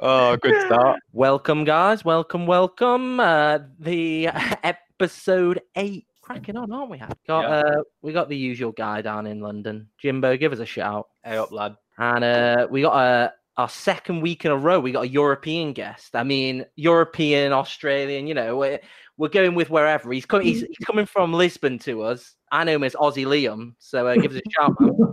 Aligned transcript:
oh, 0.00 0.36
good 0.36 0.66
start. 0.66 1.00
Welcome, 1.12 1.64
guys. 1.64 2.04
Welcome, 2.04 2.46
welcome. 2.46 3.20
Uh, 3.20 3.58
the 3.78 4.28
episode 4.62 5.60
eight. 5.76 6.06
Cracking 6.22 6.56
on, 6.56 6.70
aren't 6.70 6.90
we? 6.90 6.98
Got 6.98 7.16
Yeah. 7.26 7.48
uh, 7.48 7.82
we 8.02 8.12
got 8.12 8.28
the 8.28 8.36
usual 8.36 8.72
guy 8.72 9.00
down 9.00 9.26
in 9.26 9.40
London. 9.40 9.88
Jimbo, 9.98 10.36
give 10.36 10.52
us 10.52 10.58
a 10.58 10.66
shout. 10.66 11.08
Hey 11.24 11.38
up, 11.38 11.52
lad. 11.52 11.76
And 11.96 12.22
uh, 12.22 12.66
we 12.70 12.82
got 12.82 12.96
a 12.96 13.32
our 13.56 13.68
second 13.68 14.20
week 14.20 14.44
in 14.44 14.52
a 14.52 14.56
row. 14.56 14.78
We 14.78 14.92
got 14.92 15.04
a 15.04 15.08
European 15.08 15.72
guest. 15.72 16.14
I 16.14 16.22
mean, 16.22 16.64
European, 16.76 17.52
Australian. 17.52 18.28
You 18.28 18.34
know, 18.34 18.56
we're, 18.56 18.78
we're 19.16 19.28
going 19.30 19.56
with 19.56 19.68
wherever 19.68 20.12
he's 20.12 20.26
coming. 20.26 20.46
He's, 20.46 20.60
he's 20.60 20.86
coming 20.86 21.06
from 21.06 21.32
Lisbon 21.32 21.78
to 21.80 22.02
us. 22.02 22.36
I 22.52 22.62
know 22.62 22.76
him 22.76 22.84
as 22.84 22.94
Aussie 22.94 23.26
Liam. 23.26 23.72
So 23.80 24.06
uh, 24.06 24.14
give 24.14 24.30
us 24.32 24.40
a 24.46 24.50
shout, 24.50 24.80
man. 24.80 24.92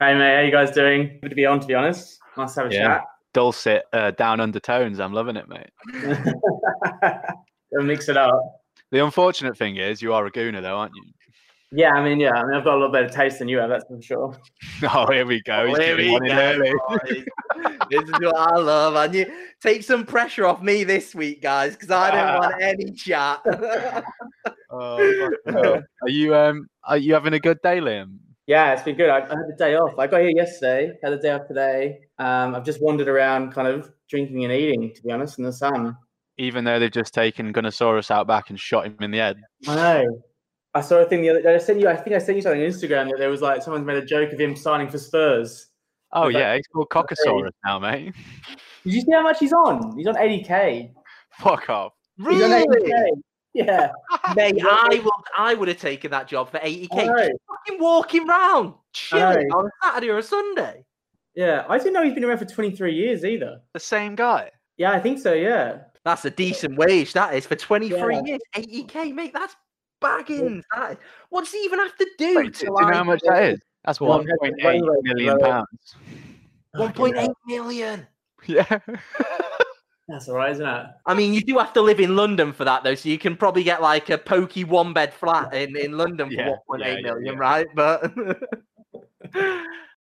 Hey 0.00 0.14
mate, 0.14 0.34
how 0.36 0.40
you 0.42 0.50
guys 0.50 0.72
doing? 0.72 1.18
Good 1.22 1.30
to 1.30 1.34
be 1.34 1.46
on, 1.46 1.60
to 1.60 1.66
be 1.66 1.74
honest. 1.74 2.18
Nice 2.36 2.54
to 2.54 2.62
have 2.62 2.70
a 2.70 2.74
Yeah. 2.74 3.00
Dulcet 3.32 3.82
uh, 3.92 4.12
down 4.12 4.40
undertones. 4.40 5.00
I'm 5.00 5.12
loving 5.12 5.36
it, 5.36 5.48
mate. 5.48 5.70
chat. 5.92 6.34
Gotta 7.72 7.84
mix 7.84 8.08
it 8.08 8.16
up. 8.16 8.40
The 8.92 9.04
unfortunate 9.04 9.56
thing 9.56 9.76
is, 9.76 10.00
you 10.00 10.14
are 10.14 10.24
a 10.26 10.30
gooner, 10.30 10.62
though, 10.62 10.76
aren't 10.76 10.94
you? 10.94 11.02
Yeah, 11.76 11.90
I 11.94 12.04
mean, 12.04 12.20
yeah, 12.20 12.30
I 12.30 12.44
mean, 12.44 12.54
I've 12.54 12.62
got 12.62 12.76
a 12.76 12.78
lot 12.78 12.92
better 12.92 13.08
taste 13.08 13.40
than 13.40 13.48
you 13.48 13.58
have, 13.58 13.68
that's 13.68 13.84
for 13.86 14.00
sure. 14.00 14.36
Oh, 14.94 15.10
here 15.10 15.26
we 15.26 15.42
go. 15.42 15.66
He's 15.66 15.78
Here 15.78 15.96
we 15.96 16.16
go, 16.28 16.32
early. 16.32 16.70
this 17.90 18.02
is 18.04 18.12
what 18.20 18.36
I 18.36 18.56
love. 18.56 18.94
And 18.94 19.14
you 19.14 19.32
take 19.60 19.82
some 19.82 20.06
pressure 20.06 20.46
off 20.46 20.62
me 20.62 20.84
this 20.84 21.14
week, 21.14 21.42
guys, 21.42 21.72
because 21.72 21.90
I 21.90 22.10
don't 22.12 22.40
want 22.40 22.62
any 22.62 22.92
chat. 22.92 23.40
Oh, 24.70 25.32
fucking 25.44 25.82
are 26.02 26.08
you 26.08 26.34
um? 26.34 26.68
Are 26.84 26.98
you 26.98 27.14
having 27.14 27.32
a 27.32 27.40
good 27.40 27.58
day, 27.62 27.78
Liam? 27.80 28.18
Yeah, 28.46 28.72
it's 28.72 28.82
been 28.82 28.96
good. 28.96 29.08
I, 29.08 29.18
I 29.18 29.20
had 29.20 29.48
the 29.48 29.56
day 29.58 29.76
off. 29.76 29.98
I 29.98 30.06
got 30.06 30.20
here 30.20 30.30
yesterday, 30.30 30.92
had 31.02 31.14
the 31.14 31.18
day 31.18 31.30
off 31.30 31.48
today. 31.48 32.00
Um, 32.18 32.54
I've 32.54 32.64
just 32.64 32.82
wandered 32.82 33.08
around 33.08 33.52
kind 33.52 33.66
of 33.68 33.90
drinking 34.10 34.44
and 34.44 34.52
eating, 34.52 34.92
to 34.94 35.02
be 35.02 35.10
honest, 35.10 35.38
in 35.38 35.44
the 35.44 35.52
sun. 35.52 35.96
Even 36.36 36.64
though 36.64 36.78
they've 36.78 36.90
just 36.90 37.14
taken 37.14 37.52
Gunnersaurus 37.52 38.10
out 38.10 38.26
back 38.26 38.50
and 38.50 38.60
shot 38.60 38.86
him 38.86 38.96
in 39.00 39.10
the 39.12 39.18
head. 39.18 39.40
I 39.66 39.74
know. 39.76 40.22
I 40.74 40.80
saw 40.80 40.96
a 40.96 41.06
thing 41.06 41.22
the 41.22 41.30
other 41.30 41.42
day. 41.42 41.54
I 41.54 41.58
sent 41.58 41.80
you, 41.80 41.88
I 41.88 41.96
think 41.96 42.16
I 42.16 42.18
sent 42.18 42.36
you 42.36 42.42
something 42.42 42.60
on 42.60 42.68
Instagram 42.68 43.08
that 43.10 43.16
there 43.18 43.30
was 43.30 43.40
like 43.40 43.62
someone's 43.62 43.86
made 43.86 43.96
a 43.96 44.04
joke 44.04 44.32
of 44.32 44.40
him 44.40 44.56
signing 44.56 44.88
for 44.88 44.98
Spurs. 44.98 45.68
Oh 46.12 46.28
yeah, 46.28 46.54
he's 46.54 46.66
called 46.66 46.88
Cockosaurus 46.90 47.50
now, 47.64 47.78
mate. 47.78 48.14
Did 48.84 48.92
you 48.92 49.00
see 49.00 49.12
how 49.12 49.22
much 49.22 49.38
he's 49.38 49.52
on? 49.52 49.96
He's 49.96 50.06
on 50.06 50.14
80k. 50.14 50.92
Fuck 51.38 51.70
off. 51.70 51.92
80k. 52.20 53.06
Yeah. 53.54 53.92
Mate, 54.36 54.60
I 54.62 55.00
would 55.02 55.12
I 55.38 55.54
would 55.54 55.68
have 55.68 55.78
taken 55.80 56.10
that 56.10 56.26
job 56.28 56.50
for 56.50 56.58
80k. 56.58 56.88
I 56.92 57.04
know. 57.06 57.16
Just 57.16 57.32
fucking 57.48 57.80
walking 57.80 58.26
round, 58.26 58.74
chilling 58.92 59.48
know. 59.48 59.58
on 59.58 59.66
a 59.66 59.70
Saturday 59.82 60.10
or 60.10 60.18
a 60.18 60.22
Sunday. 60.22 60.84
Yeah. 61.34 61.64
I 61.68 61.78
didn't 61.78 61.94
know 61.94 62.02
he's 62.02 62.14
been 62.14 62.24
around 62.24 62.38
for 62.38 62.44
23 62.44 62.94
years 62.94 63.24
either. 63.24 63.60
The 63.72 63.80
same 63.80 64.14
guy. 64.16 64.50
Yeah, 64.76 64.90
I 64.92 65.00
think 65.00 65.20
so. 65.20 65.32
Yeah. 65.32 65.78
That's 66.04 66.24
a 66.24 66.30
decent 66.30 66.76
wage, 66.76 67.12
that 67.14 67.34
is, 67.34 67.46
for 67.46 67.56
23 67.56 68.16
Yeah. 68.16 68.22
years. 68.24 68.40
80k, 68.54 69.14
mate, 69.14 69.32
that's 69.32 69.56
baggins. 70.02 70.62
That 70.74 70.92
is, 70.92 70.98
what 71.30 71.44
does 71.44 71.52
he 71.52 71.58
even 71.60 71.78
have 71.78 71.96
to 71.96 72.06
do? 72.18 72.36
Wait, 72.36 72.44
do 72.46 72.50
to, 72.52 72.64
you 72.66 72.72
know 72.72 72.92
how 72.92 73.04
much 73.04 73.20
that 73.24 73.42
is? 73.44 73.60
That's 73.84 74.00
Well, 74.00 74.10
one 74.18 74.26
that's 74.26 74.38
point 74.38 74.54
the 74.58 74.68
eight 74.68 74.80
runway, 74.82 74.96
million 75.02 75.36
right. 75.36 75.50
pounds. 75.50 75.96
1.8 76.76 77.34
million. 77.46 78.06
Yeah. 78.46 78.66
That's 80.08 80.28
all 80.28 80.36
right, 80.36 80.52
isn't 80.52 80.66
it? 80.66 80.86
I 81.06 81.14
mean, 81.14 81.32
you 81.32 81.40
do 81.40 81.56
have 81.58 81.72
to 81.72 81.80
live 81.80 81.98
in 81.98 82.14
London 82.14 82.52
for 82.52 82.64
that, 82.64 82.84
though. 82.84 82.94
So 82.94 83.08
you 83.08 83.18
can 83.18 83.36
probably 83.36 83.62
get 83.62 83.80
like 83.80 84.10
a 84.10 84.18
pokey 84.18 84.64
one 84.64 84.92
bed 84.92 85.14
flat 85.14 85.54
in, 85.54 85.76
in 85.76 85.92
London 85.92 86.28
for 86.28 86.34
Yeah, 86.34 86.56
1.8 86.68 86.80
yeah, 86.80 87.00
million, 87.00 87.24
yeah, 87.24 87.32
yeah. 87.32 87.38
right? 87.38 87.66
But 87.74 88.12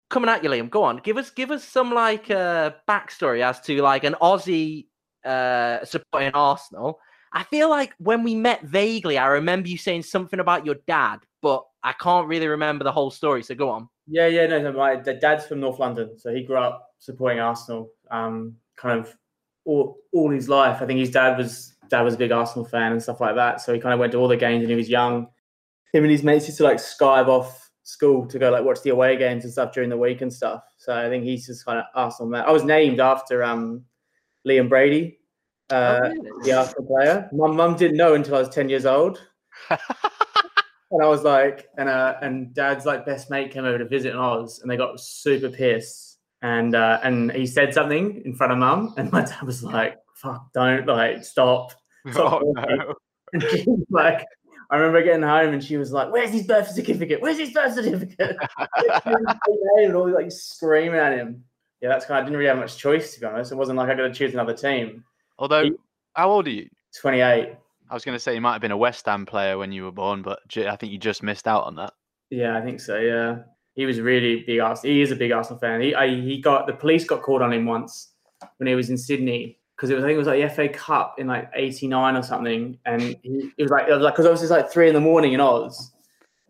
coming 0.09 0.29
at 0.29 0.43
you, 0.43 0.49
Liam, 0.49 0.69
go 0.69 0.83
on. 0.83 0.97
Give 0.97 1.17
us 1.17 1.29
give 1.29 1.49
us 1.49 1.63
some 1.63 1.93
like 1.93 2.29
uh, 2.29 2.71
backstory 2.89 3.41
as 3.41 3.61
to 3.61 3.81
like 3.81 4.03
an 4.03 4.15
Aussie 4.21 4.87
uh, 5.23 5.85
supporting 5.85 6.31
Arsenal. 6.33 6.99
I 7.31 7.43
feel 7.43 7.69
like 7.69 7.93
when 7.97 8.23
we 8.23 8.35
met 8.35 8.63
vaguely, 8.63 9.17
I 9.17 9.27
remember 9.27 9.69
you 9.69 9.77
saying 9.77 10.03
something 10.03 10.39
about 10.39 10.65
your 10.65 10.75
dad, 10.87 11.19
but 11.41 11.63
I 11.83 11.93
can't 11.93 12.27
really 12.27 12.47
remember 12.47 12.83
the 12.83 12.91
whole 12.91 13.11
story. 13.11 13.43
So 13.43 13.55
go 13.55 13.69
on. 13.69 13.89
Yeah, 14.07 14.27
yeah. 14.27 14.45
No, 14.47 14.61
no, 14.61 14.73
my 14.73 14.95
dad's 14.97 15.45
from 15.45 15.61
North 15.61 15.79
London, 15.79 16.17
so 16.17 16.33
he 16.33 16.43
grew 16.43 16.57
up 16.57 16.89
supporting 16.99 17.39
Arsenal. 17.39 17.89
Um, 18.11 18.55
kind 18.77 18.99
of 18.99 19.15
all 19.65 19.97
all 20.13 20.29
his 20.31 20.47
life. 20.49 20.81
I 20.81 20.85
think 20.85 20.99
his 20.99 21.11
dad 21.11 21.37
was 21.37 21.73
dad 21.89 22.01
was 22.01 22.15
a 22.15 22.17
big 22.17 22.31
Arsenal 22.31 22.65
fan 22.65 22.91
and 22.91 23.01
stuff 23.01 23.21
like 23.21 23.35
that. 23.35 23.61
So 23.61 23.73
he 23.73 23.79
kind 23.79 23.93
of 23.93 23.99
went 23.99 24.11
to 24.13 24.17
all 24.17 24.27
the 24.27 24.37
games 24.37 24.61
when 24.61 24.69
he 24.69 24.75
was 24.75 24.89
young. 24.89 25.27
Him 25.93 26.03
and 26.03 26.11
his 26.11 26.23
mates 26.23 26.45
used 26.47 26.57
to 26.57 26.63
like 26.63 26.77
skive 26.77 27.27
off 27.27 27.69
school 27.83 28.25
to 28.27 28.39
go 28.39 28.49
like 28.49 28.63
watch 28.63 28.81
the 28.81 28.89
away 28.89 29.15
games 29.15 29.43
and 29.43 29.53
stuff 29.53 29.71
during 29.73 29.89
the 29.89 29.97
week 29.97 30.21
and 30.21 30.33
stuff. 30.33 30.63
So 30.77 30.95
I 30.95 31.09
think 31.09 31.23
he's 31.23 31.45
just 31.45 31.65
kind 31.65 31.79
of 31.79 31.85
Arsenal 31.93 32.29
man. 32.29 32.45
I 32.45 32.51
was 32.51 32.63
named 32.63 32.99
after 32.99 33.43
um 33.43 33.85
Liam 34.47 34.69
Brady, 34.69 35.19
uh, 35.69 35.99
Oh, 36.03 36.09
really? 36.09 36.29
the 36.43 36.53
Arsenal 36.53 36.85
player. 36.85 37.29
My 37.31 37.47
mum 37.47 37.75
didn't 37.75 37.97
know 37.97 38.15
until 38.15 38.35
I 38.35 38.39
was 38.39 38.49
ten 38.49 38.69
years 38.69 38.85
old. 38.85 39.21
And 40.91 41.03
I 41.03 41.07
was 41.07 41.23
like, 41.23 41.67
and 41.77 41.89
uh, 41.89 42.15
and 42.21 42.53
Dad's 42.53 42.85
like 42.85 43.05
best 43.05 43.29
mate 43.29 43.51
came 43.51 43.65
over 43.65 43.77
to 43.77 43.85
visit 43.85 44.11
in 44.11 44.17
Oz, 44.17 44.59
and 44.61 44.69
they 44.71 44.77
got 44.77 44.99
super 44.99 45.49
pissed. 45.49 46.14
And 46.45 46.75
uh, 46.75 46.99
and 47.01 47.31
he 47.31 47.47
said 47.47 47.73
something 47.73 48.21
in 48.23 48.35
front 48.35 48.53
of 48.53 48.59
Mum, 48.59 48.93
and 48.97 49.11
my 49.11 49.25
dad 49.25 49.41
was 49.41 49.63
like, 49.63 49.97
"Fuck, 50.13 50.53
don't 50.53 50.85
like 50.85 51.23
stop." 51.23 51.73
Oh, 52.15 52.53
no. 52.55 52.93
And 53.33 53.41
she 53.41 53.63
was 53.65 53.83
like, 53.89 54.23
I 54.69 54.77
remember 54.77 55.01
getting 55.01 55.23
home, 55.23 55.55
and 55.55 55.63
she 55.63 55.77
was 55.77 55.91
like, 55.91 56.11
"Where's 56.11 56.29
his 56.29 56.45
birth 56.45 56.69
certificate? 56.69 57.19
Where's 57.19 57.39
his 57.39 57.49
birth 57.49 57.73
certificate?" 57.73 58.37
and 59.05 59.95
all 59.95 60.07
like 60.07 60.31
screaming 60.31 60.99
at 60.99 61.17
him. 61.17 61.43
Yeah, 61.81 61.89
that's 61.89 62.05
kind. 62.05 62.19
Of, 62.19 62.21
I 62.21 62.25
didn't 62.27 62.37
really 62.37 62.49
have 62.49 62.59
much 62.59 62.77
choice 62.77 63.15
to 63.15 63.21
be 63.21 63.25
honest. 63.25 63.51
It 63.51 63.55
wasn't 63.55 63.79
like 63.79 63.89
I 63.89 63.95
got 63.95 64.03
to 64.03 64.13
choose 64.13 64.33
another 64.35 64.53
team. 64.53 65.03
Although, 65.39 65.63
He- 65.63 65.73
how 66.13 66.29
old 66.29 66.45
are 66.45 66.51
you? 66.51 66.69
Twenty 67.01 67.21
eight. 67.21 67.55
I 67.89 67.93
was 67.95 68.05
going 68.05 68.15
to 68.15 68.19
say 68.19 68.35
you 68.35 68.41
might 68.41 68.53
have 68.53 68.61
been 68.61 68.69
a 68.69 68.77
West 68.77 69.07
Ham 69.07 69.25
player 69.25 69.57
when 69.57 69.71
you 69.71 69.83
were 69.83 69.91
born, 69.91 70.21
but 70.21 70.41
I 70.55 70.75
think 70.75 70.91
you 70.91 70.99
just 70.99 71.23
missed 71.23 71.47
out 71.47 71.63
on 71.63 71.75
that. 71.77 71.93
Yeah, 72.29 72.55
I 72.55 72.61
think 72.61 72.79
so. 72.79 72.99
Yeah, 72.99 73.39
he 73.75 73.85
was 73.85 73.99
really 73.99 74.43
big 74.47 74.59
Arsenal. 74.59 74.93
He 74.93 75.01
is 75.01 75.11
a 75.11 75.15
big 75.15 75.31
Arsenal 75.31 75.59
fan. 75.59 75.81
He 75.81 75.93
I, 75.93 76.07
he 76.07 76.41
got 76.41 76.67
the 76.67 76.73
police 76.73 77.05
got 77.05 77.21
called 77.21 77.41
on 77.41 77.53
him 77.53 77.65
once 77.65 78.09
when 78.57 78.67
he 78.67 78.75
was 78.75 78.89
in 78.89 78.97
Sydney 78.97 79.59
because 79.75 79.89
it 79.89 79.95
was 79.95 80.03
I 80.03 80.07
think 80.07 80.15
it 80.15 80.19
was 80.19 80.27
like 80.27 80.41
the 80.41 80.49
FA 80.49 80.69
Cup 80.69 81.15
in 81.19 81.27
like 81.27 81.49
'89 81.53 82.15
or 82.15 82.23
something, 82.23 82.77
and 82.85 83.01
he 83.01 83.51
it 83.57 83.63
was 83.63 83.71
like 83.71 83.87
it 83.87 83.91
was 83.91 84.01
like 84.01 84.13
because 84.13 84.25
obviously 84.25 84.45
it's 84.45 84.51
like 84.51 84.71
three 84.71 84.87
in 84.87 84.93
the 84.93 85.01
morning 85.01 85.33
in 85.33 85.39
Oz, 85.39 85.91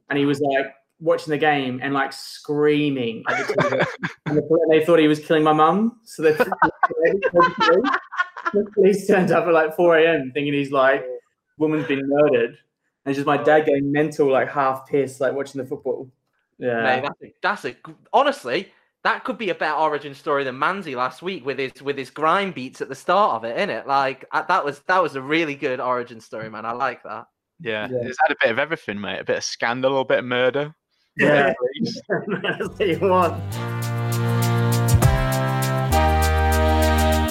and 0.09 0.19
he 0.19 0.25
was 0.25 0.39
like 0.39 0.67
watching 0.99 1.31
the 1.31 1.37
game 1.37 1.79
and 1.83 1.93
like 1.93 2.13
screaming 2.13 3.23
at 3.27 3.47
the 3.47 3.53
TV. 3.55 3.85
and 4.27 4.41
they 4.71 4.85
thought 4.85 4.99
he 4.99 5.07
was 5.07 5.19
killing 5.19 5.43
my 5.43 5.53
mum, 5.53 5.99
so 6.03 6.21
they 6.21 6.31
the 8.53 8.65
police 8.73 9.07
turned 9.07 9.31
up 9.31 9.45
at 9.45 9.53
like 9.53 9.75
4 9.75 9.97
a.m. 9.99 10.31
thinking 10.33 10.53
he's 10.53 10.71
like 10.71 11.05
woman's 11.57 11.87
been 11.87 12.07
murdered. 12.07 12.57
And 13.05 13.11
it's 13.11 13.17
just 13.17 13.27
my 13.27 13.37
dad 13.37 13.65
getting 13.65 13.91
mental, 13.91 14.31
like 14.31 14.49
half 14.49 14.87
pissed, 14.87 15.21
like 15.21 15.33
watching 15.33 15.61
the 15.61 15.67
football. 15.67 16.09
Yeah. 16.57 16.81
Mate, 16.83 17.01
that's 17.03 17.21
a, 17.21 17.33
that's 17.41 17.66
a 17.66 17.71
g- 17.71 17.95
honestly 18.13 18.71
that 19.03 19.23
could 19.23 19.38
be 19.38 19.49
a 19.51 19.55
better 19.55 19.75
origin 19.75 20.16
story 20.16 20.43
than 20.43 20.55
Manzi 20.55 20.95
last 20.95 21.21
week 21.21 21.45
with 21.45 21.59
his 21.59 21.73
with 21.81 21.97
his 21.97 22.09
grind 22.09 22.55
beats 22.55 22.81
at 22.81 22.89
the 22.89 22.95
start 22.95 23.35
of 23.35 23.43
it, 23.43 23.55
isn't 23.57 23.69
it? 23.69 23.85
Like 23.88 24.25
uh, 24.31 24.41
that 24.43 24.66
was 24.66 24.79
that 24.88 25.01
was 25.03 25.16
a 25.16 25.21
really 25.21 25.53
good 25.55 25.79
origin 25.79 26.19
story, 26.19 26.49
man. 26.49 26.66
I 26.66 26.71
like 26.71 27.03
that. 27.03 27.25
Yeah, 27.59 27.88
Yeah. 27.91 27.99
it's 28.07 28.17
had 28.21 28.31
a 28.31 28.35
bit 28.41 28.51
of 28.51 28.57
everything, 28.59 28.99
mate. 28.99 29.19
A 29.19 29.23
bit 29.23 29.38
of 29.38 29.43
scandal, 29.43 29.99
a 30.01 30.05
bit 30.05 30.19
of 30.19 30.25
murder. 30.25 30.73
Yeah. 31.17 31.53
That's 32.09 32.67
what 32.67 32.87
you 32.87 32.99
want. 32.99 33.41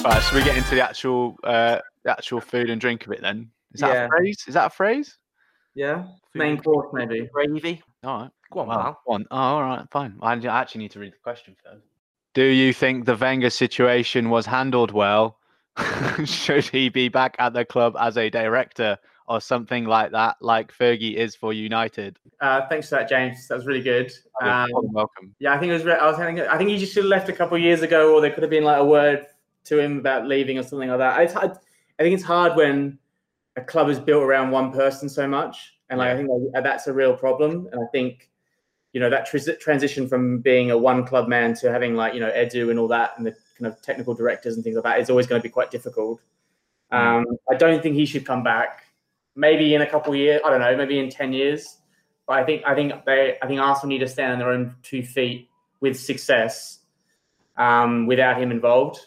Right, 0.05 0.23
so 0.23 0.37
we 0.37 0.45
get 0.45 0.57
into 0.57 0.75
the 0.75 0.83
actual, 0.83 1.37
uh, 1.45 1.79
the 2.05 2.11
actual 2.11 2.41
food 2.41 2.69
and 2.69 2.79
drink 2.81 3.07
of 3.07 3.13
it 3.13 3.23
then. 3.23 3.51
Is 3.73 3.81
that 3.81 3.93
Yeah. 3.93 4.05
a 4.05 4.09
phrase? 4.09 4.45
Is 4.47 4.55
that 4.55 4.67
a 4.67 4.71
phrase? 4.71 5.17
Yeah. 5.75 6.03
Food 6.33 6.39
Main 6.39 6.63
course, 6.63 6.89
maybe. 6.93 7.29
Gravy. 7.33 7.83
All 8.05 8.21
right. 8.23 8.31
Go 8.53 8.61
on, 8.61 8.69
Well, 8.69 9.01
go 9.07 9.13
on. 9.15 9.27
Oh, 9.31 9.37
all 9.37 9.63
right, 9.63 9.87
fine. 9.91 10.19
I 10.23 10.33
I 10.35 10.61
actually 10.61 10.83
need 10.83 10.91
to 10.93 11.01
read 11.01 11.13
the 11.13 11.19
question 11.23 11.57
first. 11.65 11.85
Do 12.35 12.45
you 12.45 12.73
think 12.73 13.05
the 13.07 13.17
Wenger 13.17 13.51
situation 13.51 14.29
was 14.31 14.47
handled 14.47 14.91
well? 14.93 15.39
Should 16.25 16.65
he 16.67 16.89
be 16.89 17.09
back 17.09 17.37
at 17.39 17.53
the 17.53 17.65
club 17.65 17.97
as 17.99 18.17
a 18.17 18.31
director 18.31 18.97
or 19.27 19.41
something 19.41 19.85
like 19.87 20.13
that, 20.13 20.37
like 20.41 20.73
Fergie 20.73 21.15
is 21.15 21.35
for 21.35 21.53
United? 21.53 22.19
Uh, 22.41 22.67
thanks 22.69 22.89
for 22.89 22.97
that, 22.97 23.09
James. 23.09 23.49
That 23.49 23.57
was 23.57 23.67
really 23.67 23.81
good. 23.83 24.13
You're 24.41 24.51
Um, 24.51 24.69
welcome. 24.93 25.35
yeah, 25.39 25.55
I 25.55 25.59
think 25.59 25.71
it 25.71 25.75
was. 25.75 25.85
Re- 25.85 25.95
I 25.95 26.07
was 26.07 26.17
having. 26.17 26.41
I 26.41 26.59
think 26.59 26.71
he 26.71 26.79
just 26.79 26.93
should 26.93 27.05
have 27.05 27.11
left 27.11 27.29
a 27.29 27.33
couple 27.33 27.57
of 27.57 27.63
years 27.63 27.83
ago, 27.83 28.15
or 28.15 28.21
there 28.21 28.31
could 28.31 28.43
have 28.43 28.51
been 28.51 28.65
like 28.65 28.79
a 28.79 28.85
word 28.85 29.27
to 29.65 29.79
him 29.79 29.99
about 29.99 30.27
leaving 30.27 30.59
or 30.59 30.63
something 30.63 30.89
like 30.91 30.99
that. 30.99 31.21
It's 31.23 31.33
hard, 31.33 31.53
I 31.99 32.03
think 32.03 32.15
it's 32.15 32.23
hard 32.25 32.55
when 32.55 32.99
a 33.57 33.63
club 33.63 33.89
is 33.89 33.99
built 33.99 34.23
around 34.23 34.51
one 34.51 34.73
person 34.73 35.09
so 35.09 35.27
much, 35.27 35.75
and 35.89 35.99
like 35.99 36.11
I 36.13 36.17
think 36.17 36.29
that's 36.53 36.87
a 36.87 36.93
real 36.93 37.17
problem. 37.17 37.69
And 37.73 37.81
I 37.83 37.87
think 37.93 38.29
you 38.95 39.01
know 39.01 39.11
that 39.11 39.27
tris- 39.27 39.51
transition 39.61 40.09
from 40.09 40.39
being 40.39 40.71
a 40.71 40.79
one 40.79 41.05
club 41.05 41.29
man 41.29 41.53
to 41.57 41.71
having 41.71 41.97
like 41.97 42.15
you 42.15 42.21
know 42.21 42.31
Edu 42.31 42.71
and 42.71 42.79
all 42.79 42.89
that, 42.89 43.13
and 43.17 43.27
the 43.27 43.33
kind 43.59 43.67
of 43.67 43.83
technical 43.83 44.15
directors 44.15 44.55
and 44.55 44.63
things 44.63 44.77
like 44.77 44.85
that 44.85 45.01
is 45.01 45.11
always 45.11 45.27
going 45.27 45.41
to 45.41 45.43
be 45.43 45.51
quite 45.51 45.71
difficult. 45.71 46.21
Um, 46.93 47.25
I 47.51 47.57
don't 47.57 47.83
think 47.83 47.97
he 47.97 48.07
should 48.07 48.25
come 48.25 48.45
back. 48.45 48.85
Maybe 49.35 49.75
in 49.75 49.83
a 49.83 49.87
couple 49.87 50.13
of 50.13 50.19
years, 50.19 50.41
I 50.45 50.51
don't 50.51 50.61
know, 50.61 50.77
maybe 50.77 51.01
in 51.01 51.11
ten 51.11 51.33
years. 51.33 51.79
But 52.27 52.39
I 52.39 52.45
think 52.45 52.63
I 52.65 52.75
think 52.77 53.05
they 53.05 53.37
I 53.43 53.49
think 53.49 53.61
Arsenal 53.61 53.89
need 53.89 53.99
to 53.99 54.09
stand 54.09 54.33
on 54.33 54.39
their 54.39 54.51
own 54.51 54.77
two 54.85 55.03
feet 55.03 55.49
with 55.81 55.99
success 55.99 56.79
um, 57.57 58.07
without 58.07 58.41
him 58.41 58.53
involved. 58.53 59.01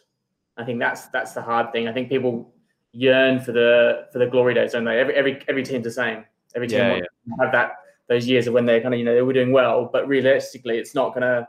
I 0.58 0.66
think 0.66 0.80
that's 0.80 1.08
that's 1.08 1.32
the 1.32 1.42
hard 1.42 1.72
thing. 1.72 1.88
I 1.88 1.94
think 1.94 2.10
people 2.10 2.54
yearn 2.92 3.40
for 3.40 3.54
the 3.54 4.08
for 4.12 4.20
the 4.20 4.28
glory 4.28 4.54
days, 4.54 4.74
don't 4.74 4.84
they? 4.84 5.00
Every 5.00 5.16
every 5.16 5.42
every 5.48 5.64
team's 5.64 5.86
the 5.86 5.92
same. 5.92 6.26
Every 6.56 6.68
team 6.68 6.80
Yeah, 6.80 7.00
to 7.00 7.08
have 7.40 7.52
that 7.54 7.72
those 8.08 8.28
years 8.28 8.48
of 8.48 8.54
when 8.54 8.66
they're 8.66 8.82
kind 8.82 8.94
of 8.94 9.00
you 9.00 9.06
know 9.06 9.14
they 9.14 9.22
were 9.22 9.34
doing 9.34 9.52
well, 9.52 9.90
but 9.92 10.08
realistically, 10.08 10.78
it's 10.78 10.96
not 10.96 11.14
gonna. 11.14 11.48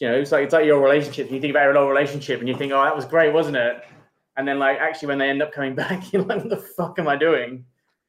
You 0.00 0.08
know, 0.08 0.14
it's 0.14 0.30
like 0.30 0.44
it's 0.44 0.52
like 0.52 0.64
your 0.64 0.80
relationship. 0.80 1.30
You 1.30 1.40
think 1.40 1.50
about 1.50 1.64
your 1.64 1.76
old 1.76 1.90
relationship, 1.90 2.40
and 2.40 2.48
you 2.48 2.56
think, 2.56 2.72
"Oh, 2.72 2.82
that 2.82 2.94
was 2.94 3.04
great, 3.04 3.32
wasn't 3.32 3.56
it?" 3.56 3.82
And 4.36 4.46
then, 4.46 4.60
like, 4.60 4.78
actually, 4.78 5.08
when 5.08 5.18
they 5.18 5.28
end 5.28 5.42
up 5.42 5.50
coming 5.52 5.74
back, 5.82 6.12
you're 6.12 6.22
like, 6.22 6.38
"What 6.38 6.50
the 6.50 6.56
fuck 6.56 6.98
am 6.98 7.08
I 7.08 7.16
doing?" 7.16 7.64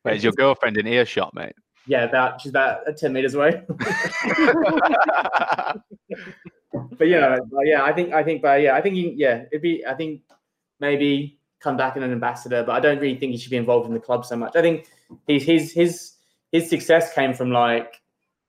Wait, 0.05 0.17
is 0.17 0.23
your 0.23 0.33
girlfriend 0.33 0.77
in 0.77 0.87
earshot, 0.87 1.33
mate? 1.33 1.53
Yeah, 1.87 2.03
about 2.03 2.41
she's 2.41 2.51
about 2.51 2.87
uh, 2.87 2.91
ten 2.91 3.13
meters 3.13 3.33
away. 3.33 3.63
but 6.97 7.07
yeah, 7.07 7.39
but 7.51 7.65
yeah, 7.65 7.83
I 7.83 7.91
think 7.93 8.13
I 8.13 8.23
think, 8.23 8.41
but 8.41 8.61
yeah, 8.61 8.75
I 8.75 8.81
think 8.81 9.13
yeah, 9.17 9.45
it'd 9.51 9.61
be. 9.61 9.85
I 9.85 9.95
think 9.95 10.21
maybe 10.79 11.39
come 11.59 11.75
back 11.75 11.97
in 11.97 12.03
an 12.03 12.11
ambassador, 12.11 12.63
but 12.63 12.73
I 12.73 12.79
don't 12.79 12.99
really 12.99 13.17
think 13.17 13.33
he 13.33 13.37
should 13.37 13.51
be 13.51 13.57
involved 13.57 13.87
in 13.87 13.93
the 13.93 13.99
club 13.99 14.25
so 14.25 14.35
much. 14.35 14.55
I 14.55 14.61
think 14.61 14.87
his 15.27 15.43
his 15.43 15.73
his 15.73 16.11
his 16.51 16.69
success 16.69 17.13
came 17.13 17.33
from 17.33 17.51
like 17.51 18.01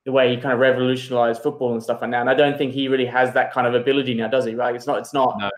the 0.05 0.12
way 0.12 0.35
he 0.35 0.41
kind 0.41 0.52
of 0.55 0.61
revolutionized 0.61 1.43
football 1.43 1.73
and 1.73 1.82
stuff 1.82 2.00
like 2.00 2.11
that. 2.11 2.20
And 2.20 2.31
I 2.31 2.35
don't 2.35 2.56
think 2.56 2.73
he 2.73 2.88
really 2.88 3.06
has 3.06 3.35
that 3.35 3.52
kind 3.52 3.67
of 3.67 3.75
ability 3.75 4.14
now, 4.14 4.29
does 4.29 4.44
he? 4.44 4.55
Right? 4.55 4.75
It's 4.75 4.87
not. 4.87 4.99
It's 4.99 5.12
not. 5.12 5.37
No. 5.38 5.50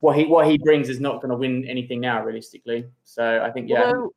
What 0.00 0.16
he 0.16 0.26
what 0.26 0.46
he 0.46 0.58
brings 0.58 0.88
is 0.88 1.00
not 1.00 1.22
going 1.22 1.30
to 1.30 1.36
win 1.36 1.64
anything 1.66 2.00
now, 2.00 2.22
realistically. 2.22 2.86
So 3.04 3.42
I 3.42 3.50
think 3.50 3.70
yeah, 3.70 3.84
Although, 3.84 4.14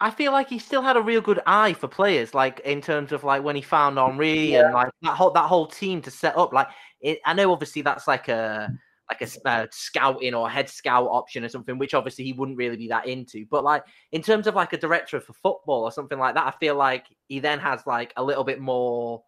I 0.00 0.10
feel 0.10 0.32
like 0.32 0.48
he 0.48 0.58
still 0.58 0.82
had 0.82 0.96
a 0.96 1.00
real 1.00 1.20
good 1.20 1.40
eye 1.46 1.72
for 1.72 1.88
players, 1.88 2.34
like 2.34 2.60
in 2.60 2.80
terms 2.80 3.10
of 3.10 3.24
like 3.24 3.42
when 3.42 3.56
he 3.56 3.62
found 3.62 3.98
Henri 3.98 4.52
Yeah. 4.52 4.66
and 4.66 4.74
like 4.74 4.90
that 5.02 5.16
whole 5.16 5.30
that 5.30 5.46
whole 5.46 5.66
team 5.66 6.02
to 6.02 6.10
set 6.10 6.36
up. 6.36 6.52
Like, 6.52 6.68
it, 7.00 7.20
I 7.24 7.32
know 7.32 7.52
obviously 7.52 7.82
that's 7.82 8.06
like 8.06 8.28
a 8.28 8.70
like 9.10 9.20
a 9.22 9.48
uh, 9.48 9.66
scouting 9.70 10.34
or 10.34 10.48
head 10.48 10.68
scout 10.68 11.08
option 11.10 11.44
or 11.44 11.48
something, 11.48 11.78
which 11.78 11.94
obviously 11.94 12.24
he 12.24 12.32
wouldn't 12.32 12.56
really 12.56 12.76
be 12.76 12.88
that 12.88 13.06
into. 13.06 13.46
But 13.50 13.64
like 13.64 13.84
in 14.12 14.22
terms 14.22 14.46
of 14.46 14.54
like 14.54 14.72
a 14.72 14.78
director 14.78 15.20
for 15.20 15.34
football 15.34 15.82
or 15.82 15.92
something 15.92 16.18
like 16.18 16.34
that, 16.34 16.46
I 16.46 16.56
feel 16.58 16.74
like 16.74 17.06
he 17.28 17.38
then 17.38 17.58
has 17.58 17.86
like 17.86 18.12
a 18.16 18.24
little 18.24 18.44
bit 18.44 18.60
more. 18.60 19.22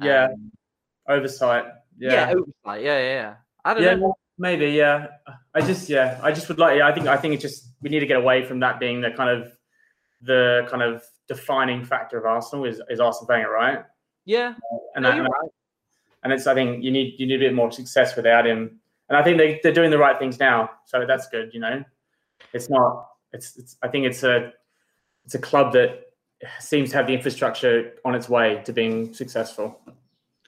yeah, 0.00 0.26
um, 0.26 0.50
oversight. 1.08 1.66
yeah, 1.98 2.30
oversight. 2.30 2.82
Yeah, 2.82 2.98
yeah, 2.98 3.14
yeah. 3.14 3.34
I 3.64 3.74
don't 3.74 3.82
yeah, 3.82 3.94
know. 3.94 4.14
maybe. 4.38 4.70
Yeah, 4.70 5.08
I 5.54 5.60
just 5.60 5.88
yeah, 5.88 6.18
I 6.22 6.32
just 6.32 6.48
would 6.48 6.58
like. 6.58 6.78
Yeah, 6.78 6.88
I 6.88 6.92
think 6.92 7.06
I 7.06 7.16
think 7.16 7.34
it's 7.34 7.42
just 7.42 7.68
we 7.82 7.90
need 7.90 8.00
to 8.00 8.06
get 8.06 8.16
away 8.16 8.44
from 8.44 8.60
that 8.60 8.80
being 8.80 9.00
the 9.00 9.10
kind 9.10 9.30
of 9.30 9.52
the 10.22 10.66
kind 10.70 10.82
of 10.82 11.02
defining 11.28 11.84
factor 11.84 12.18
of 12.18 12.24
Arsenal 12.24 12.64
is 12.64 12.80
is 12.88 12.98
Arsene 13.00 13.26
Wenger, 13.28 13.50
right? 13.50 13.84
Yeah, 14.24 14.54
And 14.94 15.02
No, 15.02 15.10
that, 15.10 15.18
and, 15.18 15.28
and 16.22 16.32
it's 16.32 16.46
I 16.46 16.54
think 16.54 16.84
you 16.84 16.90
need 16.90 17.14
you 17.18 17.26
need 17.26 17.36
a 17.36 17.46
bit 17.50 17.54
more 17.54 17.70
success 17.72 18.16
without 18.16 18.46
him. 18.46 18.80
And 19.08 19.16
I 19.18 19.22
think 19.22 19.38
they 19.38 19.60
they're 19.62 19.72
doing 19.72 19.90
the 19.90 19.98
right 19.98 20.18
things 20.18 20.38
now, 20.38 20.70
so 20.86 21.04
that's 21.06 21.28
good. 21.28 21.50
You 21.52 21.60
know, 21.60 21.84
it's 22.52 22.70
not. 22.70 23.08
It's 23.32 23.56
it's. 23.56 23.76
I 23.82 23.88
think 23.88 24.06
it's 24.06 24.22
a 24.22 24.52
it's 25.24 25.34
a 25.34 25.38
club 25.38 25.72
that 25.72 26.12
seems 26.58 26.90
to 26.90 26.96
have 26.96 27.06
the 27.06 27.14
infrastructure 27.14 27.92
on 28.04 28.14
its 28.14 28.28
way 28.28 28.62
to 28.64 28.72
being 28.72 29.12
successful. 29.14 29.80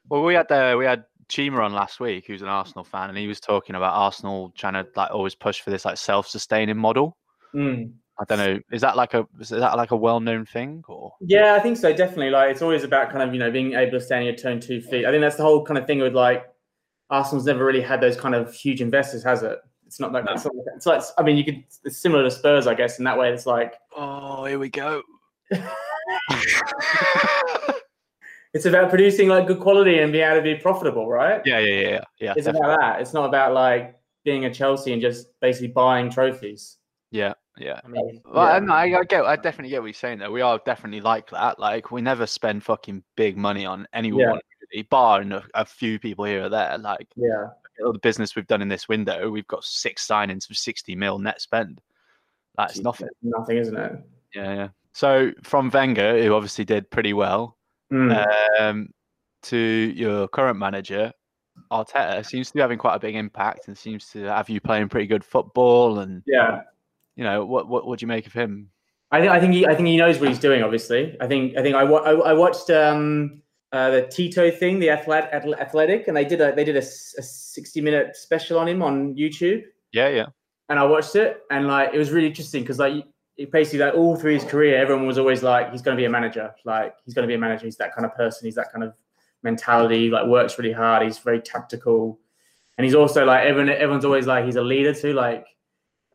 Well, 0.09 0.23
we 0.23 0.35
had 0.35 0.51
uh, 0.51 0.77
we 0.79 0.85
had 0.85 1.05
Chima 1.29 1.65
on 1.65 1.73
last 1.73 2.01
week, 2.01 2.27
who's 2.27 2.43
an 2.43 2.49
Arsenal 2.49 2.85
fan, 2.85 3.09
and 3.09 3.19
he 3.19 3.27
was 3.27 3.41
talking 3.41 3.77
about 3.77 3.95
Arsenal 3.95 4.53
trying 4.57 4.75
to 4.75 4.87
like 4.97 5.11
always 5.11 5.35
push 5.35 5.61
for 5.61 5.71
this 5.71 5.85
like 5.85 5.97
self-sustaining 5.97 6.77
model. 6.77 7.17
Mm. 7.55 7.93
I 8.19 8.25
don't 8.25 8.39
know. 8.39 8.61
Is 8.71 8.81
that 8.83 8.97
like 8.97 9.15
a 9.15 9.27
is 9.41 9.49
that 9.49 9.77
like 9.77 9.91
a 9.91 9.97
well-known 9.97 10.47
thing 10.47 10.85
or? 10.87 11.13
Yeah, 11.21 11.55
I 11.55 11.61
think 11.61 11.77
so. 11.77 11.93
Definitely. 11.93 12.31
Like 12.31 12.51
it's 12.51 12.63
always 12.63 12.85
about 12.85 13.11
kind 13.11 13.23
of 13.23 13.33
you 13.33 13.41
know 13.41 13.51
being 13.51 13.75
able 13.75 13.93
to 13.93 14.01
stand 14.01 14.21
on 14.21 14.27
your 14.27 14.37
turn 14.37 14.61
two 14.61 14.81
feet. 14.81 15.05
I 15.05 15.11
think 15.11 15.21
that's 15.21 15.37
the 15.37 15.43
whole 15.43 15.65
kind 15.65 15.79
of 15.79 15.87
thing 15.87 15.99
with 15.99 16.15
like 16.15 16.47
Arsenal's 17.15 17.47
never 17.47 17.65
really 17.65 17.81
had 17.81 18.01
those 18.01 18.17
kind 18.17 18.35
of 18.35 18.53
huge 18.53 18.81
investors, 18.81 19.23
has 19.23 19.43
it? 19.43 19.59
It's 19.87 20.01
not 20.01 20.13
like 20.13 20.25
it's, 20.29 20.45
not 20.45 20.57
like, 20.57 20.67
it's 20.75 20.87
like 20.87 21.03
I 21.17 21.23
mean 21.23 21.37
you 21.37 21.45
could 21.45 21.63
it's 21.85 21.99
similar 21.99 22.25
to 22.25 22.31
Spurs, 22.31 22.67
I 22.67 22.75
guess, 22.75 22.99
in 22.99 23.05
that 23.05 23.17
way. 23.17 23.33
It's 23.33 23.47
like 23.47 23.75
Oh, 23.97 24.45
here 24.47 24.59
we 24.59 24.69
go. 24.69 25.03
it's 28.53 28.67
about 28.67 28.89
producing 28.91 29.29
like 29.29 29.47
good 29.47 29.61
quality 29.61 30.01
and 30.01 30.11
being 30.11 30.25
able 30.25 30.37
to 30.39 30.43
be 30.43 30.57
profitable, 30.57 31.09
right? 31.09 31.41
yeah, 31.45 31.61
yeah, 31.61 31.75
yeah, 31.75 31.89
yeah. 31.89 32.01
yeah 32.19 32.35
It's 32.37 32.47
definitely. 32.47 32.69
about 32.71 32.81
that. 32.81 33.01
It's 33.01 33.13
not 33.15 33.27
about 33.27 33.53
like 33.53 33.97
being 34.25 34.47
a 34.47 34.53
Chelsea 34.53 34.93
and 34.93 35.01
just 35.01 35.29
basically 35.41 35.69
buying 35.69 36.11
trophies. 36.11 36.79
yeah, 37.13 37.35
yeah. 37.59 37.81
I 37.85 37.89
mean, 37.89 38.21
Well, 38.25 38.65
Yeah. 38.65 38.73
I, 38.73 38.99
I, 38.99 39.05
get, 39.05 39.25
I 39.25 39.37
definitely 39.37 39.71
get 39.71 39.81
what 39.83 39.87
you're 39.87 39.95
saying. 39.95 40.19
Though 40.19 40.33
we 40.33 40.41
are 40.41 40.59
definitely 40.67 41.03
like 41.03 41.31
that. 41.31 41.61
Like 41.61 41.93
we 41.93 42.01
never 42.03 42.27
spend 42.27 42.65
fucking 42.65 43.05
big 43.17 43.37
money 43.37 43.67
on 43.67 43.87
anyone, 43.93 44.27
really, 44.27 44.41
bar 44.91 45.21
and 45.21 45.33
a, 45.33 45.45
a 45.55 45.65
few 45.65 45.99
people 45.99 46.25
here 46.25 46.45
or 46.45 46.49
there. 46.49 46.77
Like 46.79 47.09
Yeah. 47.17 47.49
all 47.85 47.93
the 47.93 47.99
business 47.99 48.35
we've 48.37 48.47
done 48.47 48.63
in 48.63 48.69
this 48.69 48.89
window, 48.89 49.31
we've 49.31 49.47
got 49.47 49.65
six 49.65 50.07
signings 50.07 50.47
for 50.47 50.55
60 50.55 50.95
mil 50.97 51.19
net 51.19 51.41
spend. 51.41 51.81
That's 52.57 52.79
nothing. 52.81 53.09
Nothing, 53.23 53.57
isn't 53.59 53.77
it? 53.77 53.93
Yeah, 54.35 54.55
yeah. 54.55 54.69
So 54.93 55.33
from 55.43 55.71
Wenger, 55.71 56.23
who 56.23 56.35
obviously 56.35 56.65
did 56.65 56.91
pretty 56.91 57.13
well, 57.13 57.57
Mm. 57.93 58.27
um, 58.61 58.89
to 59.43 59.57
your 59.57 60.27
current 60.29 60.59
manager, 60.59 61.13
Arteta 61.71 62.25
seems 62.27 62.49
to 62.49 62.55
be 62.55 62.61
having 62.61 62.79
quite 62.79 62.95
a 62.95 62.99
big 62.99 63.15
impact 63.15 63.69
and 63.69 63.77
seems 63.77 64.09
to 64.11 64.25
have 64.25 64.49
you 64.49 64.61
playing 64.61 64.89
pretty 64.89 65.07
good 65.07 65.23
football. 65.25 65.99
And 66.01 66.23
yeah. 66.27 66.63
you 67.17 67.23
know, 67.25 67.45
what 67.45 67.69
what 67.69 67.87
what 67.87 67.99
do 67.99 68.05
you 68.05 68.09
make 68.09 68.27
of 68.27 68.33
him? 68.33 68.71
I, 69.11 69.21
thi- 69.21 69.29
I 69.29 69.39
think 69.39 69.53
he, 69.53 69.67
I 69.67 69.75
think 69.77 69.87
he 69.87 69.97
knows 69.97 70.19
what 70.19 70.29
he's 70.29 70.39
doing. 70.41 70.63
Obviously, 70.63 71.17
I 71.21 71.27
think 71.29 71.57
I 71.57 71.63
think 71.63 71.77
I, 71.77 71.85
wa- 71.85 72.01
I, 72.01 72.13
I 72.13 72.33
watched 72.33 72.71
um, 72.71 73.43
uh, 73.75 73.91
the 73.91 74.03
Tito 74.03 74.53
thing, 74.53 74.79
the 74.79 74.89
athletic, 74.89 75.33
athletic, 75.33 76.07
and 76.07 76.17
they 76.17 76.25
did 76.25 76.41
a 76.41 76.55
they 76.55 76.63
did 76.63 76.77
a, 76.77 76.79
a 76.79 77.23
sixty 77.23 77.81
minute 77.81 78.15
special 78.15 78.57
on 78.57 78.69
him 78.69 78.85
on 78.85 79.17
YouTube, 79.17 79.65
Yeah, 79.93 80.09
yeah, 80.11 80.27
and 80.69 80.79
I 80.79 80.85
watched 80.85 81.17
it, 81.17 81.43
and 81.51 81.67
like 81.67 81.93
it 81.93 81.99
was 81.99 82.13
really 82.13 82.29
interesting 82.29 82.63
because 82.63 82.79
like 82.79 83.05
it 83.37 83.51
basically 83.51 83.81
like 83.81 83.95
all 83.95 84.15
through 84.15 84.35
his 84.35 84.45
career, 84.45 84.77
everyone 84.77 85.09
was 85.09 85.19
always 85.19 85.43
like 85.43 85.73
he's 85.73 85.83
going 85.83 85.97
to 85.97 86.01
be 86.01 86.05
a 86.05 86.11
manager, 86.11 86.55
like 86.65 86.95
he's 87.05 87.15
going 87.15 87.25
to 87.25 87.27
be 87.27 87.35
a 87.35 87.39
manager. 87.39 87.65
He's 87.65 87.77
that 87.79 87.93
kind 87.97 88.07
of 88.07 88.15
person. 88.15 88.47
He's 88.47 88.55
that 88.55 88.71
kind 88.71 88.85
of 88.85 88.95
mentality. 89.43 90.09
Like 90.09 90.29
works 90.29 90.57
really 90.57 90.73
hard. 90.73 91.03
He's 91.03 91.19
very 91.19 91.41
tactical, 91.41 92.21
and 92.79 92.85
he's 92.85 92.95
also 92.95 93.25
like 93.25 93.45
everyone. 93.45 93.71
Everyone's 93.71 94.05
always 94.05 94.29
like 94.29 94.45
he's 94.45 94.55
a 94.55 94.63
leader 94.63 94.95
too. 94.95 95.15
Like 95.15 95.45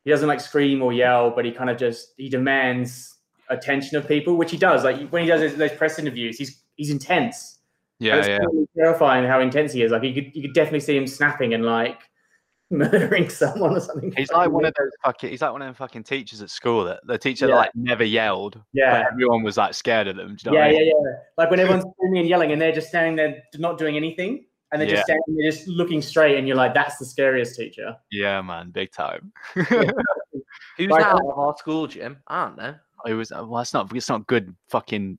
he 0.05 0.11
doesn't 0.11 0.29
like 0.29 0.39
scream 0.39 0.81
or 0.81 0.93
yell, 0.93 1.29
but 1.29 1.43
he 1.43 1.51
kind 1.51 1.69
of 1.69 1.75
just 1.75 2.13
he 2.15 2.29
demands 2.29 3.17
attention 3.49 3.97
of 3.97 4.07
people, 4.07 4.37
which 4.37 4.51
he 4.51 4.57
does. 4.57 4.85
Like 4.85 5.09
when 5.09 5.23
he 5.23 5.27
does 5.27 5.57
those 5.57 5.73
press 5.73 5.99
interviews, 5.99 6.37
he's 6.37 6.63
he's 6.79 6.89
intense. 6.89 7.59
And 7.99 8.07
yeah, 8.07 8.15
it's 8.15 8.27
yeah. 8.29 8.37
really 8.37 8.65
terrifying 8.77 9.27
how 9.27 9.41
intense 9.41 9.73
he 9.73 9.83
is. 9.83 9.91
Like 9.91 10.03
you 10.03 10.13
could 10.13 10.33
you 10.33 10.41
could 10.41 10.53
definitely 10.53 10.79
see 10.79 10.95
him 10.95 11.05
snapping 11.05 11.53
and 11.53 11.65
like 11.65 11.99
murdering 12.71 13.29
someone 13.29 13.75
or 13.75 13.81
something. 13.81 14.13
He's 14.15 14.31
like 14.33 14.49
one 14.49 14.63
of 14.65 14.73
those 14.79 14.91
fucking. 15.03 15.29
He's 15.29 15.41
like 15.41 15.51
one 15.51 15.61
of 15.61 15.67
them 15.67 15.75
fucking 15.75 16.03
teachers 16.05 16.41
at 16.41 16.49
school 16.49 16.85
that 16.85 17.01
the 17.05 17.17
teacher 17.17 17.47
Yeah. 17.49 17.55
like 17.55 17.71
never 17.75 18.05
yelled. 18.05 18.61
Yeah. 18.73 19.03
but 19.03 19.11
everyone 19.11 19.43
was 19.43 19.57
like 19.57 19.73
scared 19.73 20.07
of 20.07 20.15
them. 20.15 20.35
Do 20.35 20.43
you 20.45 20.51
know 20.51 20.57
yeah, 20.57 20.65
what 20.65 20.69
I 20.69 20.79
mean? 20.79 20.87
yeah, 20.87 20.93
yeah. 21.11 21.15
Like 21.37 21.51
when 21.51 21.59
everyone's 21.59 21.85
screaming 21.97 22.19
and 22.21 22.29
yelling, 22.29 22.51
and 22.53 22.61
they're 22.61 22.71
just 22.71 22.87
standing 22.87 23.15
there, 23.17 23.43
not 23.57 23.77
doing 23.77 23.97
anything, 23.97 24.45
and 24.71 24.81
they're 24.81 24.87
Yeah. 24.87 24.95
just 24.95 25.05
standing 25.07 25.35
there, 25.35 25.51
just 25.51 25.67
looking 25.67 26.01
straight, 26.01 26.37
and 26.37 26.47
you're 26.47 26.55
like, 26.57 26.73
"That's 26.73 26.97
the 26.97 27.05
scariest 27.05 27.57
teacher." 27.57 27.97
Yeah, 28.11 28.41
man, 28.41 28.69
big 28.71 28.91
time. 28.93 29.33
who's 29.53 29.67
Like, 29.67 31.01
that 31.03 31.15
out 31.15 31.25
of 31.25 31.37
our 31.37 31.55
school, 31.57 31.85
Jim? 31.87 32.17
I 32.27 32.45
don't 32.45 32.57
know. 32.57 32.75
It 33.05 33.13
was 33.13 33.31
uh, 33.33 33.43
well, 33.45 33.61
it's 33.61 33.73
not 33.73 33.93
it's 33.95 34.09
not 34.09 34.25
good 34.27 34.55
fucking 34.69 35.17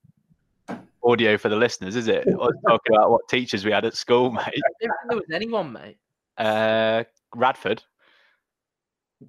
audio 1.03 1.37
for 1.37 1.49
the 1.49 1.55
listeners, 1.55 1.95
is 1.95 2.07
it? 2.07 2.27
I 2.27 2.31
was 2.31 2.55
talking 2.67 2.95
about 2.95 3.11
what 3.11 3.27
teachers 3.29 3.65
we 3.65 3.71
had 3.71 3.85
at 3.85 3.95
school, 3.95 4.31
mate. 4.31 4.43
I 4.45 4.51
don't 4.51 4.77
think 4.79 4.91
there 5.09 5.17
was 5.17 5.25
anyone, 5.33 5.71
mate. 5.73 5.97
Uh, 6.37 7.03
Radford, 7.35 7.83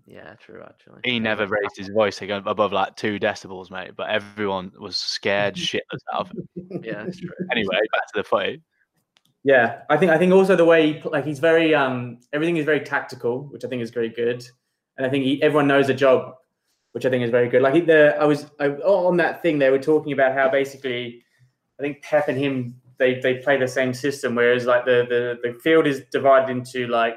Yeah, 0.07 0.35
true. 0.35 0.63
Actually, 0.63 1.01
he 1.05 1.19
never 1.19 1.47
raised 1.47 1.77
his 1.77 1.89
voice 1.89 2.23
again 2.23 2.43
above 2.47 2.73
like 2.73 2.97
two 2.97 3.19
decibels, 3.19 3.71
mate. 3.71 3.93
But 3.97 4.11
everyone 4.11 4.73
was 4.79 4.97
scared 4.97 5.55
shitless 5.57 6.01
out 6.13 6.21
of 6.21 6.31
him. 6.31 6.83
Yeah, 6.83 7.05
that's 7.05 7.19
true. 7.19 7.31
Anyway, 7.51 7.77
back 7.93 8.07
to 8.07 8.13
the 8.17 8.25
footy. 8.25 8.63
Yeah, 9.45 9.81
I 9.91 9.97
think 9.97 10.13
I 10.13 10.19
think 10.19 10.33
also 10.33 10.55
the 10.55 10.65
way 10.65 10.95
he, 10.95 11.09
like 11.09 11.25
he's 11.25 11.41
very 11.41 11.75
um 11.75 12.21
everything 12.33 12.57
is 12.57 12.65
very 12.65 12.81
tactical, 12.81 13.45
which 13.49 13.65
I 13.65 13.69
think 13.69 13.83
is 13.83 13.91
very 13.91 14.09
good, 14.09 14.47
and 14.97 15.07
I 15.07 15.11
think 15.11 15.25
he, 15.25 15.43
everyone 15.43 15.67
knows 15.67 15.89
a 15.89 15.95
job, 15.95 16.35
which 16.93 17.05
I 17.05 17.11
think 17.11 17.25
is 17.25 17.31
very 17.31 17.49
good. 17.49 17.61
Like 17.61 17.75
he- 17.75 17.81
the 17.81 18.17
I 18.21 18.25
was 18.25 18.47
I, 18.61 18.69
on 18.69 19.17
that 19.17 19.43
thing 19.43 19.59
they 19.59 19.71
were 19.71 19.81
talking 19.81 20.13
about 20.13 20.35
how 20.35 20.49
basically 20.49 21.25
I 21.83 21.85
think 21.85 22.03
Pep 22.03 22.29
and 22.29 22.39
him 22.39 22.77
they 22.99 23.19
they 23.19 23.35
play 23.39 23.59
the 23.59 23.67
same 23.67 23.93
system, 23.93 24.37
whereas 24.37 24.67
like 24.67 24.85
the 24.85 25.05
the 25.09 25.51
the 25.53 25.59
field 25.59 25.85
is 25.89 26.03
divided 26.13 26.49
into 26.49 26.87
like 26.87 27.17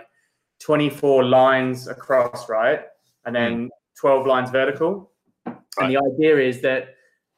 twenty 0.59 0.89
four 0.89 1.23
lines 1.23 1.87
across, 1.87 2.49
right, 2.49 2.81
and 3.25 3.35
then 3.35 3.53
hmm. 3.53 3.67
twelve 3.99 4.25
lines 4.25 4.49
vertical, 4.49 5.11
and 5.45 5.91
the 5.91 5.97
idea 5.97 6.39
is 6.39 6.61
that 6.61 6.95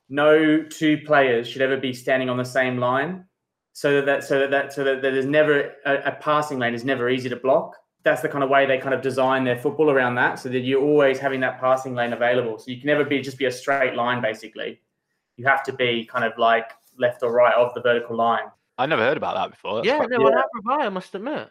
no 0.08 0.64
two 0.64 1.00
players 1.00 1.50
should 1.50 1.62
ever 1.62 1.76
be 1.76 1.92
standing 1.92 2.30
on 2.30 2.38
the 2.38 2.46
same 2.46 2.78
line 2.78 3.26
so 3.74 3.96
that, 3.96 4.06
that 4.06 4.24
so 4.24 4.40
that, 4.40 4.52
that 4.52 4.72
so 4.72 4.86
that 4.86 5.02
there's 5.02 5.26
never 5.26 5.74
a, 5.86 5.96
a 6.06 6.12
passing 6.14 6.60
lane 6.60 6.74
is 6.74 6.86
never 6.86 7.10
easy 7.10 7.28
to 7.28 7.36
block. 7.36 7.76
That's 8.04 8.22
the 8.22 8.30
kind 8.30 8.42
of 8.42 8.50
way 8.50 8.66
they 8.66 8.78
kind 8.78 8.94
of 8.94 9.02
design 9.02 9.44
their 9.44 9.58
football 9.58 9.92
around 9.92 10.16
that, 10.16 10.40
so 10.40 10.48
that 10.48 10.60
you're 10.60 10.82
always 10.82 11.20
having 11.20 11.42
that 11.42 11.60
passing 11.60 11.94
lane 11.94 12.14
available. 12.14 12.58
So 12.58 12.72
you 12.72 12.78
can 12.78 12.88
never 12.88 13.04
be 13.04 13.20
just 13.20 13.38
be 13.38 13.46
a 13.46 13.52
straight 13.52 13.96
line. 13.96 14.22
Basically, 14.22 14.80
you 15.36 15.46
have 15.46 15.64
to 15.64 15.74
be 15.74 16.06
kind 16.06 16.24
of 16.24 16.38
like 16.38 16.72
left 16.98 17.24
or 17.24 17.32
right 17.32 17.54
of 17.56 17.74
the 17.74 17.82
vertical 17.82 18.16
line. 18.16 18.46
I 18.78 18.86
never 18.86 19.04
heard 19.04 19.18
about 19.18 19.36
that 19.36 19.50
before. 19.52 19.76
That's 19.76 19.88
yeah, 19.88 19.98
quite- 19.98 20.10
no, 20.10 20.30
yeah. 20.30 20.42
I 20.68 20.72
have 20.74 20.82
I 20.88 20.90
must 20.90 21.14
admit. 21.16 21.50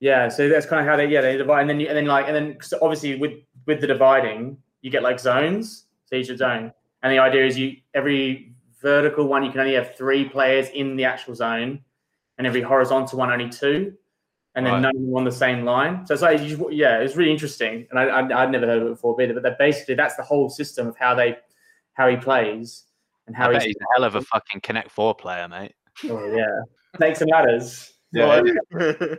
Yeah, 0.00 0.28
so 0.28 0.48
that's 0.48 0.64
kind 0.66 0.80
of 0.80 0.86
how 0.86 0.96
they 0.96 1.06
yeah 1.06 1.20
they 1.20 1.36
divide, 1.36 1.60
and 1.62 1.70
then 1.70 1.80
you, 1.80 1.88
and 1.88 1.96
then 1.96 2.06
like 2.06 2.26
and 2.26 2.34
then 2.34 2.54
'cause 2.58 2.72
obviously 2.80 3.16
with 3.16 3.32
with 3.66 3.80
the 3.80 3.86
dividing, 3.86 4.56
you 4.82 4.90
get 4.90 5.02
like 5.02 5.18
zones, 5.20 5.86
so 6.06 6.16
each 6.16 6.28
zone, 6.28 6.72
and 7.02 7.12
the 7.12 7.18
idea 7.18 7.44
is 7.44 7.58
you 7.58 7.76
every 7.94 8.54
vertical 8.80 9.26
one 9.26 9.44
you 9.44 9.50
can 9.50 9.60
only 9.60 9.74
have 9.74 9.94
three 9.96 10.26
players 10.28 10.70
in 10.70 10.96
the 10.96 11.04
actual 11.04 11.34
zone, 11.34 11.80
and 12.38 12.46
every 12.46 12.62
horizontal 12.62 13.18
one 13.18 13.30
only 13.30 13.50
two, 13.50 13.92
and 14.54 14.64
then 14.64 14.72
Right. 14.74 14.80
none 14.82 14.96
of 14.96 15.02
them 15.02 15.14
on 15.16 15.24
the 15.24 15.32
same 15.32 15.64
line. 15.66 16.06
So 16.06 16.14
it's 16.14 16.22
like 16.22 16.40
you 16.40 16.70
yeah, 16.70 17.00
it's 17.00 17.14
really 17.16 17.30
interesting, 17.32 17.86
and 17.90 17.98
I, 17.98 18.04
I 18.04 18.42
I'd 18.42 18.50
never 18.50 18.64
heard 18.66 18.80
of 18.80 18.86
it 18.86 18.90
before, 18.92 19.14
but 19.16 19.42
but 19.42 19.58
basically 19.58 19.96
that's 19.96 20.16
the 20.16 20.22
whole 20.22 20.48
system 20.48 20.86
of 20.86 20.96
how 20.96 21.14
they 21.14 21.36
how 21.92 22.08
he 22.08 22.16
plays 22.16 22.84
and 23.30 23.36
how 23.36 23.48
I 23.48 23.52
bet 23.52 23.62
he's, 23.62 23.68
he's 23.68 23.76
a 23.76 23.94
hell 23.94 24.04
of 24.04 24.16
a 24.16 24.22
fucking 24.22 24.60
Connect 24.62 24.90
Four 24.90 25.14
player, 25.14 25.48
mate. 25.48 25.72
oh, 26.04 26.34
yeah 26.34 26.46
snakes 26.96 27.20
and 27.20 27.30
ladders. 27.30 27.92
Yeah. 28.12 28.42
Well, 28.72 29.16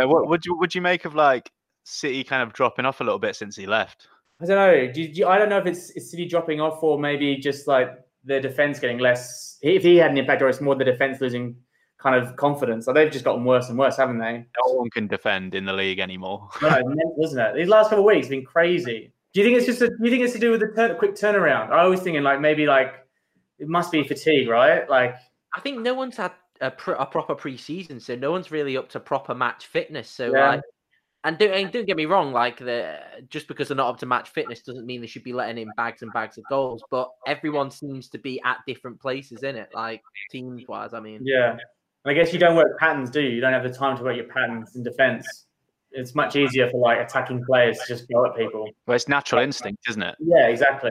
Uh, 0.00 0.08
what 0.08 0.26
would 0.26 0.42
you 0.46 0.56
would 0.56 0.74
you 0.74 0.80
make 0.80 1.04
of 1.04 1.14
like 1.14 1.50
City 1.84 2.24
kind 2.24 2.42
of 2.42 2.54
dropping 2.54 2.86
off 2.86 3.02
a 3.02 3.04
little 3.04 3.18
bit 3.18 3.36
since 3.36 3.56
he 3.56 3.66
left? 3.66 4.08
I 4.40 4.46
don't 4.46 4.56
know. 4.56 4.90
Do 4.90 5.02
you, 5.02 5.26
I 5.26 5.36
don't 5.36 5.50
know 5.50 5.58
if 5.58 5.66
it's, 5.66 5.90
it's 5.90 6.10
City 6.10 6.24
dropping 6.26 6.62
off 6.62 6.82
or 6.82 6.98
maybe 6.98 7.36
just 7.36 7.68
like 7.68 7.90
the 8.24 8.40
defense 8.40 8.78
getting 8.80 8.98
less. 8.98 9.58
If 9.60 9.82
he 9.82 9.96
had 9.96 10.10
an 10.10 10.16
impact, 10.16 10.40
or 10.40 10.48
it's 10.48 10.62
more 10.62 10.74
the 10.74 10.84
defense 10.84 11.20
losing 11.20 11.56
kind 11.98 12.16
of 12.16 12.36
confidence. 12.36 12.86
Like 12.86 12.94
they've 12.94 13.12
just 13.12 13.24
gotten 13.26 13.44
worse 13.44 13.68
and 13.68 13.78
worse, 13.78 13.98
haven't 13.98 14.18
they? 14.18 14.46
No 14.66 14.72
one 14.72 14.88
can 14.88 15.08
defend 15.08 15.54
in 15.54 15.66
the 15.66 15.74
league 15.74 15.98
anymore. 15.98 16.48
No, 16.62 16.68
it's 16.68 16.88
mental, 16.88 17.16
isn't 17.22 17.38
it? 17.38 17.54
These 17.54 17.68
last 17.68 17.90
couple 17.90 17.98
of 17.98 18.06
weeks 18.06 18.28
have 18.28 18.30
been 18.30 18.46
crazy. 18.46 19.12
Do 19.34 19.40
you 19.42 19.46
think 19.46 19.58
it's 19.58 19.66
just 19.66 19.82
a, 19.82 19.88
do 19.88 19.96
you 20.00 20.10
think 20.10 20.22
it's 20.22 20.32
to 20.32 20.38
do 20.38 20.52
with 20.52 20.60
the 20.60 20.68
turn, 20.68 20.96
quick 20.96 21.16
turnaround? 21.16 21.70
I 21.70 21.86
was 21.86 22.00
thinking 22.00 22.22
like 22.22 22.40
maybe 22.40 22.64
like 22.64 22.94
it 23.62 23.68
must 23.68 23.92
be 23.92 24.02
fatigue, 24.02 24.48
right? 24.48 24.90
Like 24.90 25.14
I 25.54 25.60
think 25.60 25.80
no 25.80 25.94
one's 25.94 26.16
had 26.16 26.32
a, 26.60 26.70
pr- 26.70 26.92
a 26.92 27.06
proper 27.06 27.36
preseason, 27.36 28.02
so 28.02 28.16
no 28.16 28.32
one's 28.32 28.50
really 28.50 28.76
up 28.76 28.88
to 28.90 29.00
proper 29.00 29.34
match 29.34 29.66
fitness. 29.66 30.10
So 30.10 30.32
Yeah. 30.34 30.48
like, 30.48 30.62
and 31.24 31.38
don't, 31.38 31.52
and 31.52 31.72
don't 31.72 31.86
get 31.86 31.96
me 31.96 32.06
wrong, 32.06 32.32
like 32.32 32.58
the 32.58 32.98
just 33.28 33.46
because 33.46 33.68
they're 33.68 33.76
not 33.76 33.88
up 33.88 33.98
to 34.00 34.06
match 34.06 34.30
fitness 34.30 34.62
doesn't 34.62 34.84
mean 34.84 35.00
they 35.00 35.06
should 35.06 35.22
be 35.22 35.32
letting 35.32 35.58
in 35.58 35.70
bags 35.76 36.02
and 36.02 36.12
bags 36.12 36.36
of 36.38 36.44
goals. 36.50 36.82
But 36.90 37.08
everyone 37.24 37.70
seems 37.70 38.08
to 38.08 38.18
be 38.18 38.40
at 38.44 38.58
different 38.66 39.00
places 39.00 39.44
in 39.44 39.54
it, 39.54 39.68
like 39.72 40.02
teams 40.32 40.64
wise. 40.66 40.92
I 40.92 40.98
mean, 40.98 41.20
yeah. 41.22 41.52
And 41.52 41.60
I 42.10 42.14
guess 42.14 42.32
you 42.32 42.40
don't 42.40 42.56
work 42.56 42.76
patterns, 42.80 43.10
do 43.10 43.20
you? 43.20 43.28
You 43.28 43.40
don't 43.40 43.52
have 43.52 43.62
the 43.62 43.72
time 43.72 43.96
to 43.96 44.02
work 44.02 44.16
your 44.16 44.24
patterns 44.24 44.74
in 44.74 44.82
defense. 44.82 45.46
It's 45.92 46.16
much 46.16 46.34
easier 46.34 46.68
for 46.70 46.78
like 46.80 46.98
attacking 46.98 47.44
players 47.44 47.78
to 47.78 47.84
just 47.86 48.08
go 48.08 48.26
at 48.26 48.34
people. 48.34 48.68
Well, 48.86 48.96
it's 48.96 49.06
natural 49.06 49.40
instinct, 49.40 49.88
isn't 49.88 50.02
it? 50.02 50.16
Yeah, 50.18 50.48
exactly. 50.48 50.90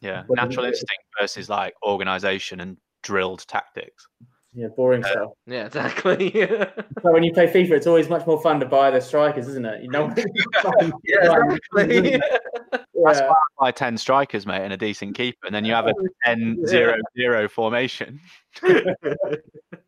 Yeah, 0.00 0.24
What 0.26 0.36
do 0.36 0.42
you 0.42 0.48
natural 0.48 0.64
think? 0.64 0.74
instinct 0.74 1.04
versus 1.20 1.48
like 1.48 1.74
organization 1.82 2.60
and 2.60 2.76
drilled 3.02 3.46
tactics. 3.48 4.06
Yeah, 4.54 4.68
boring 4.76 5.04
stuff. 5.04 5.30
yeah, 5.46 5.66
exactly. 5.66 6.30
So 7.02 7.12
when 7.12 7.22
you 7.22 7.32
play 7.32 7.46
FIFA, 7.46 7.72
it's 7.72 7.86
always 7.86 8.08
much 8.08 8.26
more 8.26 8.40
fun 8.42 8.58
to 8.60 8.66
buy 8.66 8.90
the 8.90 9.00
strikers, 9.00 9.46
isn't 9.46 9.64
it? 9.64 9.82
You 9.84 9.90
know, 9.90 10.12
yeah, 11.04 11.52
exactly. 11.76 12.20
That's 12.72 13.20
yeah. 13.20 13.28
why 13.28 13.34
I 13.34 13.36
buy 13.60 13.70
10 13.70 13.96
strikers, 13.98 14.46
mate, 14.46 14.62
and 14.62 14.72
a 14.72 14.76
decent 14.76 15.14
keeper, 15.16 15.46
and 15.46 15.54
then 15.54 15.64
you 15.64 15.72
have 15.74 15.86
a 15.86 15.94
10 16.24 16.66
0 16.66 16.96
0 17.16 17.48
formation. 17.48 18.18
like 18.62 18.96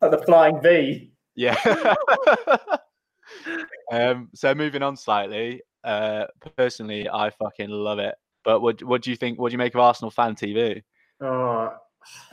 the 0.01 0.23
flying 0.25 0.61
V. 0.61 1.11
Yeah. 1.35 1.57
um, 3.91 4.29
so 4.33 4.55
moving 4.55 4.83
on 4.83 4.95
slightly, 4.95 5.61
uh, 5.83 6.27
personally, 6.55 7.09
I 7.09 7.29
fucking 7.31 7.69
love 7.69 7.99
it. 7.99 8.15
But 8.43 8.61
what 8.61 8.81
what 8.83 9.01
do 9.01 9.09
you 9.11 9.15
think? 9.15 9.39
What 9.39 9.49
do 9.49 9.53
you 9.53 9.57
make 9.57 9.75
of 9.75 9.81
Arsenal 9.81 10.11
fan 10.11 10.35
TV? 10.35 10.81
Oh, 11.21 11.71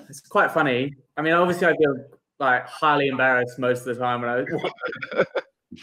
it's 0.08 0.20
quite 0.20 0.50
funny. 0.50 0.94
I 1.16 1.22
mean, 1.22 1.34
obviously, 1.34 1.66
I 1.66 1.76
feel 1.76 1.96
like 2.38 2.66
highly 2.66 3.08
embarrassed 3.08 3.58
most 3.58 3.80
of 3.80 3.96
the 3.96 4.02
time 4.02 4.22
when 4.22 4.30
I 4.30 4.36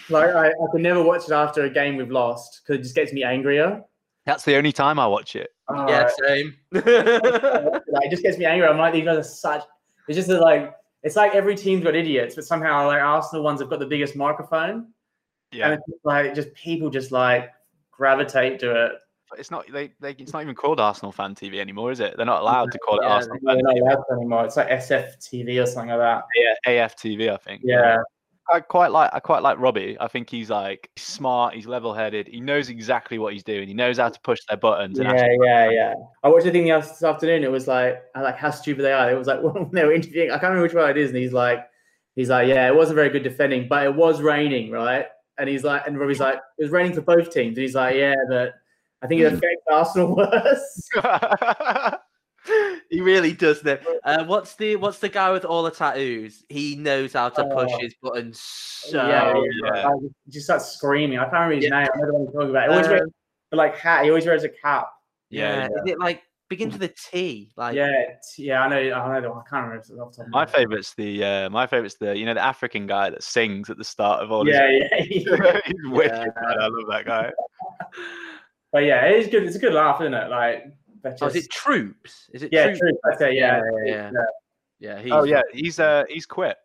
like 0.09 0.29
I, 0.29 0.47
I 0.47 0.71
can 0.71 0.81
never 0.81 1.03
watch 1.03 1.25
it 1.25 1.31
after 1.31 1.63
a 1.63 1.69
game 1.69 1.97
we've 1.97 2.11
lost 2.11 2.61
because 2.63 2.79
it 2.79 2.83
just 2.83 2.95
gets 2.95 3.13
me 3.13 3.23
angrier. 3.23 3.81
That's 4.25 4.43
the 4.43 4.55
only 4.55 4.71
time 4.71 4.97
I 4.97 5.05
watch 5.05 5.35
it. 5.35 5.49
Oh, 5.67 5.87
yeah, 5.87 6.09
same. 6.25 6.55
like, 6.71 6.83
it 6.83 8.09
just 8.09 8.23
gets 8.23 8.39
me 8.39 8.45
angry. 8.45 8.67
I'm 8.67 8.77
like, 8.77 8.93
these 8.93 9.05
guys 9.05 9.17
are 9.19 9.23
such. 9.23 9.63
It's 10.07 10.15
just 10.15 10.27
that, 10.29 10.41
like 10.41 10.73
it's 11.03 11.15
like 11.15 11.35
every 11.35 11.55
team's 11.55 11.83
got 11.83 11.95
idiots, 11.95 12.33
but 12.33 12.43
somehow 12.45 12.87
like 12.87 13.01
Arsenal 13.01 13.43
ones 13.43 13.59
have 13.59 13.69
got 13.69 13.79
the 13.79 13.85
biggest 13.85 14.15
microphone, 14.15 14.87
Yeah. 15.51 15.65
and 15.65 15.73
it's 15.75 15.83
just, 15.87 16.03
like 16.05 16.33
just 16.33 16.51
people 16.55 16.89
just 16.89 17.11
like 17.11 17.51
gravitate 17.91 18.59
to 18.59 18.85
it. 18.85 18.91
It's 19.37 19.51
not 19.51 19.65
they, 19.71 19.91
they 19.99 20.11
it's 20.11 20.33
not 20.33 20.41
even 20.41 20.55
called 20.55 20.79
Arsenal 20.79 21.11
fan 21.11 21.35
TV 21.35 21.59
anymore, 21.59 21.91
is 21.91 21.99
it? 21.99 22.15
They're 22.17 22.25
not 22.25 22.41
allowed 22.41 22.71
to 22.71 22.79
call 22.79 22.99
it 22.99 23.03
Yeah, 23.03 23.15
Arsenal 23.15 23.39
fan 23.45 23.57
TV. 23.57 24.03
anymore. 24.11 24.45
It's 24.45 24.57
like 24.57 24.69
SFTV 24.69 25.61
or 25.61 25.65
something 25.65 25.89
like 25.89 25.99
that. 25.99 26.23
Yeah, 26.35 26.87
AFTV, 26.87 27.31
I 27.33 27.37
think. 27.37 27.61
Yeah, 27.63 27.97
I 28.51 28.59
quite 28.59 28.91
like 28.91 29.09
I 29.13 29.19
quite 29.19 29.41
like 29.41 29.57
Robbie. 29.59 29.97
I 29.99 30.07
think 30.07 30.29
he's 30.29 30.49
like 30.49 30.89
smart, 30.97 31.55
he's 31.55 31.65
level 31.65 31.93
headed, 31.93 32.27
he 32.27 32.39
knows 32.39 32.69
exactly 32.69 33.17
what 33.17 33.33
he's 33.33 33.43
doing, 33.43 33.67
he 33.67 33.73
knows 33.73 33.97
how 33.97 34.09
to 34.09 34.19
push 34.21 34.39
their 34.47 34.57
buttons 34.57 34.99
and 34.99 35.07
yeah, 35.07 35.13
actually 35.13 35.37
yeah, 35.41 35.69
yeah. 35.71 35.93
I 36.23 36.29
watched 36.29 36.45
the 36.45 36.51
thing 36.51 36.65
this 36.67 37.01
afternoon. 37.01 37.43
It 37.43 37.51
was 37.51 37.67
like, 37.67 38.03
I 38.13 38.21
like 38.21 38.37
how 38.37 38.51
stupid 38.51 38.83
they 38.83 38.93
are. 38.93 39.11
It 39.11 39.17
was 39.17 39.27
like 39.27 39.39
they 39.71 39.83
were 39.83 39.93
interviewing. 39.93 40.29
I 40.29 40.33
can't 40.33 40.43
remember 40.43 40.63
which 40.63 40.73
one 40.73 40.89
it 40.89 40.97
is, 40.97 41.09
and 41.09 41.17
he's 41.17 41.33
like, 41.33 41.67
he's 42.15 42.29
like, 42.29 42.47
yeah, 42.47 42.67
it 42.67 42.75
wasn't 42.75 42.95
very 42.95 43.09
good 43.09 43.23
defending, 43.23 43.67
but 43.67 43.83
it 43.83 43.95
was 43.95 44.21
raining, 44.21 44.69
right? 44.71 45.07
And 45.37 45.49
he's 45.49 45.63
like, 45.63 45.85
and 45.87 45.99
Robbie's 45.99 46.19
like, 46.19 46.35
it 46.35 46.63
was 46.63 46.71
raining 46.71 46.93
for 46.93 47.01
both 47.01 47.31
teams, 47.31 47.57
and 47.57 47.63
he's 47.63 47.75
like, 47.75 47.95
yeah, 47.95 48.15
but 48.29 48.53
I 49.01 49.07
think 49.07 49.21
it 49.21 49.33
affects 49.33 49.63
Arsenal 49.71 50.15
worse. 50.15 50.89
he 52.89 53.01
really 53.01 53.33
does 53.33 53.61
that. 53.61 53.81
Uh, 54.03 54.23
what's 54.25 54.55
the 54.55 54.75
what's 54.77 54.99
the 54.99 55.09
guy 55.09 55.31
with 55.31 55.45
all 55.45 55.63
the 55.63 55.71
tattoos? 55.71 56.43
He 56.49 56.75
knows 56.75 57.13
how 57.13 57.29
to 57.29 57.43
push 57.45 57.71
Oh. 57.73 57.79
his 57.79 57.95
buttons 58.01 58.39
so 58.41 58.97
yeah, 59.07 59.33
well. 59.33 59.43
yeah. 59.63 59.87
Like, 59.87 60.01
just 60.29 60.45
starts 60.45 60.65
screaming. 60.71 61.17
I 61.19 61.23
can't 61.23 61.33
remember 61.33 61.55
his 61.55 61.63
Yeah. 61.65 61.69
name. 61.71 61.87
I 61.93 61.97
don't 61.97 61.99
know 61.99 62.05
the 62.07 62.13
one 62.13 62.21
you're 62.23 62.31
talking 62.33 62.49
about. 62.51 62.63
He 62.69 62.73
always 62.73 62.87
wears 62.87 63.01
Um, 63.01 63.07
the, 63.51 63.57
like 63.57 63.77
hat. 63.77 64.03
He 64.03 64.09
always 64.09 64.25
wears 64.25 64.43
a 64.43 64.49
cap. 64.49 64.89
yeah, 65.29 65.55
yeah. 65.57 65.65
Is 65.65 65.91
it 65.91 65.99
like 65.99 66.21
begins 66.47 66.73
with 66.73 66.83
a 66.83 66.93
T? 67.11 67.51
Like 67.57 67.75
yeah, 67.75 67.91
t- 68.35 68.43
yeah. 68.45 68.61
I 68.61 68.67
know. 68.69 68.77
I 68.77 69.19
know. 69.19 69.33
I 69.33 69.49
can't 69.49 69.67
remember. 69.67 69.77
Off 70.03 70.11
the 70.11 70.17
top 70.17 70.25
of 70.27 70.29
My 70.31 70.39
head. 70.41 70.51
favourite's 70.51 70.93
the 70.95 71.23
uh, 71.23 71.49
my 71.49 71.65
favourite's 71.67 71.95
the 71.99 72.15
you 72.17 72.25
know 72.25 72.33
the 72.35 72.43
African 72.45 72.85
guy 72.85 73.09
that 73.09 73.23
sings 73.23 73.69
at 73.71 73.77
the 73.77 73.83
start 73.83 74.21
of 74.21 74.31
all 74.31 74.45
his 74.45 74.55
Yeah, 74.55 74.69
yeah. 74.69 75.01
he's 75.09 75.25
wicked, 75.85 76.11
Yeah. 76.11 76.25
man. 76.41 76.59
I 76.59 76.67
love 76.67 76.87
that 76.89 77.05
guy. 77.05 77.31
but 78.75 78.83
yeah, 78.83 79.05
it 79.05 79.19
is 79.19 79.27
good. 79.29 79.43
It's 79.43 79.55
a 79.55 79.59
good 79.59 79.71
laugh, 79.73 80.01
isn't 80.01 80.13
it? 80.13 80.29
Like, 80.29 80.65
that's 81.01 81.21
Oh, 81.21 81.27
is 81.27 81.37
it 81.37 81.49
Troopz? 81.49 82.27
Is 82.33 82.43
it 82.43 82.51
Yeah, 82.51 82.67
Troopz? 82.71 82.79
true. 82.79 82.91
That's 83.05 83.21
it. 83.21 83.33
Yeah, 83.35 83.61
Yeah, 83.63 83.85
yeah, 83.85 84.11
yeah. 84.13 84.21
Yeah, 84.79 85.01
he's 85.01 85.11
Oh 85.13 85.23
yeah, 85.23 85.41
he's 85.53 85.79
uh 85.79 86.03
he's 86.09 86.25
quit. 86.25 86.57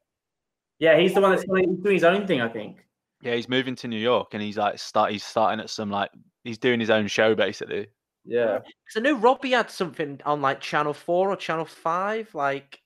Yeah, 0.80 0.98
he's 0.98 1.14
the 1.14 1.20
one 1.20 1.30
that's 1.30 1.44
doing, 1.44 1.80
his 1.84 2.02
own 2.02 2.26
thing. 2.26 2.40
I 2.40 2.48
think. 2.48 2.84
Yeah, 3.22 3.36
he's 3.36 3.48
moving 3.48 3.76
to 3.76 3.86
New 3.86 4.00
York 4.00 4.34
and 4.34 4.42
he's 4.42 4.56
like 4.58 4.80
start 4.80 5.12
he's 5.12 5.22
starting 5.24 5.60
at 5.60 5.70
some 5.70 5.88
like 5.88 6.10
he's 6.42 6.58
doing 6.58 6.80
his 6.80 6.90
own 6.90 7.06
show 7.06 7.36
basically. 7.36 7.86
Yeah. 8.24 8.58
Because 8.58 8.96
I 8.96 9.00
know 9.00 9.16
Robbie 9.16 9.52
had 9.52 9.70
something 9.70 10.20
on 10.26 10.42
like 10.42 10.60
Channel 10.60 10.94
Four 10.94 11.30
or 11.30 11.36
Channel 11.36 11.64
Five, 11.66 12.34
like 12.34 12.80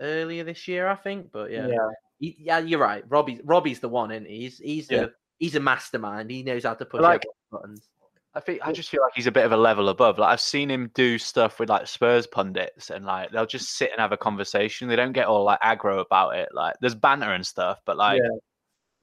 earlier 0.00 0.44
this 0.44 0.68
year, 0.68 0.86
I 0.88 0.96
think. 0.96 1.32
But 1.32 1.50
yeah, 1.50 1.68
Yeah. 1.68 1.88
He- 2.18 2.36
yeah, 2.38 2.58
you're 2.58 2.80
right. 2.80 3.04
Robbie's 3.08 3.40
Robbie's 3.44 3.80
the 3.80 3.88
one, 3.88 4.10
and 4.10 4.26
he's 4.26 4.58
he's 4.58 4.90
Yeah. 4.90 5.00
the 5.06 5.12
he's 5.38 5.54
a 5.54 5.60
mastermind. 5.60 6.30
He 6.30 6.42
knows 6.42 6.64
how 6.64 6.74
to 6.74 6.84
push 6.84 7.00
like- 7.00 7.24
buttons. 7.50 7.88
I 8.36 8.40
think 8.40 8.60
I 8.62 8.70
just 8.70 8.90
feel 8.90 9.00
like 9.02 9.14
he's 9.14 9.26
a 9.26 9.32
bit 9.32 9.46
of 9.46 9.52
a 9.52 9.56
level 9.56 9.88
above. 9.88 10.18
Like 10.18 10.30
I've 10.30 10.40
seen 10.42 10.70
him 10.70 10.90
do 10.94 11.16
stuff 11.16 11.58
with 11.58 11.70
like 11.70 11.86
Spurs 11.86 12.26
pundits 12.26 12.90
and 12.90 13.06
like 13.06 13.30
they'll 13.32 13.46
just 13.46 13.76
sit 13.78 13.90
and 13.92 13.98
have 14.00 14.12
a 14.12 14.16
conversation. 14.18 14.88
They 14.88 14.96
don't 14.96 15.12
get 15.14 15.26
all 15.26 15.42
like 15.44 15.58
aggro 15.62 16.00
about 16.04 16.36
it. 16.36 16.50
Like 16.52 16.74
there's 16.82 16.94
banter 16.94 17.32
and 17.32 17.46
stuff, 17.46 17.80
but 17.86 17.96
like 17.96 18.20
Yeah. 18.22 18.28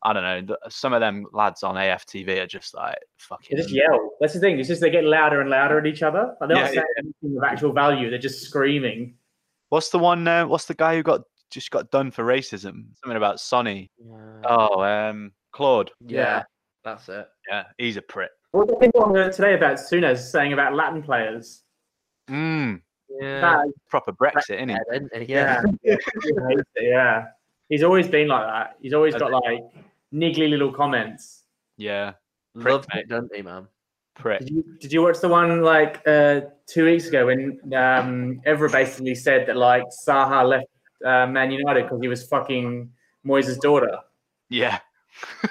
I 0.05 0.13
don't 0.13 0.47
know. 0.47 0.55
Some 0.69 0.93
of 0.93 0.99
them 0.99 1.25
lads 1.31 1.63
on 1.63 1.75
AFTV 1.75 2.43
are 2.43 2.45
just 2.45 2.75
like 2.75 2.97
They 2.99 3.05
fucking. 3.17 3.57
just 3.57 3.71
yell. 3.71 4.11
That's 4.19 4.33
the 4.33 4.39
thing. 4.39 4.59
It's 4.59 4.67
just 4.67 4.81
they 4.81 4.89
get 4.91 5.05
louder 5.05 5.41
and 5.41 5.49
louder 5.49 5.79
at 5.79 5.87
each 5.87 6.03
other. 6.03 6.35
Like, 6.39 6.49
they're 6.49 6.57
not 6.57 6.65
Yeah, 6.73 6.81
saying 6.81 6.85
anything 7.23 7.37
of 7.37 7.43
actual 7.43 7.71
value. 7.73 8.09
They're 8.11 8.19
just 8.19 8.41
screaming. 8.43 9.15
What's 9.69 9.89
the 9.89 9.99
one? 9.99 10.27
Uh, 10.27 10.45
what's 10.45 10.65
the 10.65 10.73
guy 10.75 10.95
who 10.95 11.01
got 11.03 11.21
just 11.49 11.71
got 11.71 11.89
done 11.89 12.11
for 12.11 12.23
racism? 12.23 12.87
Something 13.01 13.15
about 13.17 13.39
Sonny. 13.39 13.89
Yeah, 13.97 14.41
Oh, 14.45 14.83
um, 14.83 15.31
Claude. 15.53 15.89
yeah, 16.05 16.43
that's 16.83 17.07
it. 17.09 17.25
Yeah, 17.49 17.63
he's 17.77 17.95
a 17.97 18.01
prick. 18.01 18.29
What 18.53 18.67
did 18.67 18.79
people 18.79 19.01
on 19.03 19.13
today 19.31 19.55
about 19.55 19.77
Souness 19.77 20.19
saying 20.31 20.53
about 20.53 20.75
Latin 20.75 21.01
players? 21.01 21.63
Mm, 22.29 22.81
Yeah, 23.09 23.41
That- 23.41 23.73
proper 23.89 24.11
Brexit, 24.13 24.55
isn't 24.57 24.69
he? 24.69 24.75
yeah, 24.75 24.95
isn't 24.95 25.13
he? 25.23 25.33
yeah. 25.33 25.63
yeah. 25.83 25.95
He 26.23 26.29
hates 26.47 26.69
it, 26.75 26.83
yeah. 26.91 27.25
He's 27.69 27.81
always 27.81 28.07
been 28.07 28.27
like 28.27 28.45
that. 28.45 28.77
He's 28.79 28.93
always 28.93 29.15
got 29.15 29.31
like 29.31 29.63
niggly 30.13 30.49
little 30.51 30.71
comments. 30.71 31.45
Yeah, 31.77 32.13
prick, 32.53 32.71
Loves 32.73 32.87
it, 32.93 33.09
doesn't 33.09 33.35
he, 33.35 33.41
man? 33.41 33.67
prick. 34.15 34.39
Did 34.41 34.49
you, 34.51 34.63
did 34.79 34.93
you 34.93 35.01
watch 35.01 35.19
the 35.19 35.29
one 35.29 35.61
like 35.63 36.01
uh, 36.07 36.41
two 36.67 36.85
weeks 36.85 37.07
ago 37.07 37.25
when 37.25 37.59
um, 37.73 38.39
Evra 38.45 38.71
basically 38.71 39.15
said 39.15 39.47
that 39.47 39.57
like 39.57 39.83
Zaha 40.07 40.47
left 40.47 40.67
uh, 41.03 41.25
Man 41.25 41.49
United 41.49 41.83
because 41.85 41.99
he 42.01 42.07
was 42.07 42.21
fucking 42.27 42.91
Moyes' 43.25 43.59
daughter? 43.59 43.97
Yeah, 44.49 44.77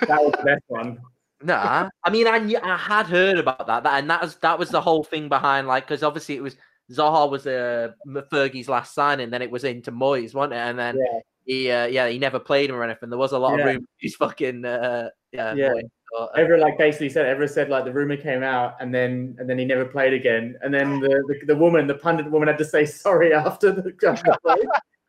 That 0.06 0.22
was 0.22 0.32
the 0.38 0.44
best 0.44 0.62
one. 0.68 0.98
Nah, 1.42 1.88
I 2.04 2.10
mean, 2.10 2.26
I 2.26 2.38
knew, 2.38 2.58
I 2.62 2.76
had 2.76 3.06
heard 3.06 3.38
about 3.38 3.66
that, 3.66 3.82
that, 3.84 3.98
and 4.00 4.10
that 4.10 4.22
was 4.22 4.36
that 4.36 4.58
was 4.58 4.70
the 4.70 4.80
whole 4.80 5.04
thing 5.04 5.28
behind 5.28 5.66
like 5.66 5.84
because 5.86 6.02
obviously 6.02 6.36
it 6.36 6.42
was 6.42 6.56
Zaha 6.90 7.30
was 7.30 7.46
uh, 7.46 7.92
M- 8.06 8.22
Fergie's 8.30 8.68
last 8.68 8.94
signing, 8.94 9.30
then 9.30 9.42
it 9.42 9.50
was 9.50 9.64
into 9.64 9.92
Moyes, 9.92 10.34
wasn't 10.34 10.54
it? 10.54 10.56
And 10.58 10.78
then 10.78 10.96
Yeah. 10.98 11.20
he 11.44 11.70
uh, 11.70 11.86
yeah 11.86 12.08
he 12.08 12.18
never 12.18 12.38
played 12.38 12.70
him 12.70 12.76
or 12.76 12.84
anything. 12.84 13.08
There 13.10 13.18
was 13.18 13.32
a 13.32 13.38
lot 13.38 13.58
Yeah. 13.58 13.66
of 13.66 13.74
room. 13.74 13.86
He's 13.98 14.14
fucking 14.16 14.64
uh, 14.64 15.08
yeah, 15.32 15.54
Yeah. 15.54 15.70
Moyes 15.70 15.82
daughter. 16.12 16.44
Evra 16.44 16.60
like 16.60 16.76
basically 16.76 17.08
said 17.08 17.24
Evra 17.34 17.48
said 17.48 17.70
like 17.70 17.84
the 17.84 17.92
rumor 17.92 18.16
came 18.18 18.42
out 18.42 18.74
and 18.80 18.94
then 18.94 19.34
and 19.38 19.48
then 19.48 19.58
he 19.58 19.64
never 19.64 19.84
played 19.86 20.12
again 20.12 20.56
and 20.62 20.72
then 20.74 21.00
the 21.00 21.08
the, 21.28 21.46
the 21.46 21.56
woman 21.56 21.86
the 21.86 21.94
pundit 21.94 22.30
woman 22.30 22.48
had 22.48 22.58
to 22.58 22.64
say 22.64 22.84
sorry 22.84 23.32
after 23.46 23.72
the, 23.72 23.92
after 24.06 24.32
the 24.32 24.38
play. 24.44 24.56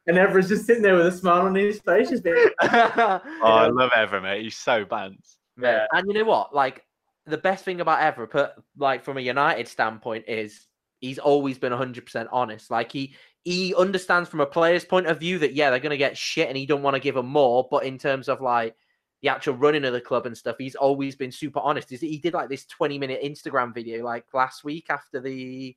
and 0.07 0.15
Evra's 0.17 0.47
just 0.47 0.65
sitting 0.65 0.81
there 0.83 0.95
with 0.95 1.07
a 1.07 1.11
smile 1.11 1.41
on 1.41 1.55
his 1.55 1.79
face 1.81 2.09
just 2.09 2.23
being 2.23 2.37
Oh, 2.61 3.19
I 3.43 3.67
love 3.67 3.91
Evra, 3.91 4.21
mate. 4.23 4.43
He's 4.43 4.55
so 4.57 4.85
bands. 4.85 5.37
Yeah 5.59 5.85
And 5.91 6.07
you 6.07 6.13
know 6.13 6.25
what? 6.25 6.53
Like 6.53 6.85
the 7.25 7.37
best 7.37 7.63
thing 7.63 7.81
about 7.81 7.99
Evra, 7.99 8.29
put 8.29 8.51
like 8.77 9.03
from 9.03 9.17
a 9.17 9.21
United 9.21 9.67
standpoint, 9.67 10.25
is 10.27 10.67
he's 10.99 11.19
always 11.19 11.57
been 11.57 11.73
100% 11.73 12.27
honest. 12.31 12.71
Like 12.71 12.91
he 12.91 13.15
he 13.43 13.75
understands 13.75 14.29
from 14.29 14.39
a 14.39 14.45
player's 14.45 14.85
point 14.85 15.07
of 15.07 15.19
view 15.19 15.39
that 15.39 15.53
yeah, 15.53 15.69
they're 15.69 15.79
gonna 15.79 15.97
get 15.97 16.17
shit, 16.17 16.47
and 16.47 16.57
he 16.57 16.65
don't 16.65 16.81
want 16.81 16.95
to 16.95 16.99
give 16.99 17.15
them 17.15 17.27
more. 17.27 17.67
But 17.69 17.85
in 17.85 17.97
terms 17.97 18.29
of 18.29 18.41
like 18.41 18.75
the 19.21 19.29
actual 19.29 19.55
running 19.55 19.85
of 19.85 19.93
the 19.93 20.01
club 20.01 20.25
and 20.25 20.37
stuff, 20.37 20.57
he's 20.57 20.75
always 20.75 21.15
been 21.15 21.31
super 21.31 21.59
honest. 21.59 21.89
He 21.89 22.17
did 22.17 22.33
like 22.33 22.49
this 22.49 22.65
20 22.65 22.99
minute 22.99 23.21
Instagram 23.23 23.73
video 23.73 24.03
like 24.03 24.25
last 24.33 24.63
week 24.63 24.87
after 24.89 25.19
the 25.19 25.75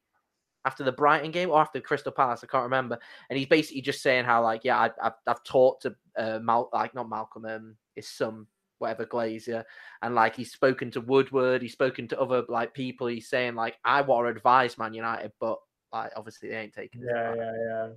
after 0.64 0.82
the 0.82 0.92
Brighton 0.92 1.30
game 1.30 1.50
or 1.50 1.60
after 1.60 1.80
Crystal 1.80 2.10
Palace, 2.10 2.42
I 2.42 2.48
can't 2.48 2.64
remember. 2.64 2.98
And 3.30 3.38
he's 3.38 3.46
basically 3.46 3.82
just 3.82 4.02
saying 4.02 4.24
how 4.24 4.42
like 4.42 4.64
yeah, 4.64 4.78
I, 4.78 4.90
I've 5.00 5.12
I've 5.26 5.44
talked 5.44 5.82
to 5.82 5.94
uh, 6.16 6.40
Mal 6.42 6.68
like 6.72 6.94
not 6.94 7.08
Malcolm, 7.08 7.44
um, 7.44 7.76
his 7.94 8.08
son, 8.08 8.46
whatever 8.78 9.06
Glazer, 9.06 9.64
and 10.02 10.14
like 10.14 10.36
he's 10.36 10.52
spoken 10.52 10.90
to 10.92 11.00
Woodward, 11.00 11.62
he's 11.62 11.72
spoken 11.72 12.08
to 12.08 12.20
other 12.20 12.44
like 12.48 12.74
people. 12.74 13.06
He's 13.06 13.28
saying 13.28 13.54
like 13.54 13.76
I 13.84 14.02
want 14.02 14.26
to 14.26 14.30
advise 14.30 14.78
Man 14.78 14.94
United, 14.94 15.32
but 15.40 15.58
like 15.92 16.12
obviously 16.16 16.50
they 16.50 16.56
ain't 16.56 16.74
taking 16.74 17.00
his 17.00 17.10
yeah 17.12 17.34
yeah 17.34 17.52
yeah 17.68 17.88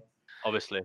Obviously. 0.45 0.81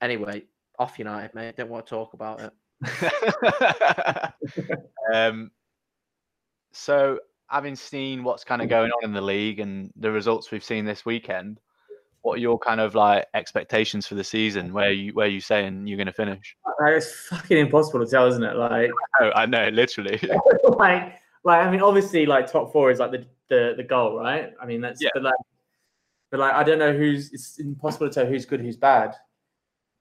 Anyway, 0.00 0.44
off 0.78 0.98
United, 0.98 1.34
mate. 1.34 1.56
Don't 1.56 1.68
want 1.68 1.86
to 1.86 1.90
talk 1.90 2.14
about 2.14 2.40
it. 2.40 2.52
um, 5.14 5.50
so, 6.72 7.18
having 7.48 7.76
seen 7.76 8.24
what's 8.24 8.44
kind 8.44 8.62
of 8.62 8.68
going 8.68 8.90
on 8.90 9.04
in 9.04 9.12
the 9.12 9.20
league 9.20 9.60
and 9.60 9.92
the 9.96 10.10
results 10.10 10.50
we've 10.50 10.64
seen 10.64 10.84
this 10.84 11.04
weekend, 11.04 11.60
what 12.22 12.34
are 12.34 12.40
your 12.40 12.58
kind 12.58 12.80
of 12.80 12.94
like 12.94 13.26
expectations 13.34 14.06
for 14.06 14.14
the 14.14 14.24
season? 14.24 14.72
Where 14.72 14.90
you 14.92 15.12
where 15.12 15.26
you 15.26 15.40
saying 15.40 15.86
you're 15.86 15.96
going 15.96 16.06
to 16.06 16.12
finish? 16.12 16.56
It's 16.80 17.12
fucking 17.28 17.58
impossible 17.58 18.04
to 18.04 18.10
tell 18.10 18.26
isn't 18.26 18.42
it 18.42 18.56
like 18.56 18.90
Oh, 19.20 19.30
I 19.34 19.46
know, 19.46 19.68
literally. 19.68 20.20
like 20.78 21.14
like 21.44 21.66
I 21.66 21.70
mean 21.70 21.80
obviously 21.82 22.26
like 22.26 22.50
top 22.50 22.72
four 22.72 22.90
is 22.90 22.98
like 22.98 23.10
the 23.12 23.26
the, 23.48 23.74
the 23.76 23.82
goal 23.82 24.18
right 24.18 24.52
I 24.60 24.66
mean 24.66 24.80
that's 24.80 25.02
Yeah. 25.02 25.10
but 25.14 25.24
like 25.24 25.34
but 26.30 26.40
like 26.40 26.54
I 26.54 26.62
don't 26.62 26.78
know 26.78 26.92
who's 26.92 27.32
it's 27.32 27.58
impossible 27.58 28.08
to 28.08 28.14
tell 28.14 28.26
who's 28.26 28.44
good 28.46 28.60
who's 28.60 28.76
bad 28.76 29.14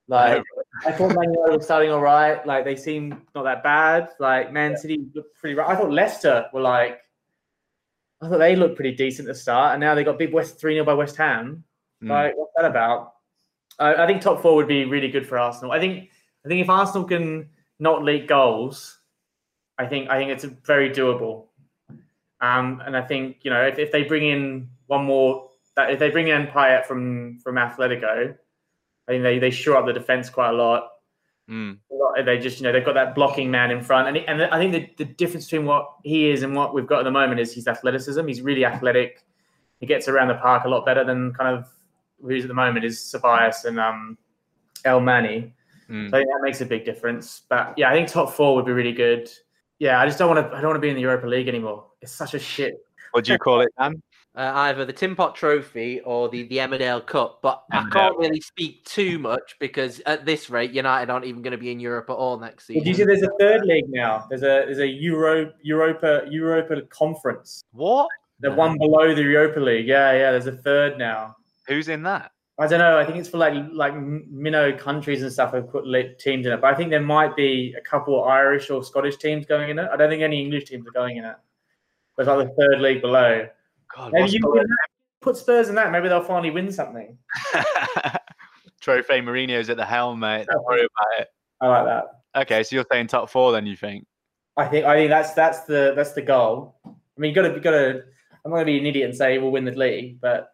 like 0.09 0.43
I 0.85 0.91
thought 0.91 1.13
Man 1.13 1.31
United 1.31 1.57
were 1.57 1.61
starting 1.61 1.91
all 1.91 2.01
right. 2.01 2.45
Like 2.45 2.65
they 2.65 2.75
seem 2.75 3.21
not 3.35 3.43
that 3.43 3.63
bad. 3.63 4.09
Like 4.19 4.51
Man 4.51 4.75
City 4.75 5.05
looked 5.13 5.39
pretty 5.39 5.55
right. 5.55 5.69
I 5.69 5.75
thought 5.75 5.91
Leicester 5.91 6.47
were 6.51 6.61
like, 6.61 6.99
I 8.21 8.27
thought 8.27 8.39
they 8.39 8.55
looked 8.55 8.75
pretty 8.75 8.95
decent 8.95 9.29
at 9.29 9.35
the 9.35 9.39
start, 9.39 9.73
and 9.73 9.79
now 9.79 9.93
they 9.95 10.03
got 10.03 10.17
big 10.17 10.33
West 10.33 10.59
three 10.59 10.73
0 10.73 10.83
by 10.85 10.95
West 10.95 11.15
Ham. 11.17 11.63
Mm. 12.03 12.09
Like 12.09 12.37
what's 12.37 12.51
that 12.55 12.65
about? 12.65 13.13
I 13.77 14.03
I 14.03 14.07
think 14.07 14.21
top 14.21 14.41
four 14.41 14.55
would 14.55 14.67
be 14.67 14.85
really 14.85 15.09
good 15.09 15.27
for 15.27 15.37
Arsenal. 15.37 15.71
I 15.71 15.79
think 15.79 16.09
I 16.45 16.47
think 16.47 16.61
if 16.61 16.69
Arsenal 16.69 17.07
can 17.07 17.49
not 17.79 18.03
leak 18.03 18.27
goals, 18.27 18.99
I 19.77 19.85
think 19.85 20.09
I 20.09 20.17
think 20.17 20.31
it's 20.31 20.43
very 20.43 20.89
doable. 20.89 21.45
Um, 22.41 22.81
and 22.85 22.95
I 22.95 23.01
think 23.01 23.37
you 23.43 23.51
know 23.51 23.61
if, 23.63 23.77
if 23.79 23.91
they 23.91 24.03
bring 24.03 24.23
in 24.27 24.69
one 24.87 25.05
more, 25.05 25.49
that 25.75 25.91
if 25.91 25.99
they 25.99 26.09
bring 26.09 26.27
in 26.29 26.47
Payet 26.47 26.85
from 26.85 27.39
from 27.39 27.55
Atletico, 27.55 28.35
I 29.07 29.11
think 29.11 29.23
they 29.23 29.39
they 29.39 29.51
shore 29.51 29.77
up 29.77 29.85
the 29.85 29.93
defense 29.93 30.29
quite 30.29 30.49
a 30.49 30.53
lot. 30.53 30.89
Mm. 31.49 31.79
They 32.25 32.37
just, 32.37 32.59
you 32.59 32.63
know, 32.63 32.71
they've 32.71 32.85
got 32.85 32.93
that 32.93 33.15
blocking 33.15 33.49
man 33.49 33.71
in 33.71 33.81
front, 33.81 34.07
and 34.07 34.17
he- 34.17 34.27
and 34.27 34.43
I 34.43 34.59
think 34.59 34.71
the, 34.71 35.03
the 35.03 35.11
difference 35.13 35.45
between 35.45 35.65
what 35.65 35.89
he 36.03 36.29
is 36.29 36.43
and 36.43 36.55
what 36.55 36.73
we've 36.73 36.85
got 36.85 36.99
at 36.99 37.03
the 37.03 37.11
moment 37.11 37.39
is 37.39 37.53
his 37.53 37.67
athleticism. 37.67 38.25
He's 38.27 38.41
really 38.41 38.65
athletic. 38.65 39.23
He 39.79 39.85
gets 39.85 40.07
around 40.07 40.27
the 40.27 40.35
park 40.35 40.65
a 40.65 40.69
lot 40.69 40.85
better 40.85 41.03
than 41.03 41.33
kind 41.33 41.57
of 41.57 41.65
who's 42.21 42.43
at 42.43 42.47
the 42.47 42.53
moment 42.53 42.85
is 42.85 42.99
Sabias 42.99 43.65
and 43.65 43.79
um, 43.79 44.17
Elneny. 44.85 45.51
Mm. 45.89 46.09
So 46.09 46.17
I 46.17 46.19
think 46.19 46.29
that 46.29 46.39
makes 46.41 46.61
a 46.61 46.65
big 46.65 46.85
difference. 46.85 47.43
But 47.49 47.73
yeah, 47.77 47.89
I 47.89 47.93
think 47.93 48.07
top 48.09 48.33
four 48.33 48.55
would 48.55 48.65
be 48.65 48.71
really 48.71 48.93
good. 48.93 49.29
Yeah, 49.79 49.99
I 49.99 50.05
just 50.05 50.19
don't 50.19 50.33
want 50.33 50.45
to. 50.45 50.55
I 50.55 50.61
don't 50.61 50.69
want 50.69 50.75
to 50.77 50.81
be 50.81 50.89
in 50.89 50.95
the 50.95 51.01
Europa 51.01 51.27
League 51.27 51.47
anymore. 51.47 51.85
It's 52.01 52.11
such 52.11 52.33
a 52.33 52.39
shit. 52.39 52.75
What 53.11 53.25
do 53.25 53.31
you 53.31 53.39
call 53.39 53.61
it, 53.61 53.69
Dan? 53.79 54.01
Uh, 54.35 54.51
either 54.55 54.85
the 54.85 54.93
Tim 54.93 55.15
Pot 55.15 55.35
Trophy 55.35 56.01
or 56.01 56.29
the 56.29 56.43
the 56.43 56.57
Emmerdale 56.59 57.05
Cup, 57.05 57.39
but 57.41 57.63
I 57.71 57.89
can't 57.91 58.15
really 58.17 58.39
speak 58.39 58.85
too 58.85 59.17
much 59.17 59.55
because 59.59 60.01
at 60.05 60.23
this 60.23 60.51
rate, 60.51 60.71
United 60.71 61.09
aren't 61.09 61.25
even 61.25 61.41
going 61.41 61.51
to 61.51 61.57
be 61.57 61.71
in 61.71 61.79
Europe 61.79 62.11
at 62.11 62.13
all 62.13 62.39
next 62.39 62.67
season. 62.67 62.83
Did 62.83 62.89
you 62.89 62.93
season. 62.93 63.09
see? 63.15 63.21
There's 63.21 63.33
a 63.33 63.37
third 63.39 63.65
league 63.65 63.89
now. 63.89 64.27
There's 64.29 64.43
a 64.43 64.63
there's 64.65 64.77
a 64.79 64.87
Euro 64.87 65.51
Europa 65.63 66.21
Europa 66.29 66.79
Conference. 66.83 67.63
What? 67.73 68.07
The 68.39 68.49
No. 68.49 68.55
one 68.55 68.77
below 68.77 69.13
the 69.13 69.23
Europa 69.23 69.59
League. 69.59 69.87
Yeah, 69.87 70.13
yeah. 70.13 70.31
There's 70.31 70.47
a 70.47 70.55
third 70.57 70.99
now. 70.99 71.35
Who's 71.69 71.87
in 71.87 72.03
that? 72.03 72.31
I 72.59 72.67
don't 72.67 72.79
know. 72.79 72.99
I 72.99 73.05
think 73.05 73.17
it's 73.17 73.29
for 73.29 73.37
like 73.37 73.53
like 73.71 73.95
minnow 73.95 74.75
countries 74.77 75.21
and 75.23 75.31
stuff 75.31 75.53
have 75.53 75.69
put 75.69 75.85
teams 76.19 76.45
in 76.45 76.51
it. 76.51 76.59
But 76.59 76.73
I 76.73 76.75
think 76.75 76.89
there 76.89 76.99
might 76.99 77.35
be 77.37 77.73
a 77.77 77.81
couple 77.81 78.21
Irish 78.25 78.69
or 78.69 78.83
Scottish 78.83 79.15
teams 79.15 79.45
going 79.45 79.69
in 79.69 79.79
it. 79.79 79.87
I 79.91 79.95
don't 79.95 80.09
think 80.09 80.21
any 80.21 80.41
English 80.41 80.65
teams 80.65 80.85
are 80.85 80.91
going 80.91 81.15
in 81.15 81.23
it. 81.23 81.35
But 82.17 82.23
it's 82.23 82.27
like 82.27 82.49
the 82.49 82.55
third 82.61 82.81
league 82.81 83.01
below. 83.01 83.47
God, 83.95 84.11
Maybe 84.11 84.31
you 84.31 84.39
that. 84.39 84.67
put 85.21 85.37
Spurs 85.37 85.69
in 85.69 85.75
that. 85.75 85.91
Maybe 85.91 86.09
they'll 86.09 86.21
finally 86.21 86.51
win 86.51 86.69
something. 86.69 87.17
Trophy 88.81 89.21
Mourinho's 89.21 89.69
at 89.69 89.77
the 89.77 89.85
helm, 89.85 90.19
mate. 90.19 90.47
Don't 90.51 90.65
worry 90.65 90.81
about 90.81 91.21
it. 91.21 91.27
I 91.61 91.67
like 91.67 91.85
that. 91.85 92.41
Okay, 92.41 92.63
so 92.63 92.75
you're 92.75 92.85
saying 92.91 93.07
top 93.07 93.29
four, 93.29 93.53
then 93.53 93.65
you 93.65 93.77
think? 93.77 94.05
I 94.57 94.65
think 94.65 94.85
I 94.85 94.95
think 94.95 95.09
that's 95.09 95.31
that's 95.33 95.61
the 95.61 95.93
that's 95.95 96.11
the 96.11 96.21
goal. 96.21 96.75
I 96.85 96.91
mean, 97.17 97.29
you 97.29 97.35
got 97.35 97.47
to 97.53 97.59
got 97.59 97.71
to. 97.71 98.03
I'm 98.43 98.51
not 98.51 98.57
gonna 98.57 98.65
be 98.65 98.79
an 98.79 98.85
idiot 98.85 99.09
and 99.09 99.17
say 99.17 99.37
we'll 99.37 99.51
win 99.51 99.63
the 99.63 99.71
league, 99.71 100.19
but 100.19 100.51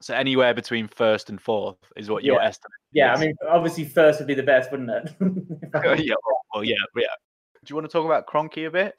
So 0.00 0.14
anywhere 0.14 0.54
between 0.54 0.88
first 0.88 1.30
and 1.30 1.40
fourth 1.40 1.76
is 1.96 2.10
what 2.10 2.24
your 2.24 2.40
Yeah. 2.40 2.48
estimate. 2.48 2.72
yeah, 2.92 3.14
I 3.14 3.18
mean, 3.18 3.34
obviously 3.48 3.84
first 3.84 4.20
would 4.20 4.26
be 4.26 4.34
the 4.34 4.42
best, 4.42 4.70
wouldn't 4.70 4.90
it? 4.90 5.14
yeah, 6.04 6.14
well, 6.26 6.40
well, 6.54 6.64
yeah, 6.64 6.76
yeah. 6.96 7.06
Do 7.64 7.70
you 7.70 7.76
want 7.76 7.88
to 7.88 7.92
talk 7.92 8.04
about 8.04 8.26
Kroenke 8.26 8.66
a 8.66 8.70
bit? 8.70 8.94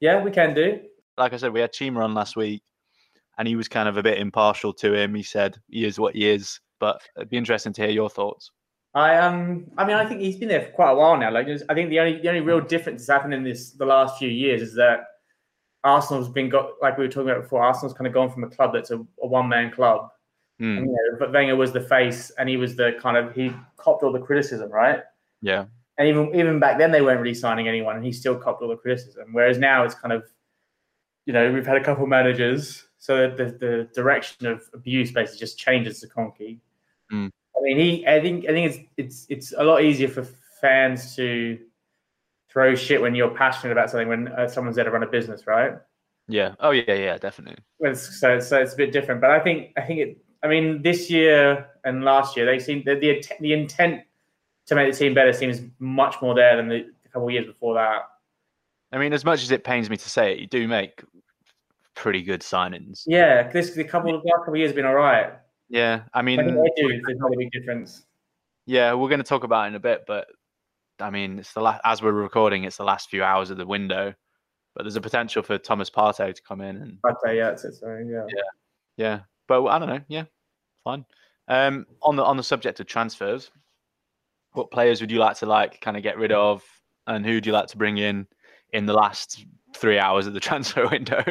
yeah, 0.00 0.22
we 0.22 0.30
can 0.30 0.54
do. 0.54 0.80
Like 1.16 1.32
I 1.32 1.36
said, 1.36 1.52
we 1.52 1.60
had 1.60 1.72
Chima 1.72 2.02
on 2.02 2.14
last 2.14 2.36
week, 2.36 2.62
and 3.38 3.46
he 3.46 3.56
was 3.56 3.68
kind 3.68 3.88
of 3.88 3.96
a 3.96 4.02
bit 4.02 4.18
impartial 4.18 4.72
to 4.74 4.94
him. 4.94 5.14
He 5.14 5.22
said 5.22 5.56
he 5.68 5.84
is 5.84 5.98
what 5.98 6.14
he 6.14 6.28
is, 6.28 6.60
but 6.80 7.00
it'd 7.16 7.30
be 7.30 7.36
interesting 7.36 7.72
to 7.74 7.82
hear 7.82 7.90
your 7.90 8.10
thoughts. 8.10 8.50
I 8.94 9.16
um, 9.16 9.66
I 9.78 9.84
mean, 9.86 9.96
I 9.96 10.04
think 10.04 10.20
he's 10.20 10.36
been 10.36 10.48
there 10.48 10.62
for 10.62 10.70
quite 10.72 10.90
a 10.90 10.94
while 10.96 11.16
now. 11.16 11.30
Like, 11.30 11.46
I 11.68 11.74
think 11.74 11.90
the 11.90 12.00
only 12.00 12.20
the 12.20 12.28
only 12.28 12.40
real 12.40 12.60
difference 12.60 13.06
that's 13.06 13.16
happened 13.16 13.34
in 13.34 13.44
this 13.44 13.70
the 13.72 13.86
last 13.86 14.18
few 14.18 14.28
years 14.28 14.62
is 14.62 14.74
that 14.74 15.04
Arsenal's 15.84 16.28
been 16.28 16.48
got 16.48 16.70
like 16.82 16.98
we 16.98 17.04
were 17.04 17.10
talking 17.10 17.30
about 17.30 17.42
before. 17.42 17.62
Arsenal's 17.62 17.94
kind 17.94 18.08
of 18.08 18.12
gone 18.12 18.30
from 18.30 18.44
a 18.44 18.50
club 18.50 18.72
that's 18.72 18.90
a, 18.90 18.96
a 18.96 19.26
one 19.26 19.48
man 19.48 19.70
club. 19.70 20.08
Hmm, 20.60 20.76
And, 20.76 20.86
you 20.86 20.92
know, 20.92 21.18
but 21.18 21.32
Wenger 21.32 21.56
was 21.56 21.72
the 21.72 21.80
face, 21.80 22.30
and 22.38 22.46
he 22.48 22.56
was 22.58 22.76
the 22.76 22.92
kind 23.00 23.16
of 23.16 23.34
he 23.34 23.52
copped 23.78 24.02
all 24.04 24.12
the 24.12 24.20
criticism, 24.20 24.70
right? 24.70 25.02
yeah, 25.42 25.64
And 25.96 26.06
even 26.06 26.34
even 26.34 26.60
back 26.60 26.76
then, 26.78 26.92
they 26.92 27.00
weren't 27.02 27.20
really 27.20 27.34
signing 27.34 27.66
anyone, 27.66 27.96
and 27.96 28.04
he 28.04 28.12
still 28.12 28.36
copped 28.36 28.62
all 28.62 28.68
the 28.68 28.76
criticism. 28.76 29.28
Whereas 29.32 29.56
now, 29.58 29.84
it's 29.84 29.94
kind 29.94 30.12
of, 30.12 30.22
you 31.26 31.32
know, 31.32 31.50
we've 31.52 31.66
had 31.66 31.78
a 31.78 31.84
couple 31.84 32.06
managers, 32.06 32.86
so 32.98 33.30
the 33.30 33.46
the 33.64 33.88
direction 33.94 34.46
of 34.46 34.62
abuse 34.74 35.10
basically 35.12 35.38
just 35.40 35.58
changes 35.58 36.00
to 36.00 36.06
Kroenke. 36.08 36.58
Mm. 37.10 37.30
I 37.56 37.60
mean, 37.62 37.78
he. 37.78 38.06
I 38.06 38.20
think. 38.20 38.44
I 38.44 38.52
think 38.52 38.66
it's 38.70 38.78
it's 38.98 39.26
it's 39.30 39.54
a 39.56 39.64
lot 39.64 39.82
easier 39.82 40.08
for 40.08 40.24
fans 40.60 41.16
to 41.16 41.58
throw 42.52 42.74
shit 42.74 43.00
when 43.00 43.14
you're 43.14 43.30
passionate 43.34 43.72
about 43.72 43.88
something 43.90 44.08
when 44.08 44.28
uh, 44.28 44.46
someone's 44.46 44.76
there 44.76 44.84
to 44.84 44.90
run 44.90 45.02
a 45.02 45.06
business, 45.06 45.46
right? 45.46 45.72
yeah. 46.28 46.54
Oh 46.60 46.70
yeah, 46.70 46.92
yeah, 46.94 47.16
definitely. 47.18 47.62
It's- 47.80 48.20
so 48.20 48.38
so 48.40 48.60
it's 48.60 48.74
a 48.74 48.76
bit 48.76 48.92
different. 48.92 49.20
But 49.22 49.30
I 49.30 49.40
think 49.40 49.72
I 49.78 49.82
think 49.82 50.00
it. 50.00 50.18
I 50.42 50.48
mean, 50.48 50.82
this 50.82 51.10
year 51.10 51.68
and 51.84 52.04
last 52.04 52.36
year, 52.36 52.46
they 52.46 52.58
seem 52.58 52.82
the 52.84 52.94
the, 52.94 53.24
the 53.40 53.52
intent 53.52 54.02
to 54.66 54.74
make 54.74 54.92
the 54.92 54.98
team 54.98 55.14
better 55.14 55.32
seems 55.32 55.60
much 55.78 56.16
more 56.22 56.34
there 56.34 56.56
than 56.56 56.68
the, 56.68 56.86
a 57.04 57.08
couple 57.08 57.28
of 57.28 57.32
years 57.32 57.46
before 57.46 57.74
that. 57.74 58.02
I 58.92 58.98
mean, 58.98 59.12
as 59.12 59.24
much 59.24 59.42
as 59.42 59.50
it 59.50 59.64
pains 59.64 59.90
me 59.90 59.96
to 59.96 60.08
say 60.08 60.32
it, 60.32 60.38
you 60.38 60.46
do 60.46 60.66
make 60.66 61.02
pretty 61.94 62.22
good 62.22 62.40
signings. 62.40 63.02
Yeah, 63.06 63.50
this 63.50 63.72
the 63.74 63.84
couple 63.84 64.14
of 64.14 64.22
last 64.24 64.38
couple 64.38 64.54
of 64.54 64.58
years 64.58 64.70
have 64.70 64.76
been 64.76 64.86
all 64.86 64.94
right. 64.94 65.32
Yeah, 65.68 66.02
I 66.14 66.20
I 66.20 66.22
mean, 66.22 66.38
they 66.38 66.70
do. 66.76 67.00
There's 67.06 67.18
not 67.18 67.32
a 67.32 67.36
big 67.36 67.50
difference. 67.52 68.06
yeah, 68.66 68.94
we're 68.94 69.08
going 69.08 69.20
to 69.20 69.24
talk 69.24 69.44
about 69.44 69.66
it 69.66 69.68
in 69.68 69.74
a 69.74 69.80
bit, 69.80 70.04
but 70.06 70.26
I 70.98 71.10
mean, 71.10 71.38
it's 71.38 71.52
the 71.52 71.60
last 71.60 71.80
as 71.84 72.02
we're 72.02 72.12
recording, 72.12 72.64
it's 72.64 72.76
the 72.76 72.84
last 72.84 73.10
few 73.10 73.22
hours 73.22 73.50
of 73.50 73.56
the 73.56 73.66
window. 73.66 74.14
But 74.74 74.84
there's 74.84 74.96
a 74.96 75.00
potential 75.00 75.42
for 75.42 75.58
Thomas 75.58 75.90
Partey 75.90 76.32
to 76.32 76.42
come 76.42 76.60
in 76.60 76.76
and 76.76 76.98
I'd 77.04 77.36
yeah, 77.36 77.50
it's, 77.50 77.64
it's 77.64 77.82
uh, 77.82 77.98
yeah. 77.98 78.24
Yeah, 78.96 79.20
but 79.50 79.66
I 79.66 79.78
don't 79.80 79.88
know. 79.88 80.00
Yeah, 80.06 80.24
fine. 80.84 81.04
Um, 81.48 81.84
on 82.02 82.14
the 82.14 82.22
on 82.24 82.36
the 82.36 82.42
subject 82.44 82.78
of 82.78 82.86
transfers, 82.86 83.50
what 84.52 84.70
players 84.70 85.00
would 85.00 85.10
you 85.10 85.18
like 85.18 85.36
to 85.38 85.46
like 85.46 85.80
kind 85.80 85.96
of 85.96 86.04
get 86.04 86.16
rid 86.16 86.30
of, 86.30 86.62
and 87.08 87.26
who 87.26 87.34
would 87.34 87.44
you 87.44 87.52
like 87.52 87.66
to 87.68 87.76
bring 87.76 87.98
in 87.98 88.28
in 88.72 88.86
the 88.86 88.92
last 88.92 89.44
three 89.74 89.98
hours 89.98 90.28
of 90.28 90.34
the 90.34 90.40
transfer 90.48 90.86
window? 90.88 91.24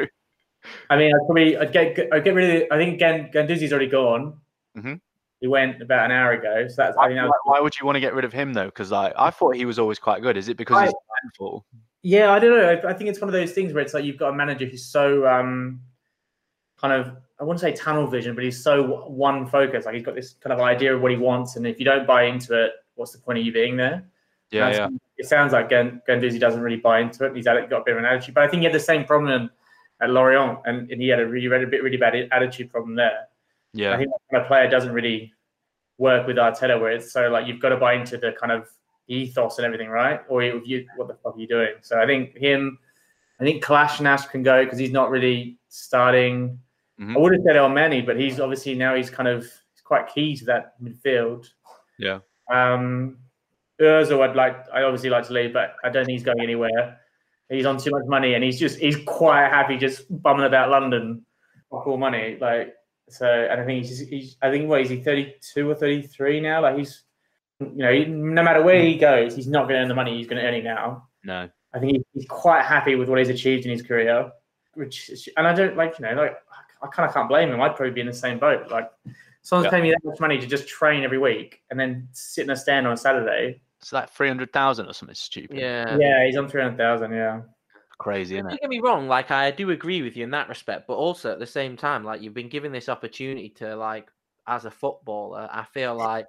I 0.89 0.97
mean, 0.97 1.13
I'd 1.15 1.25
probably 1.25 1.55
I'd 1.57 1.71
get 1.71 1.97
I'd 2.11 2.25
get 2.25 2.33
rid 2.35 2.63
of. 2.63 2.67
I 2.71 2.77
think 2.77 2.99
Gan, 2.99 3.31
Guendouzi's 3.33 3.71
already 3.71 3.87
gone. 3.87 4.37
Mhm. 4.77 4.99
He 5.39 5.47
went 5.47 5.81
about 5.81 6.03
an 6.03 6.11
hour 6.11 6.33
ago, 6.33 6.67
so 6.67 6.75
that's. 6.75 6.97
I 6.97 6.99
Why, 6.99 7.07
think 7.07 7.19
that 7.21 7.27
why, 7.27 7.53
why 7.53 7.59
would 7.61 7.79
you 7.79 7.85
want 7.85 7.95
to 7.95 8.01
get 8.01 8.13
rid 8.13 8.25
of 8.25 8.33
him 8.33 8.51
though? 8.51 8.65
Because 8.65 8.91
like 8.91 9.13
I 9.17 9.29
thought 9.29 9.55
he 9.55 9.63
was 9.63 9.79
always 9.79 9.97
quite 9.97 10.21
good. 10.21 10.35
Is 10.35 10.49
it 10.49 10.57
because 10.57 10.75
I- 10.77 10.85
he's 10.87 10.93
handful? 11.23 11.65
Yeah, 12.01 12.31
I 12.31 12.39
don't 12.39 12.51
know. 12.51 12.69
I, 12.69 12.91
I 12.91 12.93
think 12.93 13.09
it's 13.09 13.21
one 13.21 13.29
of 13.29 13.33
those 13.33 13.51
things 13.53 13.71
where 13.73 13.81
it's 13.81 13.93
like 13.93 14.03
you've 14.03 14.17
got 14.17 14.29
a 14.33 14.35
manager 14.35 14.65
who's 14.65 14.85
so 14.85 15.25
um, 15.27 15.81
kind 16.77 16.93
of 16.93 17.15
I 17.39 17.43
wouldn't 17.43 17.61
say 17.61 17.71
tunnel 17.71 18.05
vision, 18.05 18.35
but 18.35 18.43
he's 18.43 18.61
so 18.61 19.07
one 19.07 19.47
focus. 19.47 19.85
Like 19.85 19.95
he's 19.95 20.03
got 20.03 20.15
this 20.15 20.35
kind 20.41 20.53
of 20.53 20.59
idea 20.59 20.95
of 20.95 21.01
what 21.01 21.11
he 21.11 21.17
wants, 21.17 21.55
and 21.55 21.65
if 21.65 21.79
you 21.79 21.85
don't 21.85 22.05
buy 22.05 22.23
into 22.23 22.65
it, 22.65 22.73
what's 22.95 23.13
the 23.13 23.17
point 23.17 23.39
of 23.39 23.45
you 23.45 23.53
being 23.53 23.77
there? 23.77 24.03
Yeah, 24.51 24.69
yeah. 24.69 24.89
It 25.17 25.27
sounds 25.27 25.53
like 25.53 25.69
Guendouzi 25.69 26.39
doesn't 26.39 26.61
really 26.61 26.77
buy 26.77 26.99
into 26.99 27.25
it. 27.25 27.35
He's 27.35 27.45
got 27.45 27.57
a 27.57 27.67
bit 27.67 27.93
of 27.93 27.97
an 27.97 28.05
attitude, 28.05 28.35
but 28.35 28.43
I 28.43 28.47
think 28.47 28.61
he 28.61 28.65
had 28.65 28.73
the 28.73 28.79
same 28.79 29.05
problem 29.05 29.49
at 30.01 30.09
Lorient, 30.09 30.59
and, 30.65 30.89
and 30.91 31.01
he 31.01 31.07
had 31.07 31.19
a 31.19 31.27
really, 31.27 31.47
really, 31.47 31.65
bit, 31.65 31.83
really 31.83 31.97
bad 31.97 32.15
attitude 32.31 32.71
problem 32.71 32.95
there. 32.95 33.27
Yeah, 33.73 33.93
I 33.93 33.97
think 33.97 34.09
that 34.09 34.19
kind 34.31 34.41
of 34.41 34.47
player 34.47 34.69
doesn't 34.69 34.91
really 34.91 35.33
work 35.97 36.25
with 36.27 36.37
Arteta, 36.37 36.79
where 36.79 36.91
it's 36.91 37.11
so 37.11 37.29
like 37.29 37.47
you've 37.47 37.61
got 37.61 37.69
to 37.69 37.77
buy 37.77 37.93
into 37.93 38.17
the 38.17 38.33
kind 38.33 38.51
of 38.51 38.69
ethos 39.07 39.57
and 39.57 39.65
everything, 39.65 39.89
right? 39.89 40.21
Or 40.27 40.43
you, 40.43 40.85
what 40.95 41.07
the 41.07 41.15
fuck 41.15 41.35
are 41.35 41.39
you 41.39 41.47
doing? 41.47 41.73
So 41.81 41.99
I 41.99 42.05
think 42.05 42.37
him, 42.37 42.79
I 43.39 43.43
think 43.43 43.63
Kolasinac 43.63 44.29
can 44.29 44.43
go 44.43 44.63
because 44.63 44.79
he's 44.79 44.91
not 44.91 45.09
really 45.09 45.57
starting. 45.69 46.59
Mhm. 46.99 47.15
I 47.15 47.19
would 47.19 47.33
have 47.33 47.41
said 47.45 47.55
Elneny, 47.55 48.05
but 48.05 48.19
he's 48.19 48.39
obviously 48.39 48.75
now 48.75 48.95
he's 48.95 49.09
kind 49.09 49.27
of 49.29 49.43
he's 49.43 49.81
quite 49.83 50.07
key 50.13 50.35
to 50.37 50.45
that 50.45 50.73
midfield. 50.81 51.47
Yeah. 51.97 52.19
Um, 52.51 53.17
Özil, 53.79 54.21
I'd 54.27 54.35
like, 54.35 54.57
I 54.73 54.83
obviously 54.83 55.09
like 55.09 55.25
to 55.27 55.33
leave, 55.33 55.53
but 55.53 55.75
I 55.83 55.89
don't 55.89 56.05
think 56.05 56.17
he's 56.17 56.23
going 56.25 56.41
anywhere. 56.41 56.99
He's 57.47 57.65
on 57.65 57.77
too 57.77 57.91
much 57.91 58.03
money, 58.07 58.33
and 58.33 58.43
he's 58.43 58.59
just 58.59 58.77
he's 58.79 58.97
quite 59.05 59.47
happy 59.49 59.77
just 59.77 60.05
bumming 60.21 60.45
about 60.45 60.69
London 60.69 61.25
for 61.69 61.83
cool 61.83 61.97
money. 61.97 62.37
Like 62.39 62.75
so, 63.09 63.25
and 63.27 63.59
I 63.61 63.65
think 63.65 63.85
he's, 63.85 63.99
he's 63.99 64.37
I 64.41 64.51
think 64.51 64.69
what 64.69 64.81
is 64.81 64.89
he 64.89 64.97
thirty 65.01 65.33
two 65.53 65.69
or 65.69 65.75
thirty 65.75 66.01
three 66.03 66.39
now? 66.41 66.61
Like 66.61 66.77
he's 66.77 67.03
you 67.59 67.71
know 67.75 67.91
he- 67.91 68.05
no 68.05 68.43
matter 68.43 68.61
where 68.61 68.81
he 68.81 68.97
goes, 68.97 69.35
he's 69.35 69.47
not 69.47 69.63
going 69.63 69.75
to 69.75 69.81
earn 69.81 69.87
the 69.87 69.95
money 69.95 70.17
he's 70.17 70.27
going 70.27 70.41
to 70.41 70.47
earn 70.47 70.53
it 70.53 70.63
now. 70.63 71.07
No. 71.23 71.49
I 71.73 71.79
think 71.79 71.93
he- 71.93 72.05
he's 72.13 72.27
quite 72.27 72.63
happy 72.65 72.95
with 72.95 73.09
what 73.09 73.17
he's 73.19 73.29
achieved 73.29 73.65
in 73.65 73.71
his 73.71 73.81
career, 73.81 74.31
which 74.75 75.27
and 75.35 75.47
I 75.47 75.53
don't 75.53 75.75
like 75.75 75.97
you 75.97 76.05
know 76.05 76.13
like 76.21 76.37
I 76.81 76.87
kind 76.87 77.07
of 77.07 77.13
can't 77.13 77.27
blame 77.29 77.49
him. 77.51 77.61
I'd 77.61 77.75
probably 77.75 77.91
be 77.93 78.01
in 78.01 78.07
the 78.07 78.13
same 78.13 78.39
boat. 78.39 78.69
Like 78.71 78.89
someone's 79.41 79.65
Yeah. 79.65 79.69
paying 79.71 79.83
me 79.83 79.91
that 79.91 80.03
much 80.03 80.19
money 80.19 80.39
to 80.39 80.47
just 80.47 80.67
train 80.67 81.03
every 81.03 81.17
week 81.17 81.61
and 81.69 81.79
then 81.79 82.07
sit 82.13 82.43
in 82.45 82.49
a 82.51 82.55
stand 82.55 82.87
on 82.87 82.93
a 82.93 82.97
Saturday. 82.97 83.61
It's 83.79 83.93
like 83.93 84.09
three 84.09 84.27
hundred 84.27 84.51
thousand 84.53 84.87
or 84.87 84.93
something 84.93 85.15
stupid. 85.15 85.57
Yeah. 85.57 85.97
Yeah, 85.97 86.25
he's 86.25 86.37
on 86.37 86.47
three 86.49 86.61
hundred 86.61 86.77
thousand. 86.77 87.13
Yeah, 87.13 87.41
Crazy, 87.97 88.35
isn't 88.35 88.45
Don't 88.45 88.53
it? 88.55 88.61
get 88.61 88.69
me 88.69 88.79
wrong, 88.79 89.07
like 89.07 89.31
I 89.31 89.51
do 89.51 89.71
agree 89.71 90.01
with 90.01 90.15
you 90.15 90.23
in 90.23 90.31
that 90.31 90.47
respect, 90.49 90.87
but 90.87 90.95
also 90.95 91.31
at 91.31 91.39
the 91.39 91.45
same 91.45 91.75
time, 91.77 92.03
like 92.03 92.21
you've 92.21 92.33
been 92.33 92.49
given 92.49 92.71
this 92.71 92.89
opportunity 92.89 93.49
to 93.57 93.75
like 93.75 94.09
as 94.47 94.65
a 94.65 94.71
footballer, 94.71 95.49
I 95.51 95.63
feel 95.63 95.95
like 95.95 96.27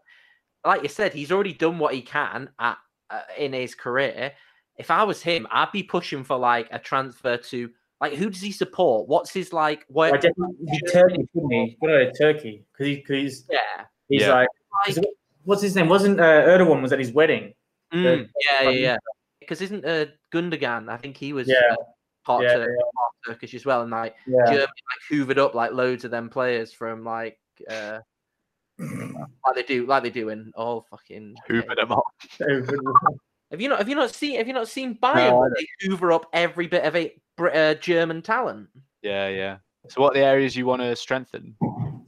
like 0.65 0.83
you 0.83 0.89
said, 0.89 1.15
he's 1.15 1.33
already 1.33 1.55
done 1.55 1.79
what 1.79 1.95
he 1.95 2.03
can 2.03 2.51
at 2.59 2.77
uh, 3.09 3.23
in 3.39 3.53
his 3.53 3.75
career. 3.75 4.33
If 4.77 4.91
I 4.91 5.03
was 5.05 5.23
him, 5.23 5.47
I'd 5.51 5.73
be 5.73 5.83
pushing 5.83 6.23
for 6.25 6.37
like 6.37 6.69
a 6.71 6.79
transfer 6.79 7.37
to 7.37 7.71
like 8.01 8.15
who 8.15 8.31
does 8.31 8.41
he 8.41 8.53
support? 8.53 9.09
What's 9.09 9.31
his 9.33 9.53
like 9.53 9.85
what 9.89 10.09
I 10.09 10.11
where 10.13 10.21
definitely 10.21 10.57
he'd 10.71 10.85
be 10.85 10.91
Turkey, 10.91 11.29
couldn't 11.33 11.51
he? 11.51 11.77
Go 11.81 11.87
to 11.89 12.13
Turkey 12.13 12.65
because 12.73 12.87
he, 12.87 13.03
cause 13.03 13.17
he's 13.17 13.45
yeah. 13.51 13.85
he's 14.09 14.23
Yeah. 14.23 14.33
like, 14.35 14.49
Like, 14.87 15.05
what's 15.45 15.63
his 15.63 15.75
name? 15.77 15.89
Wasn't 15.89 16.19
uh, 16.19 16.23
Erdogan 16.23 16.81
was 16.83 16.93
at 16.93 16.99
his 16.99 17.13
wedding? 17.13 17.53
mm, 17.93 18.27
yeah, 18.51 18.63
yeah, 18.63 18.69
um, 18.69 18.77
yeah. 18.77 18.97
Because 19.41 19.61
isn't 19.63 19.85
uh, 19.85 20.07
Gundogan? 20.33 20.89
I 20.89 20.97
think 20.97 21.17
he 21.17 21.33
was 21.33 21.49
Yeah. 21.49 21.57
uh, 21.73 21.77
part, 22.25 22.45
Yeah, 22.45 22.55
Tur- 22.55 22.77
part 22.97 23.13
Turkish 23.27 23.55
as 23.55 23.67
well, 23.67 23.83
and 23.83 23.91
like 23.91 24.15
Yeah, 24.27 24.45
Germany 24.47 24.61
like 24.61 25.03
hoovered 25.11 25.39
up 25.39 25.55
like 25.55 25.73
loads 25.73 26.05
of 26.05 26.11
them 26.11 26.29
players 26.31 26.73
from 26.73 27.05
like 27.05 27.39
uh 27.69 27.99
like 28.79 29.55
they 29.55 29.63
do 29.63 29.85
like 29.87 30.03
they 30.03 30.11
do 30.11 30.31
in 30.31 30.53
all 30.55 30.87
fucking 30.91 31.35
Hoover 31.49 31.75
them 31.75 31.93
up. 31.93 32.05
have 33.51 33.61
you 33.61 33.69
not 33.69 33.79
have 33.79 33.89
you 33.89 33.95
not 33.95 34.15
seen 34.15 34.37
have 34.37 34.47
you 34.47 34.55
not 34.55 34.69
seen 34.69 34.97
Bayern 34.97 35.31
No, 35.31 35.51
they 35.57 35.67
hoover 35.87 36.13
up 36.13 36.27
every 36.33 36.67
bit 36.67 36.85
of 36.85 36.97
a 36.97 37.15
uh, 37.39 37.75
German 37.75 38.23
talent 38.23 38.69
Yeah, 39.03 39.29
yeah. 39.29 39.57
So, 39.89 40.03
what 40.03 40.15
are 40.15 40.21
the 40.21 40.27
areas 40.27 40.55
you 40.55 40.67
want 40.67 40.83
to 40.83 40.95
strengthen? 40.95 41.57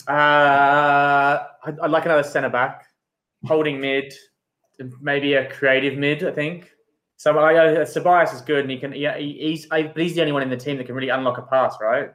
Uh, 0.07 1.44
I'd, 1.64 1.81
I'd 1.81 1.90
like 1.90 2.05
another 2.05 2.22
centre 2.22 2.50
back, 2.50 2.87
holding 3.46 3.81
mid, 3.81 4.12
maybe 5.00 5.35
a 5.35 5.50
creative 5.50 5.98
mid. 5.98 6.24
I 6.24 6.33
think. 6.33 6.70
So 7.16 7.38
I, 7.38 7.55
uh, 7.55 7.85
Tobias 7.85 8.33
is 8.33 8.40
good, 8.40 8.61
and 8.61 8.70
he 8.70 8.78
can. 8.78 8.92
Yeah, 8.92 9.16
he, 9.16 9.38
he's. 9.40 9.66
I, 9.70 9.85
but 9.85 10.02
he's 10.02 10.14
the 10.14 10.20
only 10.20 10.33
one 10.33 10.42
in 10.42 10.50
the 10.50 10.57
team 10.57 10.76
that 10.78 10.85
can 10.85 10.94
really 10.94 11.09
unlock 11.09 11.38
a 11.38 11.42
pass, 11.42 11.76
right? 11.81 12.11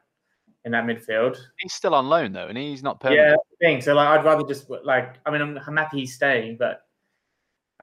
In 0.65 0.71
that 0.73 0.83
midfield. 0.85 1.37
He's 1.59 1.73
still 1.73 1.95
on 1.95 2.07
loan 2.09 2.33
though, 2.33 2.47
and 2.47 2.57
he's 2.57 2.83
not 2.83 2.99
Yeah, 3.03 3.09
permanent. 3.09 3.29
that's 3.29 3.49
the 3.49 3.65
thing. 3.65 3.81
So 3.81 3.93
like, 3.95 4.07
I'd 4.09 4.25
rather 4.25 4.43
just 4.45 4.69
like. 4.69 5.15
I 5.25 5.31
mean, 5.31 5.41
I'm, 5.41 5.57
I'm 5.65 5.77
happy 5.77 5.99
he's 6.01 6.13
staying, 6.13 6.57
but 6.57 6.81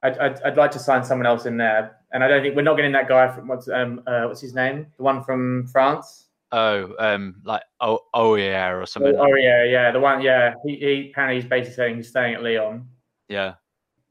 I'd, 0.03 0.17
I'd, 0.17 0.41
I'd 0.43 0.57
like 0.57 0.71
to 0.71 0.79
sign 0.79 1.03
someone 1.03 1.25
else 1.25 1.45
in 1.45 1.57
there. 1.57 1.97
And 2.11 2.23
I 2.23 2.27
don't 2.27 2.41
think 2.41 2.55
we're 2.55 2.61
not 2.61 2.75
getting 2.75 2.91
that 2.93 3.07
guy 3.07 3.27
from 3.33 3.47
what's 3.47 3.67
um 3.67 4.01
uh, 4.07 4.23
what's 4.25 4.41
his 4.41 4.53
name? 4.53 4.87
The 4.97 5.03
one 5.03 5.23
from 5.23 5.67
France. 5.67 6.27
Oh, 6.51 6.93
um, 6.99 7.41
like 7.43 7.63
oh, 7.81 7.99
oh 8.13 8.35
yeah, 8.35 8.69
or 8.69 8.81
Oh, 8.81 8.85
something. 8.85 9.15
oh 9.17 9.35
yeah, 9.35 9.63
yeah, 9.65 9.91
the 9.91 9.99
one. 9.99 10.21
Yeah, 10.21 10.53
he, 10.65 10.75
he 10.77 11.09
apparently 11.11 11.41
he's 11.41 11.49
basically 11.49 11.73
saying 11.75 11.95
he's 11.97 12.09
staying 12.09 12.35
at 12.35 12.43
Lyon. 12.43 12.87
Yeah, 13.27 13.55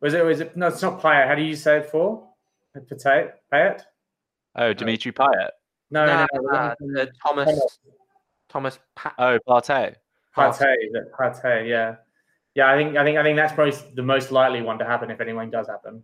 Was 0.00 0.14
it? 0.14 0.24
Was 0.24 0.40
it? 0.40 0.56
No, 0.56 0.66
it's 0.66 0.82
not 0.82 1.00
Payet. 1.00 1.28
How 1.28 1.34
do 1.34 1.42
you 1.42 1.54
say 1.56 1.78
it 1.78 1.90
for? 1.90 2.28
Payet? 2.76 3.32
Payet? 3.52 3.82
Oh, 4.56 4.72
Dimitri 4.72 5.12
Payet. 5.12 5.50
No, 5.90 6.04
Nah, 6.06 6.26
no, 6.34 6.40
no. 6.40 6.42
the 6.42 6.42
nah, 6.52 6.66
one 6.68 6.76
from 6.78 6.96
uh, 6.96 7.06
Thomas 7.24 7.78
Thomas 8.48 8.78
pa- 8.96 9.14
Oh, 9.18 9.38
Partey. 9.48 9.94
Partey. 10.36 10.74
is? 10.82 10.96
Partey. 11.18 11.68
Yeah, 11.68 11.94
yeah. 12.54 12.70
I 12.70 12.76
think. 12.76 12.96
I 12.96 13.04
think. 13.04 13.18
I 13.18 13.22
think 13.22 13.36
that's 13.36 13.52
probably 13.52 13.76
the 13.94 14.02
most 14.02 14.32
likely 14.32 14.62
one 14.62 14.78
to 14.78 14.84
happen 14.84 15.10
if 15.10 15.20
anyone 15.20 15.50
does 15.50 15.68
happen. 15.68 16.02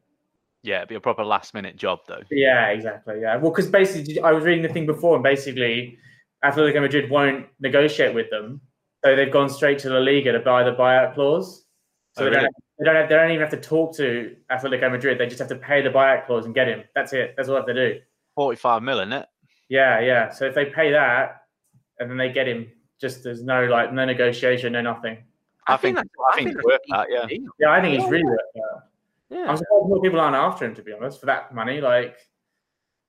Yeah, 0.63 0.79
it'd 0.79 0.89
be 0.89 0.95
a 0.95 1.01
proper 1.01 1.25
last 1.25 1.55
minute 1.55 1.77
job 1.77 2.01
though. 2.07 2.21
Yeah, 2.31 2.69
exactly. 2.69 3.21
Yeah. 3.23 3.37
Well, 3.37 3.51
because 3.51 3.69
basically, 3.69 4.21
I 4.21 4.33
was 4.33 4.45
reading 4.45 4.63
the 4.63 4.73
thing 4.73 4.87
before, 4.87 5.15
and 5.15 5.23
basically, 5.23 5.99
Atletico 6.45 6.81
Madrid 6.83 7.11
won't 7.11 7.47
negotiate 7.61 8.15
with 8.15 8.29
them, 8.31 8.61
so 9.05 9.17
they've 9.17 9.33
gone 9.33 9.49
straight 9.49 9.79
to 9.81 9.91
La 9.91 9.99
Liga 9.99 10.33
to 10.33 10.41
buy 10.41 10.63
the 10.63 10.73
buyout 10.73 11.15
clause. 11.15 11.65
So 12.17 12.27
Oh, 12.27 12.31
they, 12.31 12.37
don't, 12.37 12.55
they 12.79 12.85
don't. 12.85 12.97
Have, 12.97 13.09
they 13.09 13.15
don't 13.15 13.31
even 13.31 13.41
have 13.41 13.51
to 13.51 13.57
talk 13.69 13.97
to 13.97 14.37
Atletico 14.51 14.91
Madrid. 14.91 15.19
They 15.19 15.27
just 15.27 15.39
have 15.39 15.49
to 15.49 15.57
pay 15.57 15.81
the 15.81 15.91
buyout 15.91 16.27
clause 16.27 16.45
and 16.45 16.55
get 16.55 16.69
him. 16.69 16.83
That's 16.95 17.13
it. 17.13 17.35
That's 17.37 17.49
all 17.49 17.55
they 17.55 17.61
have 17.61 17.67
to 17.67 17.95
do. 17.95 18.01
Forty-five 18.35 18.83
mil, 18.83 18.99
isn't 18.99 19.13
it? 19.13 19.27
Yeah, 19.69 20.01
yeah. 20.01 20.31
So 20.31 20.47
if 20.47 20.55
they 20.55 20.67
pay 20.67 20.91
that 20.93 21.43
and 21.99 22.11
then 22.11 22.19
they 22.19 22.33
get 22.33 22.49
him, 22.49 22.71
just 23.01 23.23
there's 23.23 23.43
no 23.43 23.65
like 23.65 23.93
no 23.93 24.05
negotiation, 24.05 24.73
no 24.73 24.83
nothing. 24.83 25.19
I 25.75 25.77
think- 25.77 25.97
that's- 25.97 26.11
I 26.33 26.37
think 26.37 26.49
it's 26.49 26.57
that's 26.57 26.65
worth 26.67 26.81
a 26.89 26.97
that, 26.97 27.07
yeah. 27.11 27.27
deal. 27.27 27.51
Yeah, 27.59 27.71
I 27.73 27.81
think 27.81 27.95
he's 27.95 28.03
Yeah. 28.05 28.11
really 28.11 28.25
worth 28.25 28.39
that. 28.55 28.83
Yeah. 29.31 29.39
I'm 29.49 29.57
surprised 29.57 29.89
more 29.89 30.01
people 30.03 30.21
aren't 30.21 30.37
after 30.37 30.65
him 30.65 30.75
to 30.75 30.83
be 30.83 30.93
honest 30.93 31.21
for 31.21 31.27
that 31.27 31.55
money. 31.55 31.81
Like 31.81 32.17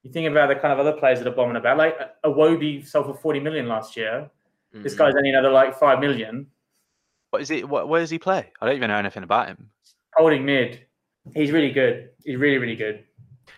you 0.03 0.11
think 0.11 0.27
about 0.29 0.47
the 0.47 0.55
kind 0.55 0.71
of 0.73 0.79
other 0.79 0.93
players 0.99 1.19
that 1.19 1.27
are 1.27 1.35
bombing 1.35 1.55
about. 1.57 1.77
Like 1.77 1.97
Iwobi 2.23 2.85
sold 2.85 3.07
for 3.07 3.13
40 3.13 3.39
million 3.39 3.67
last 3.67 3.97
year. 3.97 4.29
This 4.71 4.93
Mhm. 4.95 4.97
guy's 4.99 5.15
only 5.15 5.29
another 5.29 5.49
like 5.51 5.75
five 5.75 5.99
million. 5.99 6.47
What 7.31 7.41
is 7.41 7.49
he? 7.49 7.63
What, 7.63 7.87
where 7.89 7.99
does 8.01 8.09
he 8.09 8.19
play? 8.19 8.51
I 8.61 8.65
don't 8.65 8.75
even 8.75 8.89
know 8.89 8.97
anything 8.97 9.23
about 9.23 9.47
him. 9.47 9.69
Holding 10.15 10.45
mid. 10.45 10.85
He's 11.33 11.51
really 11.51 11.71
good. 11.71 12.09
He's 12.25 12.37
really, 12.37 12.57
really 12.57 12.75
good. 12.75 13.03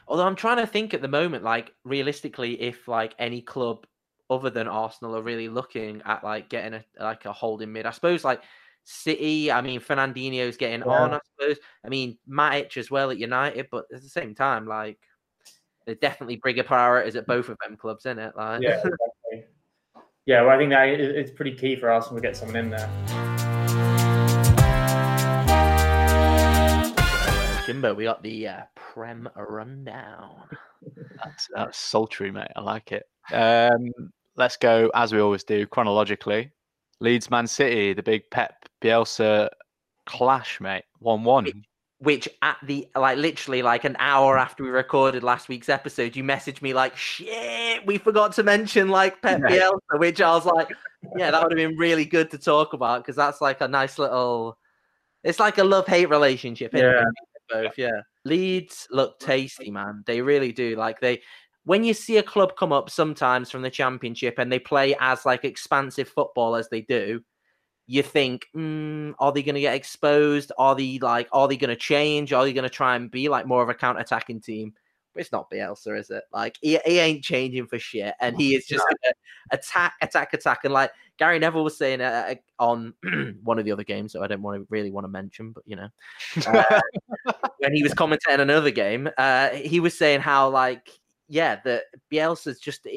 Although 0.08 0.26
I'm 0.26 0.36
trying 0.36 0.58
to 0.58 0.68
think 0.68 0.94
at 0.94 1.02
the 1.02 1.08
moment, 1.08 1.44
like 1.44 1.74
realistically, 1.84 2.62
if 2.62 2.88
like 2.88 3.16
any 3.20 3.42
club 3.42 3.86
other 4.30 4.50
than 4.50 4.68
Arsenal 4.68 5.16
are 5.16 5.22
really 5.22 5.50
looking 5.50 6.02
at 6.06 6.24
like 6.24 6.50
getting 6.50 6.74
a 6.74 6.84
like 7.00 7.26
a 7.26 7.34
holding 7.34 7.72
mid, 7.74 7.86
I 7.86 7.92
suppose 7.92 8.24
like 8.24 8.42
City. 8.86 9.52
I 9.52 9.62
mean, 9.62 9.80
Fernandinho's 9.80 10.58
getting 10.58 10.82
Yeah. 10.82 10.86
on. 10.94 11.14
I 11.14 11.20
suppose. 11.40 11.58
I 11.86 11.90
mean, 11.90 12.18
Matic 12.30 12.78
as 12.78 12.92
well 12.92 13.12
at 13.12 13.18
United, 13.18 13.68
but 13.72 13.86
at 13.94 14.02
the 14.02 14.10
same 14.10 14.36
time, 14.36 14.68
like 14.68 15.00
they're 15.86 15.96
definitely 15.96 16.40
bigger 16.44 16.64
priorities 16.64 17.16
at 17.16 17.28
both 17.28 17.50
of 17.50 17.58
them 17.66 17.76
clubs, 17.78 18.06
isn't 18.06 18.20
it? 18.20 18.34
Like, 18.36 18.62
Yeah, 18.62 18.70
exactly. 18.86 19.46
Yeah, 20.26 20.42
well, 20.42 20.52
I 20.52 20.58
think 20.58 20.70
that 20.72 20.88
it's 20.88 21.32
pretty 21.32 21.54
key 21.54 21.76
for 21.76 21.90
Arsenal 21.90 22.16
to 22.16 22.22
get 22.22 22.38
someone 22.38 22.56
in 22.56 22.70
there. 22.70 22.90
Jimbo, 27.66 27.94
we 27.94 28.04
got 28.04 28.22
the 28.24 28.48
uh, 28.48 28.62
Prem 28.76 29.30
rundown. 29.36 30.44
That's, 31.24 31.48
that's 31.56 31.78
sultry, 31.78 32.30
mate. 32.30 32.52
I 32.58 32.62
like 32.62 32.92
it. 32.92 33.04
Um, 33.34 33.92
let's 34.36 34.58
go 34.58 34.92
as 34.94 35.14
we 35.14 35.20
always 35.22 35.44
do 35.46 35.66
chronologically. 35.68 36.52
Leeds, 37.04 37.30
Man 37.30 37.46
City, 37.48 37.94
the 37.94 38.02
big 38.02 38.24
Pep 38.32 38.66
Bielsa 38.82 39.50
clash, 40.06 40.60
mate. 40.62 40.86
One-one. 41.00 41.66
which 42.00 42.28
at 42.42 42.58
the 42.64 42.88
like 42.96 43.18
literally 43.18 43.62
like 43.62 43.86
an 43.86 43.96
hour 44.00 44.38
after 44.38 44.64
we 44.64 44.70
recorded 44.70 45.24
last 45.24 45.48
week's 45.48 45.70
episode, 45.70 46.16
you 46.16 46.24
messaged 46.24 46.62
me 46.62 46.74
like, 46.74 46.96
"Shit, 46.98 47.86
we 47.86 47.98
forgot 47.98 48.34
to 48.34 48.44
mention 48.44 48.90
like 48.90 49.22
Pep 49.22 49.42
Yeah. 49.42 49.70
Bielsa," 49.70 50.00
which 50.00 50.22
I 50.22 50.32
was 50.32 50.46
like, 50.46 50.70
"Yeah, 51.16 51.32
that 51.32 51.42
would 51.44 51.52
have 51.52 51.70
been 51.70 51.78
really 51.78 52.06
good 52.06 52.32
to 52.32 52.38
talk 52.38 52.74
about 52.74 53.02
because 53.04 53.16
that's 53.16 53.40
like 53.42 53.62
a 53.62 53.68
nice 53.68 54.00
little, 54.00 54.58
it's 55.24 55.40
like 55.40 55.58
a 55.60 55.64
love 55.64 55.88
hate 55.88 56.10
relationship." 56.10 56.74
Yeah. 56.74 57.04
both 57.50 57.78
yeah. 57.78 58.02
Leeds 58.26 58.88
look 58.92 59.20
tasty, 59.20 59.70
man. 59.70 60.04
They 60.08 60.22
really 60.22 60.52
do. 60.54 60.76
Like 60.76 61.00
they, 61.02 61.22
when 61.66 61.84
you 61.84 61.94
see 61.94 62.18
a 62.18 62.24
club 62.24 62.56
come 62.58 62.72
up 62.72 62.90
sometimes 62.90 63.50
from 63.50 63.62
the 63.62 63.70
Championship 63.70 64.36
and 64.38 64.52
they 64.52 64.60
play 64.60 64.96
as 65.00 65.26
like 65.26 65.46
expansive 65.46 66.10
football 66.10 66.56
as 66.56 66.70
they 66.70 66.82
do, 66.82 67.22
you 67.88 68.04
think, 68.04 68.46
mm, 68.56 69.14
are 69.20 69.32
they 69.32 69.44
going 69.44 69.56
to 69.56 69.62
get 69.62 69.76
exposed? 69.76 70.52
Are 70.58 70.76
they 70.76 71.00
like, 71.00 71.28
are 71.32 71.48
they 71.48 71.58
going 71.58 71.70
to 71.70 71.76
change? 71.76 72.34
Are 72.34 72.44
they 72.44 72.54
going 72.54 72.64
to 72.64 72.70
try 72.70 72.96
and 72.96 73.12
be 73.12 73.30
like 73.30 73.46
more 73.46 73.64
of 73.64 73.70
a 73.70 73.74
counter-attacking 73.74 74.42
team? 74.42 74.74
it's 75.16 75.32
not 75.32 75.50
Bielsa, 75.50 75.98
is 76.00 76.10
it? 76.10 76.24
Like 76.32 76.58
he, 76.62 76.80
he 76.86 77.00
ain't 77.00 77.24
changing 77.24 77.68
for 77.68 77.80
shit, 77.80 78.14
and 78.20 78.36
he 78.36 78.56
is 78.56 78.66
just 78.66 78.84
gonna 78.84 79.14
attack, 79.52 79.94
attack, 80.02 80.34
attack, 80.34 80.62
and 80.64 80.74
like 80.74 80.92
Gary 81.18 81.40
Neville 81.40 81.64
was 81.64 81.78
saying 81.78 82.02
uh, 82.02 82.36
on 82.60 82.94
one 83.44 83.60
of 83.60 83.66
the 83.66 83.72
other 83.72 83.84
games, 83.84 84.14
so 84.14 84.24
I 84.24 84.28
don't 84.28 84.42
want 84.42 84.62
to 84.62 84.68
really 84.70 84.92
want 84.92 85.06
to 85.06 85.10
mention, 85.10 85.52
but 85.52 85.64
you 85.66 85.76
know, 85.76 85.88
uh, 86.48 86.82
when 87.60 87.74
he 87.74 87.84
was 87.84 87.94
commenting 87.94 88.34
on 88.34 88.40
another 88.40 88.72
game, 88.72 89.10
uh, 89.18 89.50
he 89.50 89.80
was 89.80 89.98
saying 89.98 90.22
how 90.22 90.50
like 90.50 90.90
yeah, 91.28 91.60
that 91.64 91.84
Bielsa's 92.12 92.60
just 92.60 92.88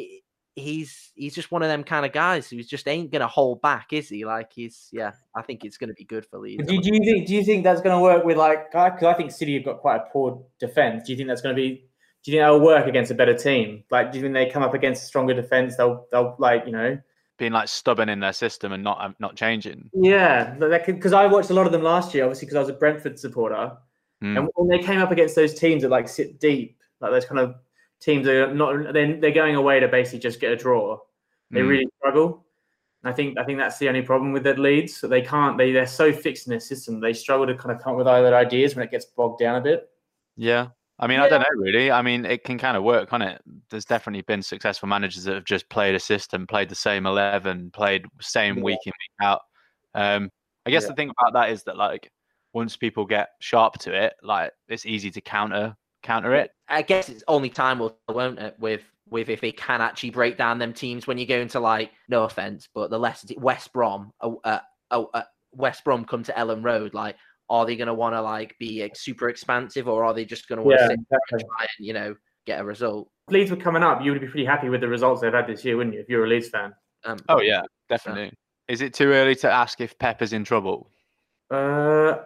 he's 0.56 1.12
he's 1.14 1.34
just 1.34 1.52
one 1.52 1.62
of 1.62 1.68
them 1.68 1.84
kind 1.84 2.06
of 2.06 2.12
guys 2.12 2.48
who 2.48 2.62
just 2.62 2.88
ain't 2.88 3.12
gonna 3.12 3.28
hold 3.28 3.60
back, 3.62 3.92
is 3.92 4.08
he? 4.08 4.24
Like 4.24 4.52
he's 4.52 4.88
yeah, 4.92 5.12
I 5.34 5.42
think 5.42 5.64
it's 5.64 5.76
gonna 5.76 5.94
be 5.94 6.04
good 6.04 6.26
for 6.26 6.38
Leeds. 6.38 6.66
Do, 6.66 6.80
do 6.80 6.90
you 6.92 7.00
think 7.00 7.26
do 7.26 7.34
you 7.34 7.44
think 7.44 7.62
that's 7.62 7.80
gonna 7.80 8.00
work 8.00 8.24
with 8.24 8.36
like 8.36 8.72
because 8.72 9.02
I 9.02 9.14
think 9.14 9.30
City 9.30 9.54
have 9.54 9.64
got 9.64 9.78
quite 9.78 9.96
a 9.96 10.04
poor 10.12 10.42
defense. 10.58 11.04
Do 11.04 11.12
you 11.12 11.16
think 11.16 11.28
that's 11.28 11.42
gonna 11.42 11.54
be 11.54 11.86
do 12.24 12.32
you 12.32 12.38
think 12.38 12.42
that'll 12.42 12.60
work 12.60 12.86
against 12.86 13.10
a 13.10 13.14
better 13.14 13.34
team? 13.34 13.84
Like 13.90 14.10
do 14.10 14.18
you 14.18 14.22
think 14.22 14.34
they 14.34 14.50
come 14.50 14.62
up 14.62 14.74
against 14.74 15.04
a 15.04 15.06
stronger 15.06 15.34
defense, 15.34 15.76
they'll 15.76 16.06
they'll 16.10 16.34
like, 16.38 16.64
you 16.66 16.72
know, 16.72 16.98
being 17.38 17.52
like 17.52 17.68
stubborn 17.68 18.08
in 18.08 18.20
their 18.20 18.32
system 18.32 18.72
and 18.72 18.82
not 18.82 19.04
um, 19.04 19.14
not 19.18 19.36
changing. 19.36 19.90
Yeah, 19.92 20.54
because 20.86 21.12
I 21.12 21.26
watched 21.26 21.50
a 21.50 21.54
lot 21.54 21.66
of 21.66 21.72
them 21.72 21.82
last 21.82 22.14
year, 22.14 22.24
obviously 22.24 22.46
because 22.46 22.56
I 22.56 22.60
was 22.60 22.68
a 22.68 22.74
Brentford 22.74 23.18
supporter, 23.18 23.76
mm. 24.22 24.38
and 24.38 24.48
when 24.54 24.68
they 24.68 24.84
came 24.84 25.00
up 25.00 25.10
against 25.10 25.34
those 25.34 25.54
teams 25.54 25.82
that 25.82 25.90
like 25.90 26.08
sit 26.08 26.40
deep, 26.40 26.78
like 27.00 27.10
those 27.10 27.26
kind 27.26 27.40
of 27.40 27.56
teams 28.00 28.26
are 28.28 28.52
not 28.52 28.92
they're, 28.92 29.20
they're 29.20 29.30
going 29.30 29.56
away 29.56 29.80
to 29.80 29.88
basically 29.88 30.20
just 30.20 30.40
get 30.40 30.52
a 30.52 30.56
draw. 30.56 30.98
They 31.50 31.60
mm. 31.60 31.68
really 31.68 31.88
struggle. 31.98 32.44
I 33.04 33.12
think 33.12 33.38
I 33.38 33.44
think 33.44 33.58
that's 33.58 33.78
the 33.78 33.88
only 33.88 34.02
problem 34.02 34.32
with 34.32 34.42
their 34.42 34.56
leads. 34.56 34.96
So 34.96 35.06
they 35.06 35.22
can't 35.22 35.56
they 35.56 35.72
they're 35.72 35.86
so 35.86 36.12
fixed 36.12 36.46
in 36.46 36.50
their 36.50 36.60
system. 36.60 37.00
They 37.00 37.12
struggle 37.12 37.46
to 37.46 37.54
kind 37.54 37.74
of 37.74 37.82
come 37.82 37.92
up 37.92 37.98
with 37.98 38.06
other 38.06 38.34
ideas 38.34 38.74
when 38.74 38.84
it 38.84 38.90
gets 38.90 39.04
bogged 39.04 39.38
down 39.38 39.56
a 39.56 39.60
bit. 39.60 39.88
Yeah. 40.36 40.68
I 40.98 41.06
mean, 41.06 41.18
yeah. 41.18 41.24
I 41.24 41.28
don't 41.28 41.40
know 41.40 41.46
really. 41.58 41.90
I 41.90 42.00
mean, 42.00 42.24
it 42.24 42.42
can 42.42 42.58
kind 42.58 42.76
of 42.76 42.82
work, 42.82 43.10
can 43.10 43.20
it? 43.20 43.42
There's 43.70 43.84
definitely 43.84 44.22
been 44.22 44.42
successful 44.42 44.88
managers 44.88 45.24
that 45.24 45.34
have 45.34 45.44
just 45.44 45.68
played 45.68 45.94
a 45.94 46.00
system, 46.00 46.46
played 46.46 46.68
the 46.68 46.74
same 46.74 47.06
eleven, 47.06 47.70
played 47.70 48.06
same 48.20 48.56
yeah. 48.56 48.62
week 48.62 48.78
in 48.86 48.92
week 48.92 49.26
out. 49.26 49.42
Um, 49.94 50.30
I 50.64 50.70
guess 50.70 50.82
yeah. 50.82 50.88
the 50.88 50.94
thing 50.94 51.10
about 51.10 51.34
that 51.34 51.50
is 51.50 51.64
that 51.64 51.76
like 51.76 52.10
once 52.54 52.76
people 52.76 53.04
get 53.04 53.28
sharp 53.40 53.74
to 53.80 53.94
it, 53.94 54.14
like 54.22 54.52
it's 54.68 54.86
easy 54.86 55.10
to 55.10 55.20
counter 55.20 55.76
counter 56.06 56.34
it. 56.34 56.50
I 56.68 56.82
guess 56.82 57.08
it's 57.08 57.24
only 57.28 57.50
time 57.50 57.78
will, 57.78 57.98
won't 58.08 58.38
it? 58.38 58.56
With 58.58 58.82
with 59.08 59.28
if 59.28 59.40
they 59.40 59.52
can 59.52 59.80
actually 59.80 60.10
break 60.10 60.36
down 60.36 60.58
them 60.58 60.72
teams 60.72 61.06
when 61.06 61.18
you 61.18 61.26
go 61.26 61.38
into 61.38 61.60
like 61.60 61.92
no 62.08 62.24
offense, 62.24 62.68
but 62.74 62.90
the 62.90 62.98
less 62.98 63.24
West 63.36 63.72
Brom, 63.72 64.12
uh, 64.20 64.32
uh, 64.44 64.58
uh, 64.90 65.22
West 65.52 65.84
Brom 65.84 66.04
come 66.04 66.22
to 66.24 66.32
Elland 66.32 66.64
Road, 66.64 66.94
like 66.94 67.16
are 67.48 67.64
they 67.64 67.76
going 67.76 67.86
to 67.86 67.94
want 67.94 68.14
to 68.14 68.22
like 68.22 68.56
be 68.58 68.82
like, 68.82 68.96
super 68.96 69.28
expansive, 69.28 69.88
or 69.88 70.04
are 70.04 70.14
they 70.14 70.24
just 70.24 70.48
going 70.48 70.58
to 70.58 70.62
want 70.62 70.78
to 70.78 70.86
sit 70.86 70.98
exactly. 70.98 71.40
try 71.40 71.66
and 71.78 71.86
you 71.86 71.92
know 71.92 72.14
get 72.46 72.60
a 72.60 72.64
result? 72.64 73.08
Leeds 73.28 73.50
were 73.50 73.56
coming 73.56 73.82
up. 73.82 74.02
You 74.02 74.12
would 74.12 74.20
be 74.20 74.26
pretty 74.26 74.46
happy 74.46 74.68
with 74.68 74.80
the 74.80 74.88
results 74.88 75.20
they've 75.20 75.32
had 75.32 75.46
this 75.46 75.64
year, 75.64 75.76
wouldn't 75.76 75.94
you? 75.94 76.00
If 76.00 76.08
you're 76.08 76.24
a 76.24 76.28
Leeds 76.28 76.48
fan. 76.48 76.72
Um, 77.04 77.18
oh 77.28 77.40
yeah, 77.40 77.62
definitely. 77.88 78.32
Is 78.68 78.80
it 78.80 78.94
too 78.94 79.12
early 79.12 79.36
to 79.36 79.50
ask 79.50 79.80
if 79.80 79.96
Pep 79.98 80.22
is 80.22 80.32
in 80.32 80.42
trouble? 80.42 80.90
Uh, 81.50 82.16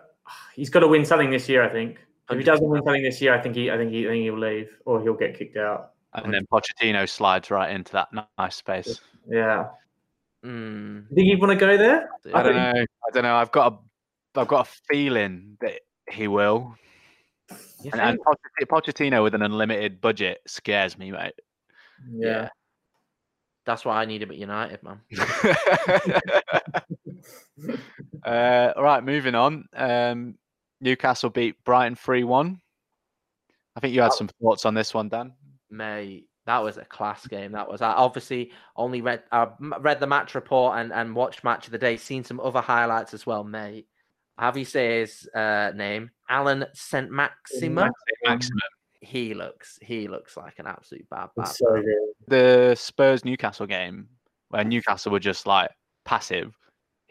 he's 0.55 0.71
got 0.71 0.81
to 0.81 0.89
win 0.89 1.05
something 1.05 1.31
this 1.31 1.49
year, 1.49 1.63
I 1.63 1.69
think. 1.69 1.99
If 2.31 2.39
he 2.39 2.45
doesn't 2.45 2.69
win 2.69 2.83
something 2.85 3.03
this 3.03 3.21
year, 3.21 3.35
I 3.35 3.41
think 3.41 3.57
he, 3.57 3.71
I 3.71 3.77
think 3.77 3.91
he, 3.91 4.07
I 4.07 4.11
think 4.11 4.23
he'll 4.23 4.39
leave 4.39 4.71
or 4.85 5.03
he'll 5.03 5.15
get 5.15 5.37
kicked 5.37 5.57
out. 5.57 5.93
And 6.15 6.33
then 6.33 6.47
Pochettino 6.53 7.09
slides 7.09 7.51
right 7.51 7.71
into 7.71 7.93
that 7.93 8.09
nice 8.39 8.57
space. 8.57 9.01
Yeah. 9.29 9.69
Mm. 10.45 11.09
Think 11.15 11.29
you 11.29 11.39
want 11.39 11.53
to 11.53 11.57
go 11.57 11.77
there? 11.77 12.09
I, 12.33 12.41
I 12.41 12.43
don't 12.43 12.57
know. 12.57 12.73
I 12.73 13.11
don't 13.13 13.23
know. 13.23 13.37
I've 13.37 13.53
got 13.53 13.73
a, 13.73 14.41
I've 14.41 14.49
got 14.49 14.67
a 14.67 14.71
feeling 14.89 15.57
that 15.61 15.81
he 16.11 16.29
will. 16.29 16.75
And, 17.93 18.01
and, 18.01 18.19
Pochettino 18.69 19.23
with 19.23 19.35
an 19.35 19.43
unlimited 19.43 20.01
budget 20.01 20.41
scares 20.47 20.99
me, 20.99 21.11
mate. 21.11 21.35
Yeah. 22.13 22.29
yeah. 22.29 22.49
That's 23.67 23.85
why 23.85 24.01
I 24.01 24.05
need 24.05 24.23
him 24.23 24.31
at 24.31 24.37
United, 24.37 24.83
man. 24.83 25.01
uh, 28.25 28.73
all 28.77 28.83
right, 28.83 29.05
moving 29.05 29.35
on. 29.35 29.67
Um, 29.75 30.37
Newcastle 30.81 31.31
beat 31.31 31.63
Brighton 31.65 31.95
3 31.95 32.25
1. 32.25 32.61
I 33.77 33.81
think 33.81 33.95
you 33.95 34.03
had 34.03 34.13
some 34.13 34.29
thoughts 34.43 34.67
on 34.67 34.75
this 34.75 34.93
one, 34.93 35.09
Dan. 35.09 35.33
Mate, 35.71 36.27
that 36.47 36.59
was 36.59 36.77
a 36.77 36.85
class 36.85 37.27
game. 37.27 37.53
That 37.53 37.71
was. 37.71 37.83
I 37.83 37.93
obviously 37.93 38.51
only 38.77 39.01
read 39.01 39.23
I 39.31 39.49
read 39.61 40.01
the 40.01 40.07
match 40.07 40.35
report 40.35 40.79
and, 40.79 40.93
and 40.93 41.15
watched 41.15 41.45
match 41.45 41.67
of 41.67 41.73
the 41.73 41.79
day, 41.79 41.97
seen 41.97 42.25
some 42.25 42.41
other 42.41 42.61
highlights 42.61 43.15
as 43.15 43.27
well, 43.27 43.45
mate. 43.45 43.87
Have 44.39 44.57
you 44.57 44.65
say 44.65 45.01
his 45.01 45.29
uh, 45.35 45.73
name? 45.75 46.11
Allan 46.29 46.65
St. 46.73 47.11
Maximin. 47.11 47.91
He 49.03 49.35
looks 49.35 49.79
he 49.83 50.09
looks 50.09 50.37
like 50.37 50.59
an 50.59 50.67
absolute 50.67 51.09
bad 51.09 51.29
bad. 51.37 51.49
So 51.49 51.83
the 52.27 52.75
Spurs 52.75 53.25
Newcastle 53.25 53.67
game 53.67 54.09
where 54.49 54.65
Newcastle 54.65 55.13
were 55.13 55.21
just 55.21 55.47
like 55.47 55.71
passive 56.05 56.55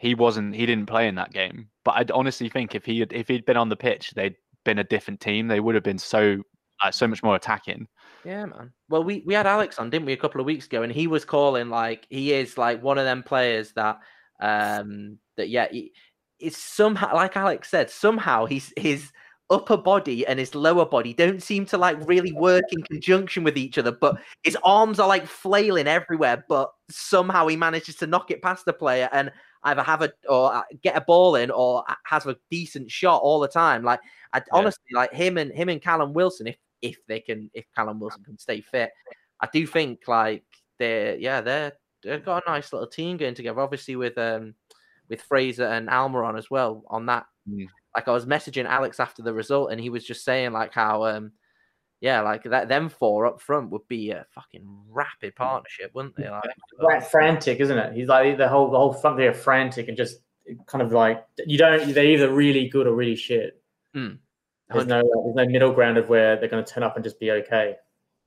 he 0.00 0.14
wasn't 0.14 0.54
he 0.54 0.64
didn't 0.64 0.86
play 0.86 1.08
in 1.08 1.14
that 1.16 1.30
game. 1.30 1.68
But 1.84 1.90
I 1.90 2.04
honestly 2.14 2.48
think 2.48 2.74
if 2.74 2.86
he 2.86 3.00
had 3.00 3.12
if 3.12 3.28
he'd 3.28 3.44
been 3.44 3.58
on 3.58 3.68
the 3.68 3.76
pitch, 3.76 4.12
they'd 4.12 4.34
been 4.64 4.78
a 4.78 4.84
different 4.84 5.20
team. 5.20 5.46
They 5.46 5.60
would 5.60 5.74
have 5.74 5.84
been 5.84 5.98
so 5.98 6.42
like 6.82 6.94
so 6.94 7.06
much 7.06 7.22
more 7.22 7.36
attacking. 7.36 7.86
Yeah, 8.24 8.46
man. 8.46 8.72
Well, 8.88 9.04
we 9.04 9.22
we 9.26 9.34
had 9.34 9.46
Alex 9.46 9.78
on, 9.78 9.90
didn't 9.90 10.06
we, 10.06 10.14
a 10.14 10.16
couple 10.16 10.40
of 10.40 10.46
weeks 10.46 10.64
ago, 10.64 10.82
and 10.82 10.90
he 10.90 11.06
was 11.06 11.26
calling 11.26 11.68
like 11.68 12.06
he 12.08 12.32
is 12.32 12.56
like 12.56 12.82
one 12.82 12.96
of 12.96 13.04
them 13.04 13.22
players 13.22 13.72
that 13.74 13.98
um 14.40 15.18
that 15.36 15.50
yeah, 15.50 15.68
he, 15.70 15.92
it's 16.38 16.56
somehow 16.56 17.14
like 17.14 17.36
Alex 17.36 17.70
said, 17.70 17.90
somehow 17.90 18.46
he's 18.46 18.72
his 18.78 19.12
upper 19.50 19.76
body 19.76 20.26
and 20.26 20.38
his 20.38 20.54
lower 20.54 20.86
body 20.86 21.12
don't 21.12 21.42
seem 21.42 21.66
to 21.66 21.76
like 21.76 21.98
really 22.08 22.32
work 22.32 22.64
in 22.72 22.82
conjunction 22.84 23.44
with 23.44 23.58
each 23.58 23.76
other, 23.76 23.92
but 23.92 24.16
his 24.44 24.56
arms 24.64 24.98
are 24.98 25.08
like 25.08 25.26
flailing 25.26 25.88
everywhere, 25.88 26.42
but 26.48 26.70
somehow 26.88 27.46
he 27.48 27.56
manages 27.56 27.96
to 27.96 28.06
knock 28.06 28.30
it 28.30 28.40
past 28.40 28.64
the 28.64 28.72
player 28.72 29.10
and 29.12 29.30
either 29.64 29.82
have 29.82 30.02
a 30.02 30.12
or 30.28 30.54
uh, 30.54 30.62
get 30.82 30.96
a 30.96 31.00
ball 31.00 31.36
in 31.36 31.50
or 31.50 31.84
has 32.04 32.26
a 32.26 32.36
decent 32.50 32.90
shot 32.90 33.20
all 33.22 33.40
the 33.40 33.48
time. 33.48 33.82
Like 33.82 34.00
I 34.32 34.38
yeah. 34.38 34.44
honestly 34.52 34.92
like 34.94 35.12
him 35.12 35.38
and 35.38 35.52
him 35.52 35.68
and 35.68 35.82
Callum 35.82 36.12
Wilson, 36.12 36.46
if 36.46 36.56
if 36.82 36.96
they 37.06 37.20
can, 37.20 37.50
if 37.52 37.66
Callum 37.74 38.00
Wilson 38.00 38.24
can 38.24 38.38
stay 38.38 38.60
fit, 38.60 38.90
I 39.40 39.48
do 39.52 39.66
think 39.66 40.00
like 40.06 40.44
they're 40.78 41.16
yeah 41.16 41.40
they're 41.40 41.72
they've 42.02 42.24
got 42.24 42.42
a 42.46 42.50
nice 42.50 42.72
little 42.72 42.88
team 42.88 43.16
going 43.16 43.34
together. 43.34 43.60
Obviously 43.60 43.96
with 43.96 44.16
um 44.18 44.54
with 45.08 45.20
Fraser 45.22 45.66
and 45.66 45.88
Almiron 45.88 46.38
as 46.38 46.50
well 46.50 46.84
on 46.88 47.06
that. 47.06 47.26
Mm. 47.48 47.66
Like 47.94 48.08
I 48.08 48.12
was 48.12 48.26
messaging 48.26 48.66
Alex 48.66 49.00
after 49.00 49.22
the 49.22 49.34
result, 49.34 49.72
and 49.72 49.80
he 49.80 49.90
was 49.90 50.04
just 50.04 50.24
saying 50.24 50.52
like 50.52 50.72
how 50.72 51.04
um 51.04 51.32
yeah, 52.00 52.20
like 52.22 52.44
that 52.44 52.68
them 52.68 52.88
four 52.88 53.26
up 53.26 53.40
front 53.40 53.70
would 53.70 53.86
be 53.88 54.10
a 54.10 54.24
fucking 54.34 54.66
rapid 54.88 55.34
partnership, 55.36 55.90
wouldn't 55.94 56.16
they? 56.16 56.28
Like, 56.30 56.50
like 56.78 57.10
frantic, 57.10 57.60
isn't 57.60 57.76
it? 57.76 57.94
He's 57.94 58.08
like 58.08 58.38
the 58.38 58.48
whole 58.48 58.70
the 58.70 58.78
whole 58.78 58.92
front 58.92 59.18
there 59.18 59.34
frantic 59.34 59.88
and 59.88 59.96
just 59.96 60.20
kind 60.66 60.82
of 60.82 60.92
like 60.92 61.24
you 61.46 61.58
don't 61.58 61.92
they're 61.92 62.04
either 62.04 62.32
really 62.32 62.68
good 62.68 62.86
or 62.86 62.94
really 62.94 63.16
shit. 63.16 63.62
Mm. 63.94 64.18
There's 64.70 64.86
no 64.86 65.02
there's 65.02 65.34
no 65.34 65.46
middle 65.46 65.72
ground 65.72 65.98
of 65.98 66.08
where 66.08 66.36
they're 66.36 66.48
going 66.48 66.64
to 66.64 66.72
turn 66.72 66.82
up 66.82 66.96
and 66.96 67.04
just 67.04 67.18
be 67.18 67.30
okay. 67.32 67.76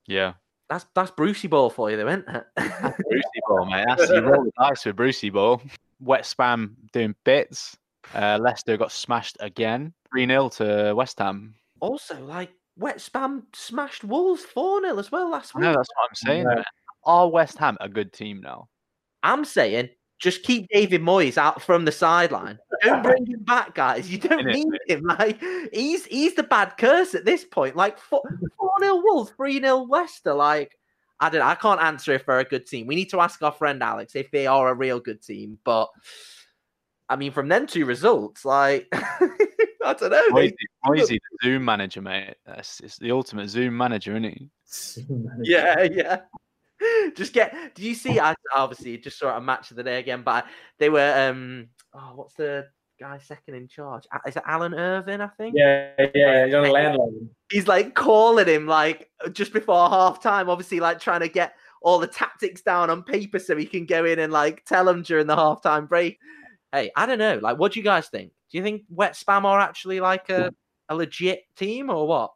Yeah, 0.08 0.34
that's 0.70 0.86
that's 0.94 1.12
Brucey 1.12 1.48
ball 1.48 1.70
for 1.70 1.90
you, 1.90 1.98
though, 1.98 2.08
isn't 2.08 2.28
it? 2.28 2.46
Brucey 2.58 3.42
ball, 3.48 3.66
mate. 3.66 3.86
That's 3.88 4.10
you 4.10 4.20
roll 4.22 4.44
the 4.44 4.52
dice 4.60 4.86
with 4.86 4.96
Brucey 4.96 5.30
ball. 5.30 5.62
Wet 6.00 6.24
spam 6.24 6.74
doing 6.92 7.16
bits. 7.24 7.78
Uh, 8.14 8.38
Leicester 8.42 8.76
got 8.76 8.92
smashed 8.92 9.38
again, 9.40 9.94
three 10.12 10.28
0 10.28 10.50
to 10.50 10.94
West 10.96 11.20
Ham. 11.20 11.56
Also, 11.80 12.22
like 12.26 12.52
Wet 12.78 12.98
Spam 12.98 13.44
smashed 13.54 14.04
Wolves 14.04 14.44
4 14.44 14.82
0 14.82 15.00
as 15.00 15.12
well 15.12 15.30
last 15.30 15.54
week. 15.54 15.62
No, 15.62 15.74
that's 15.74 15.90
what 15.96 16.10
I'm 16.10 16.16
saying. 16.16 16.46
Yeah. 16.50 16.64
Are 17.06 17.30
West 17.30 17.58
Ham 17.58 17.78
a 17.82 17.90
good 17.90 18.14
team 18.14 18.42
now? 18.42 18.70
I'm 19.22 19.46
saying 19.46 19.90
just 20.20 20.44
keep 20.44 20.70
David 20.70 21.02
Moyes 21.02 21.38
out 21.38 21.62
from 21.62 21.84
the 21.84 21.92
sideline. 21.92 22.58
Don't 22.82 23.04
bring 23.04 23.26
him 23.26 23.44
back, 23.44 23.76
guys. 23.76 24.10
You 24.10 24.18
don't 24.18 24.46
need 24.46 24.68
him. 24.88 25.04
Like 25.04 25.42
he's 25.74 26.06
he's 26.06 26.34
the 26.36 26.44
bad 26.44 26.78
curse 26.78 27.14
at 27.14 27.26
this 27.26 27.44
point. 27.44 27.76
Like 27.76 27.98
four 27.98 28.24
0 28.82 29.02
Wolves, 29.04 29.32
3 29.36 29.60
0 29.60 29.86
Leicester. 29.90 30.34
Like 30.34 30.78
I 31.20 31.30
don't 31.30 31.42
I 31.42 31.56
can't 31.56 31.82
answer 31.82 32.14
if 32.14 32.26
they're 32.26 32.40
a 32.40 32.46
good 32.46 32.66
team. 32.66 32.88
We 32.88 32.96
need 32.96 33.10
to 33.10 33.20
ask 33.20 33.42
our 33.42 33.52
friend 33.52 33.84
Alex 33.84 34.16
if 34.16 34.32
they 34.32 34.48
are 34.48 34.70
a 34.70 34.74
real 34.74 35.00
good 35.00 35.22
team. 35.22 35.60
But 35.64 35.90
I 37.10 37.18
mean, 37.18 37.34
from 37.34 37.50
them 37.50 37.68
two 37.68 37.86
results, 37.86 38.46
like 38.46 38.92
I 39.84 39.94
don't 39.94 40.12
know. 40.12 40.30
Moisey, 40.30 40.56
Moisey 40.86 41.20
the 41.20 41.48
Zoom 41.48 41.66
manager, 41.66 42.02
mate. 42.02 42.36
That's 42.46 42.80
it's 42.80 42.98
the 42.98 43.12
ultimate 43.12 43.50
Zoom 43.50 43.78
manager, 43.78 44.12
isn't 44.12 44.24
he? 44.24 44.50
Yeah, 45.44 45.84
yeah. 45.84 46.22
Just 47.16 47.34
get. 47.34 47.76
Do 47.76 47.84
you 47.84 47.96
see? 47.96 48.20
I 48.20 48.36
obviously 48.56 48.98
just 48.98 49.20
saw 49.20 49.38
a 49.38 49.42
match 49.42 49.72
of 49.72 49.78
the 49.78 49.84
day 49.84 50.00
again, 50.00 50.24
but 50.24 50.46
they 50.80 50.90
were. 50.90 51.30
um 51.30 51.68
Oh, 51.94 52.14
what's 52.16 52.34
the 52.34 52.68
guy 53.00 53.20
second 53.20 53.56
in 53.56 53.68
charge? 53.68 54.06
Is 54.28 54.36
it 54.36 54.44
Alan 54.46 54.74
Irvine? 54.74 55.22
I 55.22 55.28
think. 55.28 55.56
Yeah, 55.56 55.92
yeah, 56.16 56.46
yeah. 56.46 56.60
landlord. 56.60 57.30
He's 57.52 57.68
like 57.68 57.94
calling 57.94 58.48
him 58.48 58.66
like 58.66 59.10
just 59.32 59.54
before 59.54 59.90
half 59.90 60.22
time. 60.22 60.50
Obviously, 60.50 60.80
like 60.80 61.00
trying 61.00 61.22
to 61.22 61.30
get 61.30 61.54
all 61.82 62.00
the 62.00 62.08
tactics 62.08 62.62
down 62.62 62.90
on 62.90 63.04
paper 63.04 63.38
so 63.40 63.56
he 63.56 63.66
can 63.66 63.86
go 63.86 64.06
in 64.06 64.20
and 64.20 64.34
like 64.34 64.66
tell 64.66 64.86
them 64.86 65.04
during 65.04 65.28
the 65.28 65.36
halftime 65.36 65.88
break. 65.88 66.18
Hey, 66.72 66.92
I 66.96 67.06
don't 67.06 67.20
know. 67.20 67.40
Like, 67.42 67.60
what 67.60 67.74
do 67.74 67.80
you 67.80 67.84
guys 67.84 68.08
think? 68.08 68.32
Do 68.54 68.60
you 68.60 68.64
think 68.64 68.84
Wet 68.88 69.14
Spam 69.14 69.46
are 69.46 69.60
actually 69.60 70.00
like 70.00 70.30
a, 70.30 70.54
a 70.88 70.96
legit 70.96 71.44
team 71.56 71.90
or 71.90 72.08
what? 72.08 72.34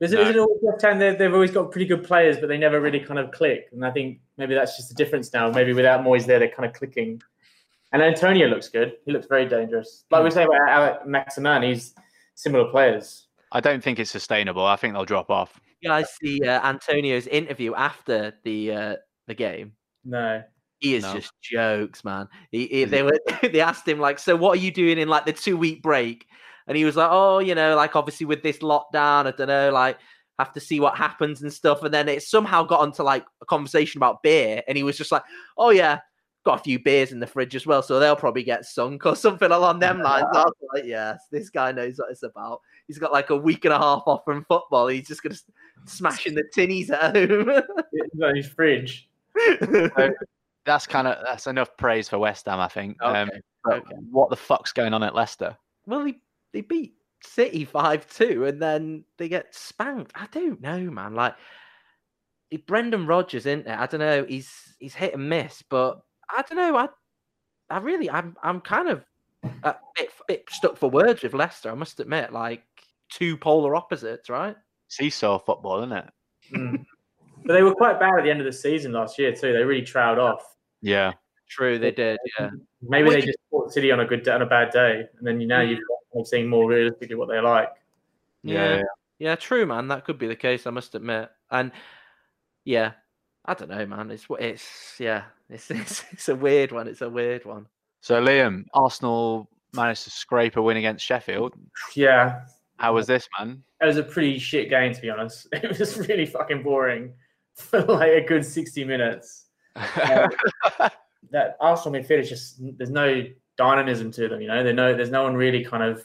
Is 0.00 0.12
No. 0.12 0.22
it, 0.22 0.28
is 0.28 0.36
it 0.36 0.38
always 0.38 0.58
West 0.62 0.82
Ham? 0.82 0.98
They've, 0.98 1.18
they've 1.18 1.34
always 1.34 1.50
got 1.50 1.70
pretty 1.70 1.84
good 1.84 2.04
players, 2.04 2.38
but 2.38 2.48
they 2.48 2.56
never 2.56 2.80
really 2.80 3.00
kind 3.00 3.20
of 3.20 3.32
click. 3.32 3.68
And 3.72 3.84
I 3.84 3.90
think 3.90 4.20
maybe 4.38 4.54
that's 4.54 4.78
just 4.78 4.88
the 4.88 4.94
difference 4.94 5.30
now. 5.34 5.50
Maybe 5.50 5.74
without 5.74 6.00
Moyes 6.00 6.24
there, 6.24 6.38
they're 6.38 6.48
kind 6.48 6.66
of 6.66 6.72
clicking. 6.74 7.20
And 7.92 8.00
Antonio 8.00 8.48
looks 8.48 8.70
good. 8.70 8.94
He 9.04 9.12
looks 9.12 9.26
very 9.26 9.46
dangerous. 9.46 10.04
Like 10.10 10.24
we 10.24 10.30
say 10.30 10.44
about 10.44 10.68
Alec 10.68 11.04
Maximan, 11.06 11.68
he's 11.68 11.94
similar 12.34 12.70
players. 12.70 13.26
I 13.52 13.60
don't 13.60 13.84
think 13.84 13.98
it's 13.98 14.10
sustainable. 14.10 14.64
I 14.64 14.76
think 14.76 14.94
they'll 14.94 15.04
drop 15.04 15.28
off. 15.30 15.60
You 15.80 15.90
guys 15.90 16.08
see 16.22 16.40
uh, 16.46 16.66
Antonio's 16.66 17.26
interview 17.26 17.74
after 17.74 18.32
the 18.42 18.72
uh, 18.72 18.96
the 19.26 19.34
game. 19.34 19.72
No. 20.04 20.42
He 20.80 20.94
is 20.94 21.02
No. 21.02 21.14
just 21.14 21.32
jokes, 21.42 22.04
man. 22.04 22.28
He, 22.50 22.66
he- 22.66 22.86
mm. 22.86 22.90
they 22.90 23.02
were 23.02 23.18
they 23.42 23.60
asked 23.60 23.86
him 23.86 23.98
like, 23.98 24.18
so 24.18 24.36
what 24.36 24.58
are 24.58 24.60
you 24.60 24.70
doing 24.70 24.98
in 24.98 25.08
like 25.08 25.26
the 25.26 25.32
two 25.32 25.56
week 25.56 25.82
break? 25.82 26.26
And 26.66 26.76
he 26.76 26.84
was 26.84 26.96
like, 26.96 27.08
oh, 27.10 27.38
you 27.38 27.54
know, 27.54 27.74
like 27.76 27.96
obviously 27.96 28.26
with 28.26 28.42
this 28.42 28.58
lockdown, 28.58 29.26
I 29.26 29.30
don't 29.36 29.48
know, 29.48 29.70
like 29.70 29.98
have 30.38 30.52
to 30.52 30.60
see 30.60 30.78
what 30.80 30.96
happens 30.96 31.42
and 31.42 31.52
stuff. 31.52 31.82
And 31.82 31.92
then 31.92 32.08
it 32.08 32.22
somehow 32.22 32.62
got 32.62 32.80
onto 32.80 33.02
like 33.02 33.24
a 33.40 33.46
conversation 33.46 33.98
about 33.98 34.22
beer, 34.22 34.62
and 34.68 34.76
he 34.76 34.84
was 34.84 34.96
just 34.96 35.10
like, 35.10 35.22
oh 35.56 35.70
yeah, 35.70 35.98
got 36.44 36.60
a 36.60 36.62
few 36.62 36.78
beers 36.78 37.10
in 37.10 37.18
the 37.20 37.26
fridge 37.26 37.56
as 37.56 37.66
well, 37.66 37.82
so 37.82 37.98
they'll 37.98 38.14
probably 38.14 38.42
get 38.44 38.64
sunk 38.64 39.04
or 39.06 39.16
something 39.16 39.50
along 39.50 39.78
them 39.80 40.00
lines. 40.02 40.26
I 40.32 40.44
was 40.44 40.54
like, 40.74 40.84
yes, 40.84 41.18
this 41.32 41.50
guy 41.50 41.72
knows 41.72 41.98
what 41.98 42.10
it's 42.12 42.22
about. 42.22 42.60
He's 42.86 42.98
got 42.98 43.12
like 43.12 43.30
a 43.30 43.36
week 43.36 43.64
and 43.64 43.74
a 43.74 43.78
half 43.78 44.02
off 44.06 44.24
from 44.24 44.44
football. 44.44 44.86
He's 44.88 45.08
just 45.08 45.22
gonna 45.22 45.34
s- 45.34 45.44
smash 45.86 46.26
in 46.26 46.34
the 46.34 46.44
tinnies 46.54 46.90
at 46.90 47.16
home. 47.16 47.62
He's 47.92 48.20
got 48.20 48.36
his 48.36 48.46
fridge. 48.46 49.08
That's 50.68 50.86
kind 50.86 51.08
of 51.08 51.18
that's 51.24 51.46
enough 51.46 51.76
praise 51.76 52.08
for 52.08 52.18
West 52.18 52.46
Ham, 52.46 52.60
I 52.60 52.68
think. 52.68 52.96
Um, 53.02 53.28
Okay, 53.28 53.40
but 53.64 53.78
okay. 53.78 53.96
What 54.10 54.30
the 54.30 54.36
fuck's 54.36 54.72
going 54.72 54.94
on 54.94 55.02
at 55.02 55.14
Leicester? 55.14 55.56
Well, 55.86 56.04
they, 56.04 56.14
they 56.52 56.60
beat 56.60 56.94
City 57.22 57.64
5 57.64 58.08
2 58.14 58.46
and 58.46 58.62
then 58.62 59.04
they 59.16 59.28
get 59.28 59.54
spanked. 59.54 60.12
I 60.14 60.26
don't 60.30 60.60
know, 60.60 60.78
man. 60.90 61.14
Like, 61.14 61.34
it, 62.50 62.66
Brendan 62.66 63.06
Rodgers, 63.06 63.46
isn't 63.46 63.66
it? 63.66 63.78
I 63.78 63.86
don't 63.86 64.00
know. 64.00 64.24
He's 64.24 64.50
he's 64.78 64.94
hit 64.94 65.14
and 65.14 65.28
miss, 65.28 65.62
but 65.68 66.00
I 66.30 66.42
don't 66.42 66.56
know. 66.56 66.76
I 66.76 66.88
I 67.70 67.78
really, 67.78 68.10
I'm 68.10 68.36
I'm 68.42 68.60
kind 68.60 68.88
of 68.88 69.04
a 69.62 69.74
bit, 69.96 70.10
bit 70.26 70.44
stuck 70.50 70.76
for 70.76 70.90
words 70.90 71.22
with 71.22 71.34
Leicester, 71.34 71.70
I 71.70 71.74
must 71.74 72.00
admit. 72.00 72.32
Like, 72.32 72.62
two 73.10 73.36
polar 73.36 73.76
opposites, 73.76 74.30
right? 74.30 74.56
Seesaw 74.88 75.38
football, 75.38 75.78
isn't 75.82 75.92
it? 75.92 76.10
Mm. 76.54 76.84
but 77.44 77.52
they 77.52 77.62
were 77.62 77.74
quite 77.74 78.00
bad 78.00 78.18
at 78.18 78.24
the 78.24 78.30
end 78.30 78.40
of 78.40 78.46
the 78.46 78.52
season 78.52 78.92
last 78.92 79.18
year 79.18 79.32
too. 79.32 79.52
They 79.52 79.62
really 79.62 79.84
trailed 79.84 80.18
off. 80.18 80.42
Yeah. 80.82 81.12
True, 81.48 81.78
they 81.78 81.90
did. 81.90 82.18
Yeah. 82.38 82.50
Maybe 82.82 83.04
Well, 83.08 83.12
they 83.12 83.20
you- 83.20 83.26
just 83.26 83.38
fought 83.50 83.72
City 83.72 83.90
on 83.90 84.00
a 84.00 84.04
good 84.06 84.22
day 84.22 84.32
on 84.32 84.42
a 84.42 84.46
bad 84.46 84.70
day, 84.70 85.04
and 85.18 85.26
then 85.26 85.40
you 85.40 85.46
now 85.46 85.60
you've 85.62 85.80
got 86.14 86.26
seeing 86.26 86.48
more 86.48 86.68
realistically 86.68 87.16
what 87.16 87.28
they're 87.28 87.42
like. 87.42 87.70
Yeah. 88.42 88.76
Yeah. 88.76 88.82
Yeah, 89.18 89.34
true, 89.34 89.66
man. 89.66 89.88
That 89.88 90.04
could 90.04 90.18
be 90.18 90.28
the 90.28 90.36
case. 90.36 90.66
I 90.66 90.70
must 90.70 90.94
admit. 90.94 91.28
And 91.50 91.72
yeah, 92.64 92.92
I 93.44 93.54
don't 93.54 93.70
know, 93.70 93.84
man. 93.86 94.10
It's 94.10 94.28
what 94.28 94.40
it's 94.42 94.94
yeah. 94.98 95.24
It's, 95.50 95.70
it's 95.72 96.04
it's 96.12 96.28
a 96.28 96.36
weird 96.36 96.70
one. 96.72 96.86
It's 96.86 97.00
a 97.02 97.10
weird 97.10 97.44
one. 97.44 97.66
So 98.00 98.22
Liam, 98.22 98.66
Arsenal 98.74 99.48
managed 99.74 100.04
to 100.04 100.10
scrape 100.10 100.56
a 100.56 100.62
win 100.62 100.76
against 100.76 101.04
Sheffield. 101.04 101.54
Yeah, 101.96 102.42
How 102.76 102.94
was 102.94 103.06
this, 103.06 103.28
man? 103.38 103.62
it 103.80 103.86
was 103.86 103.96
a 103.96 104.02
pretty 104.02 104.38
shit 104.38 104.70
game 104.70 104.92
to 104.94 105.00
be 105.00 105.10
honest. 105.10 105.48
It 105.52 105.78
was 105.78 105.98
really 106.08 106.26
fucking 106.26 106.62
boring 106.62 107.12
for 107.54 107.82
like 107.82 108.12
a 108.12 108.20
good 108.20 108.44
sixty 108.44 108.84
minutes. 108.84 109.46
Um, 109.76 110.28
that 111.30 111.56
Arsenal 111.60 112.00
midfield 112.00 112.20
is 112.20 112.28
just 112.28 112.56
there's 112.78 112.90
no 112.90 113.24
dynamism 113.56 114.10
to 114.12 114.28
them. 114.28 114.40
You 114.40 114.48
know, 114.48 114.62
there's 114.62 114.76
no 114.76 114.94
there's 114.96 115.10
no 115.10 115.24
one 115.24 115.34
really 115.34 115.64
kind 115.64 115.82
of 115.82 116.04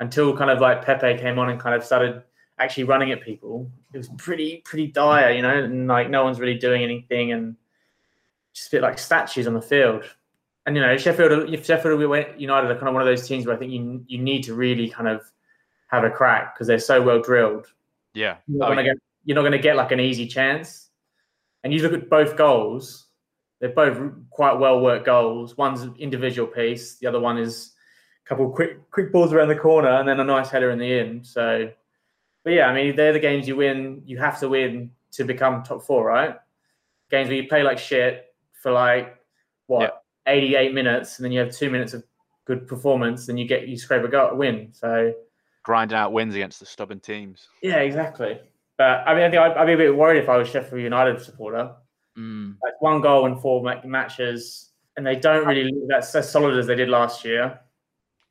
until 0.00 0.36
kind 0.36 0.50
of 0.50 0.60
like 0.60 0.84
Pepe 0.84 1.18
came 1.18 1.38
on 1.38 1.48
and 1.50 1.58
kind 1.60 1.74
of 1.74 1.84
started 1.84 2.22
actually 2.58 2.84
running 2.84 3.12
at 3.12 3.22
people. 3.22 3.70
It 3.92 3.98
was 3.98 4.08
pretty 4.18 4.62
pretty 4.64 4.88
dire. 4.88 5.32
You 5.32 5.42
know, 5.42 5.62
and 5.64 5.86
like 5.88 6.10
no 6.10 6.24
one's 6.24 6.40
really 6.40 6.58
doing 6.58 6.82
anything 6.82 7.32
and 7.32 7.56
just 8.54 8.68
a 8.68 8.70
bit 8.72 8.82
like 8.82 8.98
statues 8.98 9.46
on 9.46 9.54
the 9.54 9.62
field. 9.62 10.04
And 10.64 10.74
you 10.74 10.82
know, 10.82 10.96
Sheffield, 10.96 11.52
if 11.54 11.64
Sheffield 11.64 12.00
United 12.40 12.70
are 12.70 12.74
kind 12.74 12.88
of 12.88 12.94
one 12.94 13.02
of 13.02 13.06
those 13.06 13.26
teams 13.28 13.46
where 13.46 13.54
I 13.54 13.58
think 13.58 13.70
you 13.72 14.04
you 14.08 14.18
need 14.18 14.42
to 14.44 14.54
really 14.54 14.88
kind 14.88 15.08
of 15.08 15.22
have 15.88 16.02
a 16.02 16.10
crack 16.10 16.54
because 16.54 16.66
they're 16.66 16.78
so 16.80 17.00
well 17.00 17.20
drilled. 17.20 17.66
yeah. 18.14 18.38
You're 18.48 18.58
not 18.58 18.66
Oh, 18.66 18.74
gonna 18.74 18.82
get 18.84 18.96
you're 19.24 19.34
not 19.36 19.42
gonna 19.42 19.58
get 19.58 19.76
like 19.76 19.92
an 19.92 20.00
easy 20.00 20.26
chance. 20.26 20.85
And 21.66 21.74
you 21.74 21.82
look 21.82 21.94
at 21.94 22.08
both 22.08 22.36
goals; 22.36 23.06
they're 23.58 23.70
both 23.70 24.12
quite 24.30 24.52
well 24.52 24.80
worked 24.80 25.04
goals. 25.04 25.56
One's 25.56 25.82
an 25.82 25.96
individual 25.98 26.46
piece, 26.46 26.96
the 26.98 27.08
other 27.08 27.18
one 27.18 27.38
is 27.38 27.72
a 28.24 28.28
couple 28.28 28.48
quick 28.50 28.88
quick 28.92 29.10
balls 29.10 29.32
around 29.32 29.48
the 29.48 29.56
corner, 29.56 29.88
and 29.88 30.08
then 30.08 30.20
a 30.20 30.24
nice 30.24 30.48
header 30.48 30.70
in 30.70 30.78
the 30.78 30.92
end. 30.92 31.26
So, 31.26 31.68
but 32.44 32.52
yeah, 32.52 32.68
I 32.68 32.72
mean, 32.72 32.94
they're 32.94 33.12
the 33.12 33.18
games 33.18 33.48
you 33.48 33.56
win. 33.56 34.00
You 34.06 34.16
have 34.18 34.38
to 34.38 34.48
win 34.48 34.92
to 35.10 35.24
become 35.24 35.64
top 35.64 35.82
four, 35.82 36.06
right? 36.06 36.36
Games 37.10 37.26
where 37.26 37.36
you 37.36 37.48
play 37.48 37.64
like 37.64 37.80
shit 37.80 38.32
for 38.62 38.70
like 38.70 39.16
what 39.66 40.04
88 40.28 40.72
minutes, 40.72 41.18
and 41.18 41.24
then 41.24 41.32
you 41.32 41.40
have 41.40 41.50
two 41.50 41.68
minutes 41.68 41.94
of 41.94 42.04
good 42.44 42.68
performance, 42.68 43.28
and 43.28 43.40
you 43.40 43.48
get 43.48 43.66
you 43.66 43.76
scrape 43.76 44.04
a 44.04 44.08
goal, 44.08 44.30
a 44.30 44.36
win. 44.36 44.68
So. 44.70 45.12
grinding 45.64 45.98
out 45.98 46.12
wins 46.12 46.36
against 46.36 46.60
the 46.60 46.66
stubborn 46.66 47.00
teams. 47.00 47.48
Yeah, 47.60 47.78
exactly. 47.78 48.38
But 48.78 49.06
I 49.06 49.14
mean, 49.14 49.24
I 49.24 49.30
think 49.30 49.40
I'd, 49.42 49.52
I'd 49.56 49.66
be 49.66 49.72
a 49.72 49.76
bit 49.76 49.96
worried 49.96 50.22
if 50.22 50.28
I 50.28 50.36
was 50.36 50.48
Sheffield 50.48 50.82
United 50.82 51.20
supporter. 51.22 51.72
Mm. 52.18 52.56
Like 52.62 52.80
one 52.80 53.00
goal 53.00 53.26
in 53.26 53.36
four 53.38 53.62
ma- 53.62 53.80
matches, 53.84 54.70
and 54.96 55.06
they 55.06 55.16
don't 55.16 55.46
really 55.46 55.64
look 55.64 55.88
that 55.88 56.04
so 56.04 56.20
solid 56.20 56.58
as 56.58 56.66
they 56.66 56.74
did 56.74 56.88
last 56.88 57.24
year. 57.24 57.60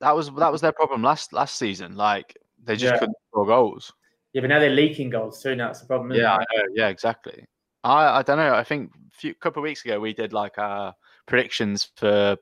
That 0.01 0.15
was 0.15 0.31
that 0.35 0.51
was 0.51 0.61
their 0.61 0.71
problem 0.71 1.01
last 1.01 1.33
last 1.33 1.57
season. 1.57 1.95
Like 1.95 2.37
they 2.63 2.75
just 2.75 2.93
Yeah. 2.93 2.99
couldn't 2.99 3.17
score 3.29 3.45
goals. 3.45 3.93
Yeah, 4.33 4.41
but 4.41 4.47
now 4.49 4.59
they're 4.59 4.69
leaking 4.69 5.09
goals 5.09 5.41
too. 5.41 5.55
Now 5.55 5.67
that's 5.67 5.81
the 5.81 5.87
problem. 5.87 6.11
Isn't 6.11 6.23
Yeah, 6.23 6.35
it? 6.35 6.47
I 6.51 6.55
know. 6.57 6.63
Yeah, 6.73 6.87
exactly. 6.89 7.45
I 7.83 8.19
I 8.19 8.21
don't 8.21 8.37
know. 8.37 8.53
I 8.53 8.63
think 8.63 8.91
a 8.93 9.15
few 9.15 9.33
couple 9.35 9.61
of 9.61 9.63
weeks 9.63 9.83
ago 9.85 9.99
we 9.99 10.13
did 10.13 10.33
like 10.33 10.57
our 10.57 10.93
predictions 11.27 11.89
for 11.95 12.37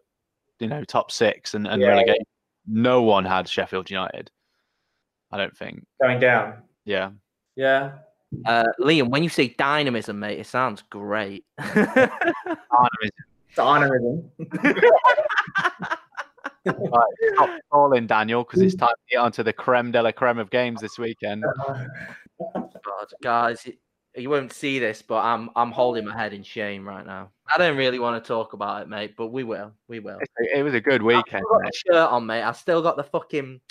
you 0.60 0.68
know 0.68 0.84
top 0.84 1.12
six 1.12 1.54
and, 1.54 1.68
and 1.68 1.82
Yeah. 1.82 1.90
relegation. 1.90 2.26
No 2.66 3.02
one 3.02 3.26
had 3.26 3.48
Sheffield 3.48 3.90
United. 3.92 4.32
I 5.32 5.38
don't 5.38 5.56
think. 5.58 5.86
going 6.02 6.20
down. 6.20 6.64
Yeah. 6.86 7.12
Yeah, 7.56 7.92
Uh, 8.46 8.66
Liam, 8.80 9.10
when 9.10 9.22
you 9.24 9.30
say 9.30 9.50
dynamism, 9.50 10.20
mate, 10.20 10.40
it 10.40 10.48
sounds 10.48 10.84
great. 10.90 11.46
dynamism. 11.60 12.32
Dynamism. 13.56 14.32
right, 16.66 17.14
Stop 17.36 17.50
calling 17.72 18.08
Daniel 18.08 18.44
because 18.44 18.62
it's 18.62 18.76
time 18.76 18.90
to 18.90 19.12
get 19.12 19.18
onto 19.18 19.44
the 19.44 19.54
creme 19.54 19.92
de 19.92 20.02
la 20.02 20.12
creme 20.12 20.40
of 20.40 20.50
games 20.50 20.82
this 20.82 20.98
weekend. 20.98 21.44
God, 22.54 23.08
guys, 23.22 23.68
you 24.16 24.30
won't 24.30 24.52
see 24.54 24.80
this, 24.80 25.02
but 25.02 25.24
I'm 25.24 25.50
I'm 25.56 25.72
holding 25.72 26.06
my 26.06 26.18
head 26.18 26.34
in 26.34 26.44
shame 26.44 26.88
right 26.88 27.06
now. 27.06 27.30
I 27.54 27.58
don't 27.58 27.78
really 27.78 28.00
want 28.00 28.24
to 28.24 28.28
talk 28.28 28.54
about 28.54 28.82
it, 28.82 28.90
mate, 28.90 29.16
but 29.18 29.28
we 29.28 29.44
will. 29.44 29.72
We 29.88 30.00
will. 30.00 30.20
It 30.56 30.64
was 30.64 30.74
a 30.74 30.82
good 30.82 31.02
I've 31.02 31.06
weekend. 31.06 31.44
still 31.46 31.60
got 31.60 31.66
the 31.66 31.72
shirt 31.88 32.10
on, 32.12 32.26
mate. 32.26 32.44
I've 32.44 32.58
still 32.58 32.82
got 32.82 32.98
the 32.98 33.04
fucking, 33.04 33.62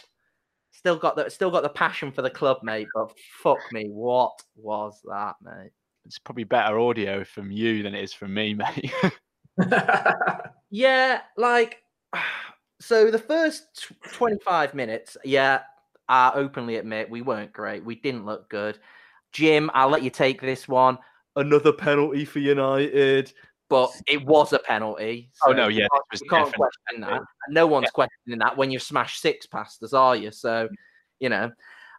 still 0.82 0.96
got 0.96 1.14
the, 1.16 1.30
still 1.30 1.50
got 1.50 1.62
the 1.62 1.68
passion 1.68 2.10
for 2.10 2.22
the 2.22 2.30
club, 2.30 2.58
mate. 2.62 2.88
But 2.94 3.12
fuck 3.40 3.58
me, 3.70 3.88
what 3.88 4.32
was 4.56 5.00
that, 5.04 5.36
mate? 5.42 5.70
It's 6.04 6.18
probably 6.18 6.44
better 6.44 6.80
audio 6.80 7.22
from 7.22 7.52
you 7.52 7.84
than 7.84 7.94
it 7.94 8.02
is 8.02 8.12
from 8.12 8.34
me, 8.34 8.54
mate. 8.54 8.92
Yeah, 10.74 11.20
like, 11.36 11.82
so 12.80 13.10
the 13.10 13.18
first 13.18 13.92
25 14.14 14.72
minutes, 14.72 15.18
yeah, 15.22 15.60
I 16.08 16.32
openly 16.34 16.76
admit 16.76 17.10
we 17.10 17.20
weren't 17.20 17.52
great. 17.52 17.84
We 17.84 17.96
didn't 17.96 18.24
look 18.24 18.48
good. 18.48 18.78
Jim, 19.32 19.70
I'll 19.74 19.90
let 19.90 20.02
you 20.02 20.08
take 20.08 20.40
this 20.40 20.66
one. 20.66 20.96
Another 21.36 21.74
penalty 21.74 22.24
for 22.24 22.38
United, 22.38 23.34
but 23.72 23.90
it 24.06 24.22
was 24.26 24.52
a 24.52 24.58
penalty. 24.58 25.30
oh 25.42 25.48
so 25.48 25.56
no, 25.56 25.68
you 25.68 25.80
yeah, 25.80 25.86
you 26.12 26.28
can't 26.28 26.54
question 26.54 27.00
that. 27.00 27.12
And 27.12 27.54
no 27.54 27.66
one's 27.66 27.90
questioning 27.90 28.38
that 28.40 28.54
when 28.54 28.70
you've 28.70 28.82
smashed 28.82 29.22
six 29.22 29.46
past 29.46 29.82
us, 29.82 29.94
are 29.94 30.14
you? 30.14 30.30
So, 30.30 30.68
you 31.20 31.30
know, 31.30 31.50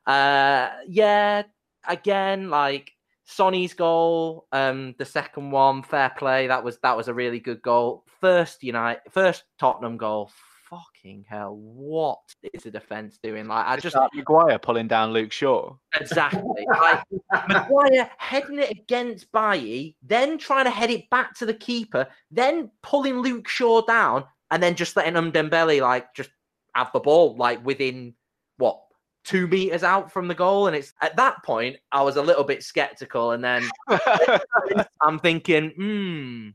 uh, 0.06 0.70
yeah. 0.88 1.42
Again, 1.88 2.52
like 2.52 2.92
Sonny's 3.26 3.74
goal, 3.74 4.46
um, 4.52 4.94
the 5.00 5.06
second 5.06 5.50
one, 5.50 5.82
fair 5.82 6.12
play. 6.16 6.46
That 6.46 6.64
was 6.64 6.78
that 6.84 6.96
was 6.96 7.08
a 7.08 7.14
really 7.14 7.40
good 7.40 7.64
goal. 7.64 8.04
First 8.22 8.62
United, 8.62 9.02
first 9.10 9.44
Tottenham 9.58 9.98
goal. 9.98 10.30
Fucking 10.74 11.26
hell, 11.28 11.56
what 11.56 12.20
is 12.54 12.64
the 12.64 12.72
defense 12.72 13.20
doing? 13.22 13.48
Like, 13.48 13.66
I 13.68 13.76
just 13.76 13.96
Just 13.96 14.14
Maguire 14.16 14.58
pulling 14.58 14.88
down 14.88 15.14
Luke 15.14 15.32
Shaw. 15.32 15.76
Exactly. 16.00 16.66
Like 16.68 17.04
Maguire 17.48 18.10
heading 18.18 18.60
it 18.60 18.72
against 18.72 19.32
Bailly, 19.32 19.96
then 20.02 20.38
trying 20.38 20.66
to 20.66 20.72
head 20.72 20.90
it 20.90 21.10
back 21.12 21.36
to 21.36 21.46
the 21.46 21.54
keeper, 21.54 22.08
then 22.32 22.72
pulling 22.82 23.20
Luke 23.20 23.48
Shaw 23.48 23.86
down, 23.86 24.26
and 24.50 24.64
then 24.64 24.76
just 24.76 24.96
letting 24.96 25.14
Dembele 25.32 25.82
like 25.82 26.14
just 26.16 26.32
have 26.74 26.92
the 26.92 27.00
ball 27.00 27.36
like 27.38 27.64
within 27.64 28.16
what 28.58 28.82
two 29.24 29.48
meters 29.48 29.84
out 29.84 30.12
from 30.12 30.28
the 30.28 30.36
goal. 30.36 30.68
And 30.68 30.76
it's 30.76 30.94
at 31.02 31.16
that 31.18 31.44
point 31.44 31.78
I 31.92 32.02
was 32.02 32.16
a 32.16 32.22
little 32.22 32.44
bit 32.44 32.64
skeptical, 32.64 33.32
and 33.32 33.44
then 33.44 33.70
I'm 35.02 35.20
thinking, 35.20 35.70
hmm, 35.76 36.50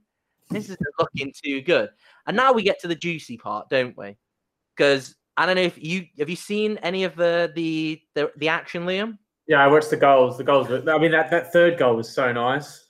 this 0.50 0.64
isn't 0.64 0.80
looking 0.98 1.32
too 1.44 1.60
good. 1.62 1.90
And 2.26 2.36
now 2.36 2.52
we 2.52 2.62
get 2.62 2.80
to 2.80 2.88
the 2.88 2.94
juicy 2.94 3.36
part, 3.36 3.68
don't 3.68 3.96
we? 3.96 4.16
Because 4.76 5.16
I 5.36 5.46
don't 5.46 5.56
know 5.56 5.62
if 5.62 5.82
you 5.82 6.06
have 6.18 6.28
you 6.28 6.36
seen 6.36 6.78
any 6.78 7.04
of 7.04 7.16
the 7.16 7.52
the 7.54 8.00
the, 8.14 8.32
the 8.36 8.48
action, 8.48 8.84
Liam. 8.84 9.18
Yeah, 9.46 9.64
I 9.64 9.66
watched 9.66 9.90
the 9.90 9.96
goals. 9.96 10.36
The 10.36 10.44
goals. 10.44 10.68
Were, 10.68 10.82
I 10.90 10.98
mean, 10.98 11.12
that, 11.12 11.30
that 11.30 11.52
third 11.52 11.78
goal 11.78 11.96
was 11.96 12.10
so 12.12 12.32
nice. 12.32 12.88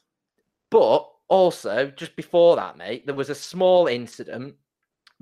But 0.71 1.09
also, 1.29 1.93
just 1.95 2.17
before 2.17 2.57
that, 2.57 2.77
mate, 2.77 3.07
there 3.07 3.15
was 3.15 3.31
a 3.31 3.35
small 3.35 3.87
incident 3.87 4.55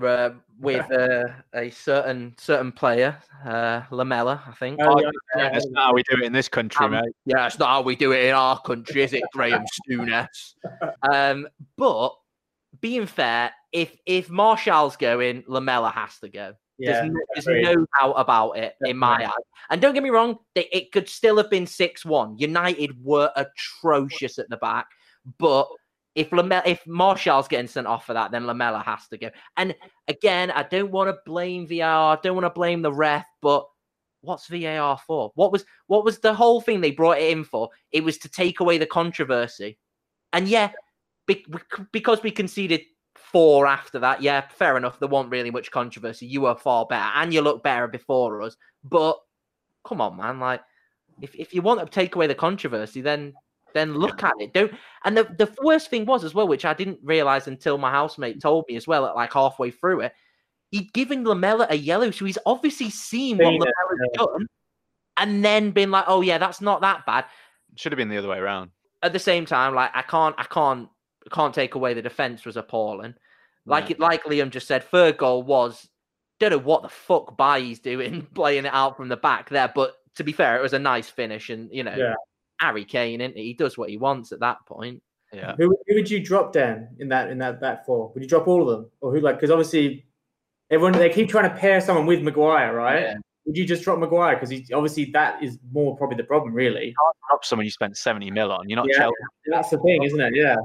uh, 0.03 0.31
with 0.59 0.91
uh, 0.91 1.25
a 1.55 1.71
certain 1.71 2.35
certain 2.39 2.73
player, 2.73 3.19
uh, 3.45 3.83
Lamela, 3.91 4.43
I 4.47 4.53
think. 4.53 4.79
Oh, 4.83 5.01
yeah, 5.01 5.11
Yeah, 5.37 5.51
that's 5.51 5.67
not 5.69 5.87
how 5.87 5.95
we 5.95 6.03
do 6.05 6.17
it 6.23 6.25
in 6.25 6.33
this 6.33 6.49
country, 6.49 6.87
Um, 6.87 6.93
mate. 6.93 7.15
Yeah, 7.25 7.47
it's 7.47 7.59
not 7.59 7.69
how 7.69 7.83
we 7.83 7.97
do 7.97 8.13
it 8.13 8.25
in 8.25 8.35
our 8.35 8.61
country, 8.61 9.03
is 9.03 9.13
it, 9.13 9.23
Graeme 9.33 9.65
Souness? 9.91 10.55
Um, 11.13 11.49
but 11.77 12.15
being 12.81 13.07
fair, 13.07 13.53
if 13.73 13.97
if 14.07 14.31
Martial's 14.31 14.97
going, 14.97 15.45
Lamela 15.47 15.91
has 15.91 16.19
to 16.21 16.29
go. 16.29 16.55
yeah. 16.79 16.93
There's, 17.03 17.11
no, 17.11 17.21
there's 17.35 17.65
no 17.65 17.87
doubt 18.01 18.15
about 18.15 18.53
it 18.53 18.75
in 18.85 18.97
my 18.97 19.19
Definitely. 19.19 19.33
eye. 19.33 19.67
And 19.71 19.81
don't 19.81 19.95
get 19.95 20.03
me 20.03 20.11
wrong, 20.11 20.39
they, 20.55 20.69
it 20.73 20.93
could 20.93 21.09
still 21.09 21.37
have 21.39 21.51
been 21.51 21.67
6 21.67 22.05
1. 22.05 22.39
United 22.39 23.03
were 23.03 23.31
atrocious 23.37 24.39
at 24.39 24.49
the 24.51 24.57
back. 24.59 24.87
But 25.39 25.69
if 26.15 26.33
Lamela, 26.33 26.63
if 26.65 26.87
Martial's 26.87 27.49
getting 27.49 27.67
sent 27.67 27.87
off 27.87 28.07
for 28.07 28.15
that, 28.15 28.31
then 28.31 28.47
Lamela 28.47 28.81
has 28.81 29.07
to 29.09 29.19
go. 29.19 29.31
And 29.57 29.75
again, 30.09 30.51
I 30.51 30.63
don't 30.63 30.91
want 30.91 31.11
to 31.11 31.19
blame 31.27 31.67
VAR, 31.67 32.17
I 32.17 32.21
don't 32.23 32.35
want 32.35 32.47
to 32.47 32.51
blame 32.51 32.83
the 32.83 32.93
ref, 32.93 33.27
but 33.43 33.67
what's 34.23 34.47
VAR 34.49 34.99
for? 35.07 35.31
What 35.35 35.53
was 35.53 35.65
what 35.89 36.05
was 36.05 36.19
the 36.19 36.35
whole 36.35 36.61
thing 36.61 36.81
they 36.81 36.91
brought 36.91 37.19
it 37.19 37.31
in 37.31 37.45
for? 37.45 37.69
It 37.93 38.03
was 38.03 38.19
to 38.19 38.29
take 38.29 38.61
away 38.61 38.79
the 38.79 38.87
controversy. 38.87 39.79
And 40.33 40.49
yeah, 40.49 40.71
be- 41.27 41.47
because 41.93 42.23
we 42.23 42.31
conceded 42.31 42.83
four 43.15 43.67
after 43.67 43.99
that, 43.99 44.23
yeah, 44.23 44.43
fair 44.49 44.77
enough. 44.77 44.99
There 44.99 45.09
wasn't 45.09 45.33
really 45.33 45.51
much 45.51 45.71
controversy. 45.71 46.27
You 46.27 46.43
were 46.43 46.55
far 46.55 46.87
better, 46.87 47.11
and 47.15 47.33
you 47.35 47.41
look 47.43 47.63
better 47.63 47.89
before 47.89 48.43
us. 48.43 48.57
But 48.85 49.19
come 49.85 50.01
on, 50.01 50.17
man, 50.17 50.41
like 50.41 50.63
if, 51.21 51.35
if 51.35 51.55
you 51.55 51.63
want 51.63 51.81
to 51.81 51.87
take 51.87 52.15
away 52.15 52.27
the 52.27 52.35
controversy, 52.35 53.01
then 53.01 53.35
then 53.75 53.95
look 53.95 54.23
at 54.23 54.33
it. 54.39 54.55
Don't. 54.55 54.73
And 55.05 55.17
the 55.17 55.25
the 55.25 55.53
worst 55.63 55.91
thing 55.91 56.07
was 56.07 56.25
as 56.25 56.35
well, 56.35 56.49
which 56.49 56.65
I 56.65 56.73
didn't 56.75 57.01
realize 57.03 57.47
until 57.49 57.79
my 57.79 57.91
housemate 57.91 58.41
told 58.41 58.65
me 58.69 58.77
as 58.77 58.87
well, 58.87 59.07
at 59.07 59.17
like 59.17 59.33
halfway 59.33 59.71
through 59.71 60.01
it, 60.01 60.13
he'd 60.71 60.93
given 60.93 61.25
Lamela 61.25 61.67
a 61.69 61.77
yellow, 61.77 62.11
so 62.11 62.25
he's 62.25 62.39
obviously 62.47 62.91
seen 62.91 63.39
what 63.39 63.53
Lamela's 63.53 64.11
done, 64.15 64.47
and 65.17 65.45
then 65.45 65.73
been 65.73 65.91
like, 65.91 66.05
oh 66.07 66.21
yeah, 66.23 66.39
that's 66.39 66.61
not 66.61 66.81
that 66.83 67.05
bad 67.07 67.25
Should 67.77 67.93
have 67.93 67.99
been 67.99 68.09
the 68.09 68.17
other 68.19 68.29
way 68.29 68.39
around. 68.39 68.71
at 69.03 69.13
the 69.13 69.19
same 69.19 69.45
time, 69.47 69.75
like 69.75 69.91
I 69.95 70.03
can't, 70.03 70.35
I 70.39 70.45
can't, 70.45 70.89
can't 71.31 71.55
take 71.55 71.75
away 71.75 71.95
the 71.95 72.03
defense 72.03 72.45
was 72.45 72.57
appalling. 72.57 73.15
Like 73.69 73.91
it, 73.91 73.99
like 73.99 74.23
Liam 74.25 74.51
just 74.51 74.69
said, 74.69 74.85
third 74.85 75.17
goal 75.17 75.43
was 75.43 75.89
don't 76.39 76.51
know 76.51 76.59
what 76.59 76.83
the 76.83 76.89
fuck 76.89 77.37
Bailly's 77.37 77.81
doing, 77.81 78.27
playing 78.35 78.65
it 78.67 78.73
out 78.73 78.97
from 78.97 79.09
the 79.09 79.17
back 79.17 79.49
there. 79.51 79.71
But 79.75 79.95
to 80.17 80.25
be 80.25 80.33
fair, 80.33 80.57
it 80.57 80.63
was 80.63 80.73
a 80.73 80.79
nice 80.79 81.09
finish, 81.09 81.51
and 81.51 81.69
you 81.73 81.83
know, 81.83 81.95
Yeah. 81.97 82.15
Harry 82.61 82.85
Kane, 82.85 83.21
isn't 83.21 83.37
he? 83.37 83.45
he 83.45 83.55
does 83.55 83.77
what 83.77 83.91
he 83.91 83.97
wants 83.97 84.33
at 84.33 84.41
that 84.41 84.59
point. 84.67 85.03
Yeah. 85.33 85.55
Who, 85.59 85.77
who 85.87 85.95
would 85.97 86.11
you 86.11 86.25
drop 86.25 86.53
down 86.53 86.89
in 86.99 87.09
that 87.09 87.31
in 87.31 87.39
that 87.39 87.61
that 87.61 87.85
four? 87.85 88.13
Would 88.15 88.23
you 88.23 88.29
drop 88.29 88.47
all 88.47 88.63
of 88.63 88.69
them, 88.69 88.91
or 89.01 89.13
who 89.13 89.21
like? 89.21 89.37
Because 89.37 89.51
obviously, 89.51 90.07
everyone 90.71 90.93
they 90.93 91.11
keep 91.11 91.29
trying 91.29 91.51
to 91.51 91.57
pair 91.57 91.81
someone 91.81 92.07
with 92.07 92.23
Maguire, 92.23 92.73
right? 92.75 93.01
Yeah. 93.03 93.15
Would 93.47 93.57
you 93.57 93.65
just 93.67 93.83
drop 93.85 93.99
Maguire? 93.99 94.35
Because 94.37 94.51
he 94.51 94.65
obviously 94.73 95.07
that 95.13 95.43
is 95.43 95.59
more 95.73 95.97
probably 95.97 96.17
the 96.17 96.25
problem, 96.25 96.55
really. 96.55 96.95
Drop 97.29 97.45
someone 97.45 97.65
you 97.65 97.71
spent 97.71 97.97
70 97.97 98.31
mil 98.31 98.51
on. 98.53 98.69
You're 98.69 98.77
not 98.77 98.87
Yeah. 98.89 98.99
Chelsea. 98.99 99.15
That's 99.47 99.71
the 99.71 99.79
thing, 99.79 100.03
isn't 100.05 100.21
it? 100.21 100.35
Yeah. 100.35 100.57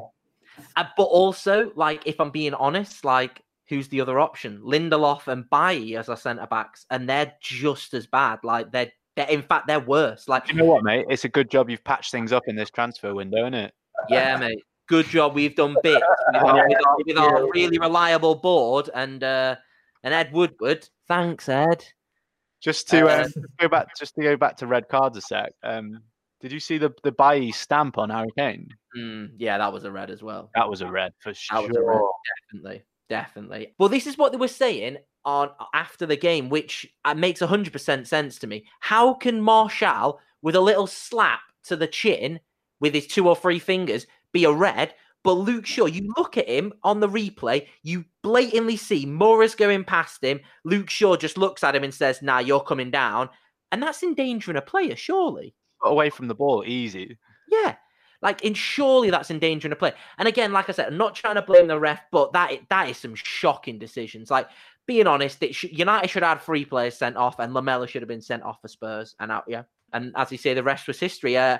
Uh, 0.75 0.85
but 0.97 1.03
also, 1.03 1.71
like, 1.75 2.05
if 2.05 2.19
I'm 2.19 2.31
being 2.31 2.53
honest, 2.53 3.05
like, 3.05 3.41
who's 3.67 3.87
the 3.87 4.01
other 4.01 4.19
option? 4.19 4.61
Lindelof 4.63 5.27
and 5.27 5.49
Bailly 5.49 5.95
as 5.95 6.09
our 6.09 6.17
centre 6.17 6.47
backs, 6.47 6.85
and 6.89 7.07
they're 7.07 7.33
just 7.41 7.93
as 7.93 8.07
bad. 8.07 8.39
Like, 8.43 8.71
they're, 8.71 8.91
they're 9.15 9.27
in 9.29 9.41
fact 9.41 9.67
they're 9.67 9.79
worse. 9.79 10.27
Like, 10.27 10.47
You 10.49 10.55
know 10.55 10.65
what, 10.65 10.83
mate? 10.83 11.05
It's 11.09 11.25
a 11.25 11.29
good 11.29 11.49
job 11.49 11.69
you've 11.69 11.83
patched 11.83 12.11
things 12.11 12.31
up 12.31 12.43
in 12.47 12.55
this 12.55 12.69
transfer 12.69 13.13
window, 13.13 13.39
isn't 13.43 13.53
it? 13.53 13.73
Yeah, 14.09 14.37
mate. 14.37 14.63
Good 14.87 15.05
job. 15.05 15.35
We've 15.35 15.55
done 15.55 15.75
bits 15.83 16.03
with 16.33 16.41
our, 16.43 16.67
with 16.67 16.85
our, 16.85 16.97
with 17.05 17.17
our 17.17 17.51
really 17.51 17.77
reliable 17.77 18.35
board 18.35 18.89
and 18.93 19.23
uh, 19.23 19.55
and 20.03 20.13
Ed 20.13 20.33
Woodward. 20.33 20.89
Thanks, 21.07 21.47
Ed. 21.47 21.85
Just 22.61 22.89
to 22.89 23.07
Uh, 23.07 23.09
uh, 23.09 23.23
just 23.23 23.37
go 23.57 23.69
back, 23.69 23.87
just 23.97 24.15
to 24.15 24.21
go 24.21 24.35
back 24.35 24.57
to 24.57 24.67
red 24.67 24.89
cards 24.89 25.17
a 25.17 25.21
sec. 25.21 25.53
Um, 25.63 26.01
did 26.41 26.51
you 26.51 26.59
see 26.59 26.77
the 26.77 26.91
the 27.03 27.11
Bailly 27.11 27.51
stamp 27.51 27.97
on 27.97 28.09
Harry 28.09 28.31
Kane? 28.37 28.67
Mm, 28.97 29.31
yeah, 29.37 29.57
that 29.57 29.71
was 29.71 29.83
a 29.83 29.91
red 29.91 30.09
as 30.09 30.21
well. 30.21 30.49
That 30.55 30.69
was 30.69 30.81
a 30.81 30.89
red 30.89 31.13
for 31.19 31.29
a 31.29 31.33
red. 31.33 31.73
sure. 31.73 32.11
Definitely, 32.51 32.83
definitely. 33.09 33.75
Well, 33.79 33.89
this 33.89 34.07
is 34.07 34.17
what 34.17 34.31
they 34.31 34.37
were 34.37 34.47
saying 34.47 34.97
on 35.23 35.51
after 35.73 36.05
the 36.05 36.17
game, 36.17 36.49
which 36.49 36.87
uh, 37.05 37.13
makes 37.13 37.39
hundred 37.39 37.73
percent 37.73 38.07
sense 38.07 38.39
to 38.39 38.47
me. 38.47 38.65
How 38.79 39.13
can 39.13 39.41
Martial, 39.41 40.19
with 40.41 40.55
a 40.55 40.61
little 40.61 40.87
slap 40.87 41.41
to 41.65 41.75
the 41.75 41.87
chin 41.87 42.39
with 42.79 42.93
his 42.93 43.07
two 43.07 43.29
or 43.29 43.35
three 43.35 43.59
fingers, 43.59 44.07
be 44.33 44.43
a 44.43 44.51
red? 44.51 44.93
But 45.23 45.33
Luke 45.33 45.67
Shaw, 45.67 45.85
you 45.85 46.11
look 46.17 46.35
at 46.35 46.49
him 46.49 46.73
on 46.83 46.99
the 46.99 47.07
replay, 47.07 47.67
you 47.83 48.05
blatantly 48.23 48.75
see 48.75 49.05
Moura's 49.05 49.53
going 49.53 49.83
past 49.83 50.23
him. 50.23 50.39
Luke 50.65 50.89
Shaw 50.89 51.15
just 51.15 51.37
looks 51.37 51.63
at 51.63 51.75
him 51.75 51.83
and 51.83 51.93
says, 51.93 52.23
"Nah, 52.23 52.39
you're 52.39 52.59
coming 52.59 52.89
down," 52.89 53.29
and 53.71 53.83
that's 53.83 54.01
endangering 54.01 54.57
a 54.57 54.61
player, 54.61 54.95
surely. 54.95 55.53
Got 55.81 55.89
away 55.89 56.09
from 56.09 56.27
the 56.27 56.35
ball 56.35 56.63
easy. 56.65 57.17
Yeah. 57.49 57.75
Like, 58.21 58.45
and 58.45 58.55
surely 58.55 59.09
that's 59.09 59.31
endangering 59.31 59.71
a 59.71 59.75
play. 59.75 59.93
And 60.19 60.27
again, 60.27 60.51
like 60.51 60.69
I 60.69 60.73
said, 60.73 60.87
I'm 60.87 60.97
not 60.97 61.15
trying 61.15 61.35
to 61.35 61.41
blame 61.41 61.67
the 61.67 61.79
ref, 61.79 62.01
but 62.11 62.33
that 62.33 62.51
that 62.69 62.89
is 62.89 62.97
some 62.97 63.15
shocking 63.15 63.79
decisions. 63.79 64.29
Like, 64.29 64.47
being 64.85 65.07
honest, 65.07 65.41
it 65.41 65.63
United 65.63 66.09
should 66.09 66.23
have 66.23 66.37
had 66.37 66.45
three 66.45 66.65
players 66.65 66.95
sent 66.95 67.17
off, 67.17 67.39
and 67.39 67.53
Lamela 67.53 67.87
should 67.87 68.01
have 68.01 68.09
been 68.09 68.21
sent 68.21 68.43
off 68.43 68.61
for 68.61 68.67
Spurs. 68.67 69.15
And 69.19 69.31
out, 69.31 69.45
yeah. 69.47 69.63
And 69.93 70.13
as 70.15 70.31
you 70.31 70.37
say, 70.37 70.53
the 70.53 70.63
rest 70.63 70.87
was 70.87 70.99
history. 70.99 71.35
Uh, 71.35 71.57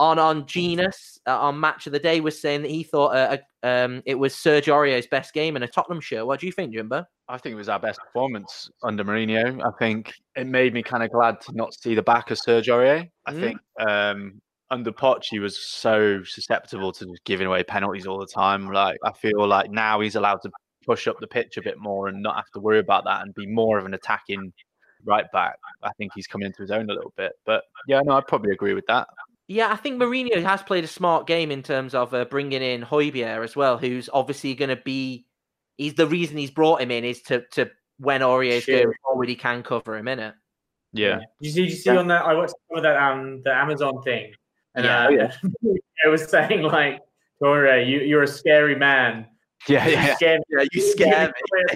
on 0.00 0.18
on 0.18 0.46
Jenas 0.46 1.20
uh, 1.26 1.38
on 1.38 1.60
Match 1.60 1.86
of 1.86 1.92
the 1.92 1.98
Day 1.98 2.20
was 2.20 2.40
saying 2.40 2.62
that 2.62 2.70
he 2.70 2.82
thought 2.82 3.14
uh, 3.14 3.36
uh, 3.62 3.66
um, 3.66 4.02
it 4.06 4.14
was 4.14 4.34
Serge 4.34 4.66
Aurier's 4.66 5.06
best 5.06 5.32
game 5.34 5.56
in 5.56 5.62
a 5.62 5.68
Tottenham 5.68 6.00
shirt. 6.00 6.26
What 6.26 6.40
do 6.40 6.46
you 6.46 6.52
think, 6.52 6.72
Jimbo? 6.72 7.04
I 7.28 7.38
think 7.38 7.52
it 7.54 7.56
was 7.56 7.68
our 7.68 7.78
best 7.78 8.00
performance 8.00 8.70
under 8.82 9.04
Mourinho. 9.04 9.62
I 9.64 9.70
think 9.78 10.12
it 10.36 10.46
made 10.46 10.74
me 10.74 10.82
kind 10.82 11.02
of 11.02 11.10
glad 11.10 11.40
to 11.42 11.52
not 11.52 11.72
see 11.74 11.94
the 11.94 12.02
back 12.02 12.30
of 12.30 12.38
Serge 12.38 12.68
Aurier. 12.68 13.08
I 13.26 13.32
Mm. 13.32 13.40
think 13.40 13.58
um, 13.88 14.42
under 14.70 14.90
Poch, 14.90 15.24
he 15.30 15.38
was 15.38 15.58
so 15.58 16.22
susceptible 16.24 16.92
to 16.92 17.06
just 17.06 17.24
giving 17.24 17.46
away 17.46 17.62
penalties 17.62 18.06
all 18.06 18.18
the 18.18 18.26
time. 18.26 18.70
Like 18.72 18.96
I 19.04 19.12
feel 19.12 19.46
like 19.46 19.70
now 19.70 20.00
he's 20.00 20.16
allowed 20.16 20.42
to 20.42 20.50
push 20.84 21.06
up 21.06 21.20
the 21.20 21.26
pitch 21.28 21.56
a 21.58 21.62
bit 21.62 21.78
more 21.78 22.08
and 22.08 22.20
not 22.22 22.34
have 22.36 22.50
to 22.54 22.60
worry 22.60 22.80
about 22.80 23.04
that 23.04 23.22
and 23.22 23.32
be 23.34 23.46
more 23.46 23.78
of 23.78 23.86
an 23.86 23.94
attacking 23.94 24.52
right 25.04 25.30
back. 25.32 25.56
I 25.82 25.90
think 25.98 26.12
he's 26.14 26.26
coming 26.26 26.46
into 26.46 26.62
his 26.62 26.70
own 26.70 26.88
a 26.90 26.92
little 26.94 27.12
bit. 27.16 27.32
But 27.46 27.64
yeah, 27.86 28.00
no, 28.04 28.14
I'd 28.14 28.26
probably 28.26 28.52
agree 28.52 28.74
with 28.74 28.86
that. 28.86 29.08
Yeah, 29.52 29.70
I 29.70 29.76
think 29.76 30.00
Mourinho 30.00 30.42
has 30.42 30.62
played 30.62 30.82
a 30.82 30.86
smart 30.88 31.26
game 31.26 31.50
in 31.50 31.62
terms 31.62 31.94
of 31.94 32.14
uh, 32.14 32.24
bringing 32.24 32.62
in 32.62 32.80
Højbjerg 32.80 33.44
as 33.44 33.54
well, 33.54 33.76
who's 33.76 34.08
obviously 34.10 34.54
going 34.54 34.70
to 34.70 34.80
be. 34.82 35.26
He's 35.76 35.92
the 35.92 36.06
reason 36.06 36.38
he's 36.38 36.50
brought 36.50 36.80
him 36.80 36.90
in 36.90 37.04
is 37.04 37.20
to 37.24 37.44
to 37.52 37.70
when 37.98 38.22
Aurier's 38.22 38.64
Sure. 38.64 38.84
going 38.84 38.94
forward, 39.02 39.28
he 39.28 39.34
can 39.36 39.62
cover 39.62 39.94
him 39.94 40.08
in 40.08 40.20
it. 40.20 40.34
Yeah. 40.94 41.16
Did 41.18 41.26
you 41.40 41.50
see? 41.50 41.62
Did 41.64 41.70
you 41.70 41.76
see 41.76 41.90
on 41.90 42.06
that? 42.08 42.24
I 42.24 42.32
watched 42.32 42.54
some 42.68 42.78
of 42.78 42.82
that 42.84 42.96
um 42.96 43.42
the 43.42 43.52
Amazon 43.52 44.00
thing, 44.02 44.32
and 44.74 44.86
Yeah. 44.86 45.04
uh, 45.06 45.30
it 46.06 46.08
was 46.08 46.24
saying 46.30 46.62
like, 46.62 47.00
Torre, 47.38 47.78
you 47.78 48.00
you're 48.00 48.22
a 48.22 48.26
scary 48.26 48.74
man. 48.74 49.26
Yeah, 49.68 49.86
You 49.86 49.92
yeah, 49.92 50.14
scare 50.14 50.38
me. 50.38 50.44
Yeah, 50.48 50.64
you 50.72 50.80
scare 50.80 51.32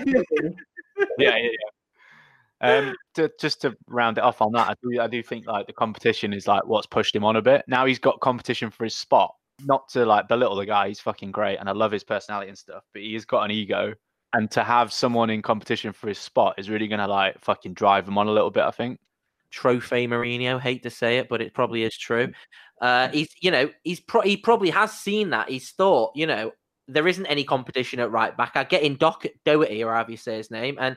me. 0.06 0.14
yeah, 1.18 1.36
yeah, 1.36 1.36
yeah. 1.36 1.50
Um, 2.60 2.94
to, 3.14 3.30
just 3.38 3.60
to 3.62 3.76
round 3.88 4.18
it 4.18 4.24
off 4.24 4.40
on 4.40 4.52
that, 4.52 4.70
I 4.70 4.74
do, 4.82 5.00
I 5.00 5.06
do 5.06 5.22
think 5.22 5.46
like 5.46 5.66
the 5.66 5.72
competition 5.72 6.32
is 6.32 6.46
like 6.46 6.66
what's 6.66 6.86
pushed 6.86 7.14
him 7.14 7.24
on 7.24 7.36
a 7.36 7.42
bit. 7.42 7.64
Now 7.68 7.86
he's 7.86 7.98
got 7.98 8.20
competition 8.20 8.70
for 8.70 8.84
his 8.84 8.94
spot. 8.94 9.34
Not 9.64 9.88
to 9.90 10.04
like 10.04 10.28
belittle 10.28 10.56
the 10.56 10.66
guy, 10.66 10.88
he's 10.88 11.00
fucking 11.00 11.32
great, 11.32 11.56
and 11.58 11.68
I 11.68 11.72
love 11.72 11.92
his 11.92 12.04
personality 12.04 12.48
and 12.48 12.58
stuff. 12.58 12.84
But 12.92 13.02
he's 13.02 13.24
got 13.24 13.42
an 13.42 13.50
ego, 13.50 13.94
and 14.32 14.50
to 14.50 14.62
have 14.62 14.92
someone 14.92 15.30
in 15.30 15.42
competition 15.42 15.92
for 15.92 16.08
his 16.08 16.18
spot 16.18 16.54
is 16.58 16.68
really 16.68 16.88
gonna 16.88 17.08
like 17.08 17.40
fucking 17.40 17.74
drive 17.74 18.06
him 18.06 18.18
on 18.18 18.26
a 18.26 18.32
little 18.32 18.50
bit. 18.50 18.64
I 18.64 18.70
think. 18.70 19.00
Trophy 19.50 20.08
Mourinho, 20.08 20.60
hate 20.60 20.82
to 20.82 20.90
say 20.90 21.18
it, 21.18 21.28
but 21.28 21.40
it 21.40 21.54
probably 21.54 21.84
is 21.84 21.96
true. 21.96 22.32
Uh, 22.80 23.08
he's 23.08 23.28
you 23.40 23.50
know 23.50 23.70
he's 23.84 24.00
pro- 24.00 24.20
he 24.20 24.36
probably 24.36 24.70
has 24.70 24.92
seen 24.92 25.30
that. 25.30 25.48
He's 25.48 25.70
thought 25.70 26.12
you 26.14 26.26
know 26.26 26.52
there 26.88 27.08
isn't 27.08 27.26
any 27.26 27.44
competition 27.44 28.00
at 28.00 28.10
right 28.10 28.36
back. 28.36 28.52
I 28.54 28.64
get 28.64 28.82
in 28.82 28.96
Doc 28.96 29.24
Doherty 29.44 29.82
or 29.82 29.92
however 29.92 30.10
you 30.10 30.16
say 30.16 30.36
his 30.36 30.50
name, 30.50 30.76
and 30.78 30.96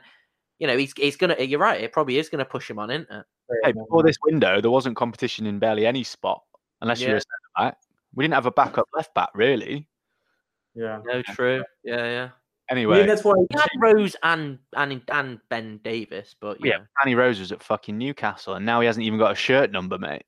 you 0.60 0.68
know 0.68 0.78
he's 0.78 0.94
he's 0.96 1.16
gonna. 1.16 1.36
You're 1.40 1.60
right. 1.60 1.82
It 1.82 1.92
probably 1.92 2.18
is 2.18 2.30
gonna 2.30 2.46
push 2.46 2.70
him 2.70 2.80
on, 2.80 2.92
isn't 2.92 3.08
it? 3.10 3.26
Hey, 3.64 3.72
before 3.72 4.04
this 4.04 4.18
window, 4.24 4.62
there 4.62 4.70
wasn't 4.72 4.96
competition 4.96 5.48
in 5.48 5.58
barely 5.58 5.86
any 5.88 6.04
spot, 6.04 6.44
unless 6.82 7.02
you're 7.02 7.16
a 7.16 7.22
centre 7.22 7.52
back. 7.58 7.78
We 8.14 8.24
didn't 8.24 8.36
have 8.36 8.46
a 8.46 8.52
backup 8.52 8.88
left 8.96 9.14
back 9.16 9.30
really. 9.34 9.88
Yeah. 10.76 11.00
No, 11.06 11.22
true. 11.24 11.64
Yeah, 11.84 12.06
yeah. 12.06 12.30
I 12.70 12.74
Anyway, 12.74 13.00
mean, 13.00 13.08
that's 13.08 13.24
why. 13.24 13.34
He 13.50 13.58
had 13.58 13.68
Rose 13.80 14.16
and 14.22 14.60
and 14.76 15.02
and 15.12 15.40
Ben 15.50 15.80
Davies, 15.84 16.36
but 16.40 16.64
yeah, 16.64 16.74
yeah, 16.74 16.78
Danny 17.04 17.16
Rose 17.16 17.40
was 17.40 17.52
at 17.52 17.64
fucking 17.64 17.98
Newcastle, 17.98 18.54
and 18.54 18.66
now 18.66 18.80
he 18.80 18.86
hasn't 18.86 19.06
even 19.06 19.18
got 19.18 19.32
a 19.32 19.36
shirt 19.36 19.72
number, 19.72 19.98
mate. 19.98 20.24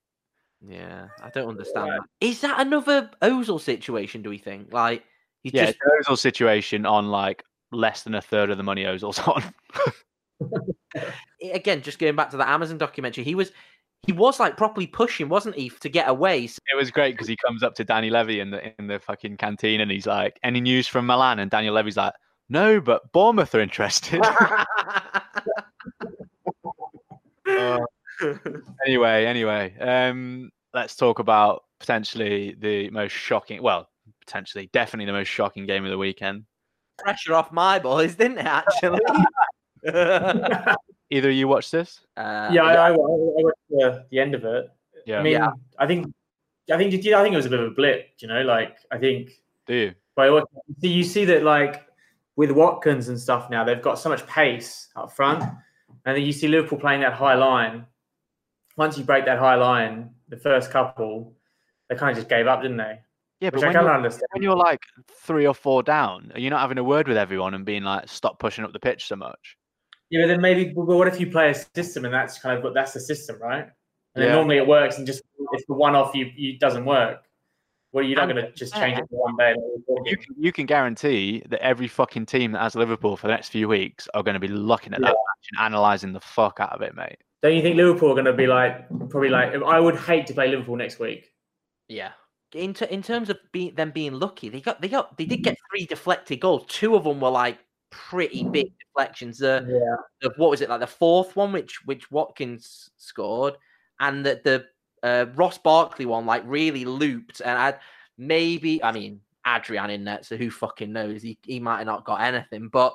yeah, 0.60 1.06
I 1.22 1.30
don't 1.30 1.48
understand 1.48 1.90
that. 1.92 2.00
Is 2.20 2.40
that 2.40 2.60
another 2.60 3.10
Ozil 3.22 3.60
situation? 3.60 4.22
Do 4.22 4.30
we 4.30 4.38
think 4.38 4.72
like 4.72 5.04
he's 5.44 5.52
Yeah, 5.54 5.66
just 5.66 5.76
it's 5.76 6.08
an 6.08 6.14
Ozil 6.14 6.18
situation 6.18 6.84
on 6.84 7.12
like 7.12 7.44
less 7.70 8.02
than 8.02 8.16
a 8.16 8.20
third 8.20 8.50
of 8.50 8.56
the 8.56 8.64
money 8.64 8.82
Ozil's 8.84 9.18
on. 9.28 9.42
again 11.52 11.82
just 11.82 11.98
going 11.98 12.16
back 12.16 12.30
to 12.30 12.36
the 12.36 12.48
Amazon 12.48 12.78
documentary? 12.78 13.24
He 13.24 13.34
was 13.34 13.52
he 14.04 14.12
was 14.12 14.40
like 14.40 14.56
properly 14.56 14.86
pushing, 14.86 15.28
wasn't 15.28 15.54
he, 15.54 15.68
to 15.68 15.88
get 15.88 16.08
away? 16.08 16.44
It 16.44 16.76
was 16.76 16.90
great 16.90 17.12
because 17.12 17.28
he 17.28 17.36
comes 17.36 17.62
up 17.62 17.74
to 17.76 17.84
Danny 17.84 18.10
Levy 18.10 18.40
in 18.40 18.50
the 18.50 18.72
in 18.78 18.88
the 18.88 18.98
fucking 18.98 19.36
canteen 19.36 19.80
and 19.80 19.90
he's 19.90 20.06
like, 20.06 20.38
"Any 20.42 20.60
news 20.60 20.88
from 20.88 21.06
Milan?" 21.06 21.38
And 21.38 21.50
Daniel 21.50 21.74
Levy's 21.74 21.96
like, 21.96 22.12
"No, 22.48 22.80
but 22.80 23.12
Bournemouth 23.12 23.54
are 23.54 23.60
interested." 23.60 24.20
Uh, 27.44 27.80
anyway, 28.86 29.26
anyway, 29.26 29.74
um, 29.80 30.50
let's 30.72 30.94
talk 30.94 31.18
about 31.18 31.64
potentially 31.80 32.54
the 32.58 32.88
most 32.90 33.12
shocking. 33.12 33.62
Well, 33.62 33.88
potentially, 34.24 34.70
definitely 34.72 35.06
the 35.06 35.12
most 35.12 35.28
shocking 35.28 35.66
game 35.66 35.84
of 35.84 35.90
the 35.90 35.98
weekend. 35.98 36.44
Pressure 36.98 37.34
off 37.34 37.52
my 37.52 37.78
boys, 37.78 38.14
didn't 38.14 38.38
it? 38.38 38.46
Actually. 38.46 39.00
uh, 39.94 40.74
Either 41.10 41.30
you 41.30 41.46
watched 41.48 41.72
this? 41.72 42.00
yeah, 42.16 42.62
I, 42.62 42.74
I, 42.74 42.88
I 42.90 42.96
watched 42.96 43.58
the, 43.68 44.06
the 44.10 44.18
end 44.18 44.34
of 44.34 44.44
it. 44.44 44.70
Yeah. 45.06 45.18
I 45.18 45.22
mean, 45.22 45.32
Yeah. 45.34 45.50
I 45.78 45.86
think, 45.86 46.06
I 46.72 46.76
think, 46.78 46.94
I 46.94 47.22
think 47.22 47.32
it 47.32 47.36
was 47.36 47.46
a 47.46 47.50
bit 47.50 47.60
of 47.60 47.66
a 47.72 47.74
blip. 47.74 48.08
You 48.18 48.28
know, 48.28 48.42
like 48.42 48.76
I 48.90 48.98
think 48.98 49.30
Do 49.66 49.74
you? 49.74 49.94
by 50.14 50.28
so 50.28 50.44
you 50.80 51.02
see 51.04 51.24
that 51.26 51.42
like 51.42 51.82
with 52.36 52.50
Watkins 52.50 53.08
and 53.08 53.18
stuff 53.20 53.50
now, 53.50 53.64
they've 53.64 53.82
got 53.82 53.98
so 53.98 54.08
much 54.08 54.26
pace 54.26 54.88
up 54.96 55.12
front, 55.12 55.42
and 55.42 56.16
then 56.16 56.22
you 56.22 56.32
see 56.32 56.48
Liverpool 56.48 56.78
playing 56.78 57.00
that 57.02 57.12
high 57.14 57.34
line. 57.34 57.86
Once 58.76 58.96
you 58.96 59.04
break 59.04 59.26
that 59.26 59.38
high 59.38 59.56
line, 59.56 60.10
the 60.28 60.36
first 60.36 60.70
couple, 60.70 61.34
they 61.90 61.96
kind 61.96 62.10
of 62.10 62.16
just 62.16 62.28
gave 62.30 62.46
up, 62.46 62.62
didn't 62.62 62.78
they? 62.78 62.98
Yeah, 63.40 63.50
but 63.50 63.54
Which 63.56 63.64
I 63.64 63.66
when 63.66 63.74
can't 63.74 63.84
you're, 63.86 63.94
understand. 63.94 64.22
when 64.32 64.42
you're 64.42 64.56
like 64.56 64.80
three 65.10 65.46
or 65.46 65.54
four 65.54 65.82
down, 65.82 66.30
you're 66.34 66.44
you 66.44 66.50
not 66.50 66.60
having 66.60 66.78
a 66.78 66.84
word 66.84 67.06
with 67.08 67.16
everyone 67.18 67.54
and 67.54 67.64
being 67.66 67.82
like, 67.82 68.08
"Stop 68.08 68.38
pushing 68.38 68.64
up 68.64 68.72
the 68.72 68.78
pitch 68.80 69.06
so 69.08 69.16
much"? 69.16 69.56
Yeah, 70.12 70.22
but 70.22 70.28
then 70.28 70.40
maybe, 70.42 70.66
but 70.74 70.84
what 70.84 71.08
if 71.08 71.18
you 71.18 71.26
play 71.30 71.50
a 71.50 71.54
system 71.74 72.04
and 72.04 72.12
that's 72.12 72.38
kind 72.38 72.56
of 72.58 72.62
what 72.62 72.74
that's 72.74 72.92
the 72.92 73.00
system, 73.00 73.40
right? 73.40 73.62
And 74.14 74.22
then 74.22 74.28
Yeah. 74.28 74.34
normally 74.34 74.58
it 74.58 74.66
works, 74.66 74.98
and 74.98 75.06
just 75.06 75.22
if 75.54 75.66
the 75.66 75.72
one 75.74 75.94
off 75.96 76.14
you, 76.14 76.30
you 76.36 76.58
doesn't 76.58 76.84
work. 76.84 77.24
Well, 77.92 78.04
you're 78.04 78.16
not 78.18 78.26
going 78.26 78.36
to 78.36 78.46
um, 78.48 78.52
just 78.54 78.74
change 78.74 78.98
it 78.98 79.04
for 79.10 79.22
one 79.22 79.36
day. 79.38 79.54
like 79.54 79.56
we're 79.58 79.96
talking. 79.96 80.10
You 80.10 80.16
can, 80.18 80.34
you 80.38 80.52
can 80.52 80.66
guarantee 80.66 81.42
that 81.48 81.60
every 81.62 81.88
fucking 81.88 82.26
team 82.26 82.52
that 82.52 82.60
has 82.62 82.74
Liverpool 82.74 83.16
for 83.16 83.26
the 83.26 83.32
next 83.32 83.48
few 83.48 83.68
weeks 83.68 84.06
are 84.14 84.22
going 84.22 84.34
to 84.34 84.40
be 84.40 84.48
looking 84.48 84.92
at 84.94 85.00
that 85.00 85.06
match 85.08 85.48
and 85.56 85.66
analysing 85.66 86.12
the 86.12 86.20
fuck 86.20 86.58
out 86.60 86.72
of 86.72 86.82
it, 86.82 86.94
mate. 86.94 87.16
Don't 87.42 87.54
you 87.56 87.62
think 87.62 87.76
Liverpool 87.76 88.10
are 88.10 88.14
going 88.14 88.24
to 88.26 88.32
be 88.34 88.46
like 88.46 88.86
probably 89.10 89.30
like? 89.30 89.54
I 89.62 89.80
would 89.80 89.96
hate 89.96 90.26
to 90.28 90.34
play 90.34 90.48
Liverpool 90.48 90.76
next 90.76 90.98
week. 90.98 91.32
yeah. 91.88 92.12
In, 92.54 92.74
ter- 92.74 92.84
in 92.84 93.02
terms 93.02 93.30
of 93.30 93.38
being 93.50 93.74
them 93.76 93.92
being 93.92 94.12
lucky, 94.12 94.50
they 94.50 94.60
got 94.60 94.78
they 94.82 94.88
got 94.88 95.16
they 95.16 95.24
did 95.24 95.42
get 95.42 95.56
three 95.70 95.86
deflected 95.86 96.38
goals. 96.40 96.66
Two 96.68 96.94
of 96.96 97.04
them 97.04 97.18
were 97.18 97.30
like 97.30 97.58
pretty 97.92 98.42
big 98.44 98.72
deflections. 98.78 99.38
The 99.38 99.64
Yeah, 99.68 99.96
the 100.20 100.34
what 100.36 100.50
was 100.50 100.60
it 100.60 100.68
like 100.68 100.80
the 100.80 100.86
fourth 100.86 101.36
one 101.36 101.52
which 101.52 101.84
which 101.84 102.10
Watkins 102.10 102.90
scored 102.96 103.54
and 104.00 104.26
the 104.26 104.40
the 104.42 104.64
uh, 105.06 105.26
Ross 105.34 105.58
Barkley 105.58 106.06
one 106.06 106.26
like 106.26 106.42
really 106.46 106.84
looped 106.84 107.40
and 107.44 107.56
I 107.58 107.74
maybe 108.18 108.82
I 108.82 108.92
mean 108.92 109.20
Adrian 109.46 109.90
in 109.90 110.04
net 110.04 110.24
so 110.24 110.36
who 110.36 110.50
fucking 110.50 110.92
knows? 110.92 111.22
He 111.22 111.38
he 111.42 111.60
might 111.60 111.78
have 111.78 111.86
not 111.86 112.04
got 112.04 112.22
anything 112.22 112.68
but 112.68 112.94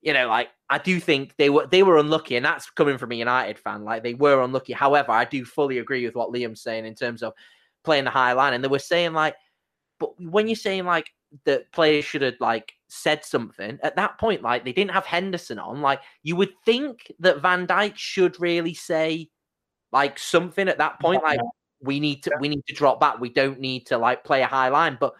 you 0.00 0.12
know 0.12 0.28
like 0.28 0.48
I 0.70 0.78
do 0.78 1.00
think 1.00 1.34
they 1.36 1.50
were 1.50 1.66
they 1.66 1.82
were 1.82 1.98
unlucky 1.98 2.36
and 2.36 2.44
that's 2.44 2.70
coming 2.70 2.98
from 2.98 3.12
a 3.12 3.16
United 3.16 3.58
fan 3.58 3.84
like 3.84 4.02
they 4.02 4.14
were 4.14 4.42
unlucky. 4.42 4.72
However 4.72 5.12
I 5.12 5.24
do 5.24 5.44
fully 5.44 5.78
agree 5.78 6.06
with 6.06 6.14
what 6.14 6.32
Liam's 6.32 6.62
saying 6.62 6.86
in 6.86 6.94
terms 6.94 7.22
of 7.22 7.34
playing 7.84 8.04
the 8.04 8.10
high 8.10 8.32
line 8.32 8.54
and 8.54 8.62
they 8.62 8.68
were 8.68 8.78
saying 8.78 9.12
like 9.12 9.34
but 9.98 10.18
when 10.20 10.46
you're 10.46 10.56
saying 10.56 10.84
like 10.84 11.10
the 11.44 11.64
players 11.72 12.04
should 12.04 12.22
have 12.22 12.40
like 12.40 12.72
said 12.88 13.24
something. 13.24 13.78
At 13.82 13.96
that 13.96 14.18
point 14.18 14.42
like 14.42 14.64
they 14.64 14.72
didn't 14.72 14.92
have 14.92 15.06
Henderson 15.06 15.58
on. 15.58 15.80
Like 15.80 16.00
you 16.22 16.36
would 16.36 16.52
think 16.64 17.12
that 17.20 17.40
Van 17.40 17.66
Dijk 17.66 17.96
should 17.96 18.40
really 18.40 18.74
say 18.74 19.28
like 19.92 20.18
something 20.18 20.68
at 20.68 20.78
that 20.78 21.00
point 21.00 21.22
like 21.22 21.40
we 21.80 22.00
need 22.00 22.22
to 22.24 22.32
we 22.40 22.48
need 22.48 22.64
to 22.66 22.74
drop 22.74 23.00
back. 23.00 23.20
We 23.20 23.30
don't 23.30 23.60
need 23.60 23.86
to 23.86 23.98
like 23.98 24.24
play 24.24 24.42
a 24.42 24.46
high 24.46 24.68
line. 24.68 24.96
But 24.98 25.14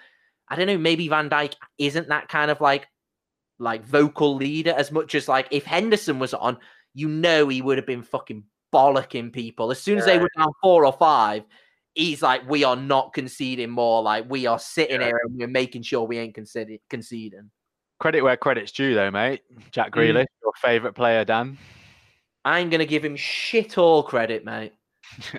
I 0.49 0.57
don't 0.57 0.67
know 0.67 0.79
maybe 0.79 1.09
Van 1.09 1.31
Dijk 1.31 1.55
isn't 1.79 2.09
that 2.09 2.29
kind 2.29 2.51
of 2.51 2.61
like 2.61 2.87
like 3.59 3.85
vocal 3.85 4.37
leader 4.37 4.73
as 4.77 4.93
much 4.93 5.15
as 5.15 5.29
like 5.29 5.49
if 5.51 5.65
Henderson 5.65 6.19
was 6.19 6.33
on 6.33 6.59
you 6.95 7.09
know 7.09 7.49
he 7.49 7.61
would 7.61 7.77
have 7.77 7.87
been 7.87 8.03
fucking 8.03 8.45
bollocking 8.73 9.33
people. 9.33 9.71
As 9.71 9.81
soon 9.81 9.99
as 9.99 10.07
they 10.07 10.19
were 10.19 10.31
down 10.37 10.53
four 10.63 10.87
or 10.87 10.93
five 10.93 11.45
he's 11.99 12.23
like 12.23 12.49
we 12.49 12.63
are 12.63 12.77
not 12.77 13.13
conceding 13.13 13.69
more 13.69 14.03
like 14.03 14.25
we 14.31 14.47
are 14.47 14.59
sitting 14.59 15.01
Yeah. 15.01 15.09
here 15.09 15.21
and 15.25 15.37
we're 15.37 15.49
making 15.49 15.83
sure 15.83 16.05
we 16.05 16.17
ain't 16.19 16.35
conceding 16.35 16.79
conceding 16.89 17.51
Credit 17.99 18.23
where 18.23 18.37
credit's 18.37 18.71
due, 18.71 18.95
though, 18.95 19.11
mate. 19.11 19.43
Jack 19.73 19.91
Mm. 19.91 19.95
Grealish, 19.95 20.27
your 20.41 20.53
favourite 20.63 20.95
player, 20.95 21.25
Dan. 21.25 21.59
I'm 22.45 22.71
gonna 22.71 22.87
give 22.87 23.05
him 23.05 23.17
shit 23.17 23.77
all 23.77 24.05
credit 24.05 24.45
mate 24.45 24.73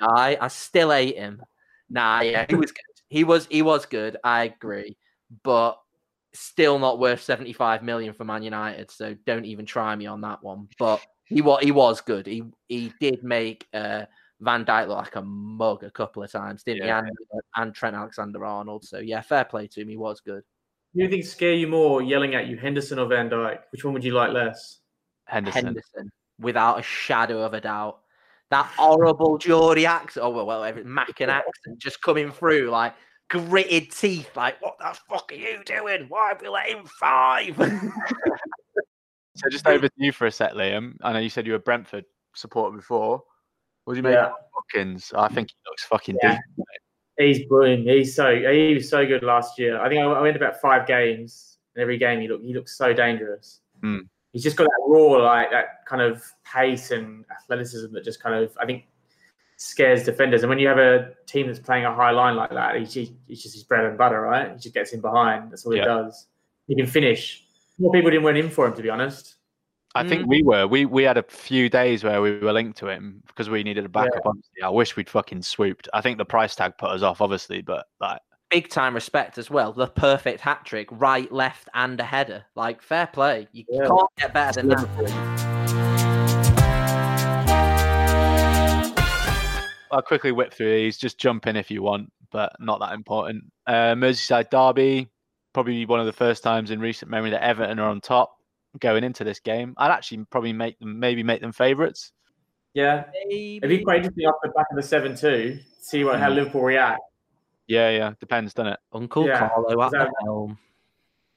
guy. 0.00 0.38
I 0.40 0.48
still 0.48 0.92
hate 0.92 1.16
him. 1.16 1.42
Nah, 1.90 2.20
yeah, 2.20 2.46
he 2.48 2.54
was 2.54 2.70
good. 2.70 3.02
He 3.08 3.24
was 3.24 3.46
he 3.50 3.62
was 3.62 3.86
good. 3.86 4.16
I 4.22 4.44
agree, 4.44 4.96
but 5.42 5.80
still 6.32 6.78
not 6.78 7.00
worth 7.00 7.22
seventy 7.22 7.52
five 7.52 7.82
million 7.82 8.14
for 8.14 8.24
Man 8.24 8.44
United. 8.44 8.92
So 8.92 9.16
don't 9.26 9.44
even 9.44 9.66
try 9.66 9.96
me 9.96 10.06
on 10.06 10.20
that 10.20 10.42
one. 10.42 10.68
But 10.78 11.04
he 11.24 11.42
was 11.42 11.60
he 11.62 11.72
was 11.72 12.00
good. 12.00 12.26
He 12.26 12.44
he 12.68 12.92
did 13.00 13.24
make 13.24 13.66
uh, 13.74 14.04
Van 14.40 14.64
Dijk 14.64 14.88
looked 14.88 15.00
like 15.00 15.16
a 15.16 15.22
mug 15.22 15.82
a 15.82 15.90
couple 15.90 16.22
of 16.22 16.30
times, 16.30 16.62
didn't 16.62 16.86
Yeah. 16.86 17.02
he? 17.02 17.08
And, 17.08 17.18
uh, 17.34 17.60
and 17.62 17.74
Trent 17.74 17.96
Alexander 17.96 18.44
Arnold. 18.44 18.84
So 18.84 18.98
yeah, 18.98 19.20
fair 19.20 19.44
play 19.44 19.66
to 19.68 19.80
him. 19.80 19.88
He 19.88 19.96
was 19.96 20.20
good. 20.20 20.42
Do 20.94 21.02
you 21.02 21.08
think 21.08 21.24
scare 21.24 21.54
you 21.54 21.66
more, 21.68 22.02
yelling 22.02 22.34
at 22.34 22.46
you, 22.46 22.56
Henderson 22.56 22.98
or 22.98 23.06
Van 23.06 23.28
Dijk? 23.28 23.60
Which 23.70 23.84
one 23.84 23.94
would 23.94 24.04
you 24.04 24.12
like 24.12 24.32
less? 24.32 24.80
Henderson. 25.26 25.66
Henderson, 25.66 26.10
without 26.40 26.78
a 26.78 26.82
shadow 26.82 27.42
of 27.42 27.54
a 27.54 27.60
doubt. 27.60 28.00
That 28.50 28.64
horrible 28.64 29.36
Geordie 29.36 29.84
accent, 29.84 30.24
oh 30.24 30.30
well, 30.30 30.46
well, 30.46 30.64
every 30.64 30.84
Mackem 30.84 31.28
accent 31.28 31.78
just 31.78 32.00
coming 32.00 32.32
through, 32.32 32.70
like 32.70 32.94
gritted 33.28 33.90
teeth, 33.90 34.34
like 34.36 34.60
what 34.62 34.78
the 34.78 34.98
fuck 35.10 35.30
are 35.32 35.34
you 35.34 35.62
doing? 35.66 36.06
Why 36.08 36.28
have 36.28 36.40
we 36.40 36.48
let 36.48 36.68
him 36.68 36.86
five? 36.98 37.58
So 39.38 39.48
just 39.48 39.68
over 39.68 39.86
to 39.86 39.94
you 39.98 40.10
for 40.10 40.26
a 40.26 40.32
sec, 40.32 40.54
Liam. 40.54 40.96
I 41.00 41.12
know 41.12 41.20
you 41.20 41.30
said 41.30 41.46
you 41.46 41.52
were 41.52 41.60
Brentford 41.60 42.04
supporter 42.34 42.76
before. 42.76 43.22
What 43.88 43.94
do 43.94 44.00
you 44.00 44.02
make 44.02 44.12
Yeah. 44.12 44.32
Watkins? 44.54 45.14
I 45.16 45.28
think 45.28 45.48
he 45.48 45.56
looks 45.66 45.82
fucking 45.84 46.18
Yeah. 46.22 46.32
decent. 46.56 46.68
He's 47.16 47.46
brilliant. 47.46 47.88
He's 47.88 48.14
so 48.14 48.36
he 48.36 48.74
was 48.74 48.86
so 48.86 49.06
good 49.06 49.22
last 49.22 49.58
year. 49.58 49.80
I 49.80 49.88
think 49.88 50.02
I 50.02 50.04
I 50.04 50.20
went 50.20 50.36
about 50.36 50.60
five 50.60 50.86
games, 50.86 51.56
and 51.74 51.80
every 51.80 51.96
game 51.96 52.20
he 52.20 52.28
looked 52.28 52.44
he 52.44 52.52
looks 52.52 52.76
so 52.76 52.92
dangerous. 52.92 53.62
Hmm. 53.80 54.00
He's 54.34 54.42
just 54.42 54.58
got 54.58 54.64
that 54.64 54.82
raw, 54.86 55.12
like 55.24 55.50
that 55.52 55.86
kind 55.86 56.02
of 56.02 56.22
pace 56.44 56.90
and 56.90 57.24
athleticism 57.30 57.94
that 57.94 58.04
just 58.04 58.22
kind 58.22 58.34
of 58.34 58.54
I 58.60 58.66
think 58.66 58.84
scares 59.56 60.04
defenders. 60.04 60.42
And 60.42 60.50
when 60.50 60.58
you 60.58 60.68
have 60.68 60.76
a 60.78 61.14
team 61.24 61.46
that's 61.46 61.58
playing 61.58 61.86
a 61.86 61.94
high 61.94 62.10
line 62.10 62.36
like 62.36 62.50
that, 62.50 62.76
he's, 62.76 62.92
he- 62.92 63.16
he's 63.26 63.42
just 63.42 63.54
his 63.54 63.64
bread 63.64 63.86
and 63.86 63.96
butter, 63.96 64.20
right? 64.20 64.52
He 64.52 64.58
just 64.58 64.74
gets 64.74 64.92
in 64.92 65.00
behind. 65.00 65.50
That's 65.50 65.64
all 65.64 65.74
Yeah. 65.74 65.80
he 65.84 65.86
does. 65.86 66.26
He 66.66 66.76
can 66.76 66.86
finish. 66.86 67.42
More 67.78 67.90
people 67.90 68.10
didn't 68.10 68.22
went 68.24 68.36
in 68.36 68.50
for 68.50 68.66
him, 68.66 68.74
to 68.74 68.82
be 68.82 68.90
honest. 68.90 69.37
I 69.94 70.06
think 70.06 70.26
we 70.28 70.42
were. 70.42 70.66
We 70.66 70.84
we 70.84 71.02
had 71.02 71.16
a 71.16 71.22
few 71.22 71.68
days 71.68 72.04
where 72.04 72.20
we 72.20 72.38
were 72.38 72.52
linked 72.52 72.78
to 72.78 72.88
him 72.88 73.22
because 73.26 73.48
we 73.48 73.62
needed 73.62 73.84
a 73.84 73.88
backup. 73.88 74.20
Honestly, 74.24 74.62
I 74.62 74.68
wish 74.68 74.96
we'd 74.96 75.08
fucking 75.08 75.42
swooped. 75.42 75.88
I 75.92 76.00
think 76.02 76.18
the 76.18 76.24
price 76.24 76.54
tag 76.54 76.74
put 76.78 76.90
us 76.90 77.02
off, 77.02 77.20
obviously, 77.20 77.62
but 77.62 77.86
like 78.00 78.20
Big 78.50 78.70
time 78.70 78.94
respect 78.94 79.36
as 79.36 79.50
well. 79.50 79.72
The 79.72 79.86
perfect 79.88 80.40
hat 80.40 80.64
trick, 80.64 80.88
right, 80.90 81.30
left, 81.30 81.68
and 81.74 82.00
a 82.00 82.04
header. 82.04 82.44
Like 82.54 82.80
fair 82.80 83.06
play. 83.06 83.46
You 83.52 83.64
Yeah. 83.68 83.86
can't 83.86 84.08
get 84.16 84.32
better 84.32 84.62
than 84.62 84.68
that. 84.70 84.88
I'll 89.90 90.02
quickly 90.02 90.32
whip 90.32 90.52
through 90.52 90.74
these. 90.74 90.96
Just 90.98 91.18
jump 91.18 91.46
in 91.46 91.56
if 91.56 91.70
you 91.70 91.82
want, 91.82 92.12
but 92.30 92.52
not 92.60 92.80
that 92.80 92.92
important. 92.92 93.44
Uh, 93.66 93.94
Merseyside 93.94 94.50
derby, 94.50 95.08
probably 95.54 95.86
one 95.86 96.00
of 96.00 96.06
the 96.06 96.12
first 96.12 96.42
times 96.42 96.70
in 96.70 96.78
recent 96.78 97.10
memory 97.10 97.30
that 97.30 97.42
Everton 97.42 97.78
are 97.78 97.88
on 97.88 98.00
top 98.00 98.37
going 98.80 99.04
into 99.04 99.24
this 99.24 99.40
game. 99.40 99.74
I'd 99.78 99.90
actually 99.90 100.24
probably 100.26 100.52
make 100.52 100.78
them 100.78 100.98
maybe 100.98 101.22
make 101.22 101.40
them 101.40 101.52
favourites. 101.52 102.12
Yeah. 102.74 103.04
It'd 103.14 103.30
be 103.30 103.60
Maybe. 103.62 103.82
quite 103.84 103.98
interesting 103.98 104.26
off 104.26 104.36
the 104.42 104.50
back 104.50 104.66
of 104.70 104.76
the 104.76 104.82
7 104.82 105.16
2, 105.16 105.58
see 105.80 106.04
what 106.04 106.18
how 106.20 106.28
Hmm. 106.28 106.36
Liverpool 106.36 106.62
react. 106.62 107.00
Yeah, 107.66 107.90
yeah, 107.90 108.12
depends, 108.20 108.54
doesn't 108.54 108.72
it? 108.74 108.80
Uncle 108.92 109.26
Yeah. 109.26 109.48
Carlo 109.48 109.82
at 109.82 109.90
the 109.90 110.10
helm. 110.24 110.58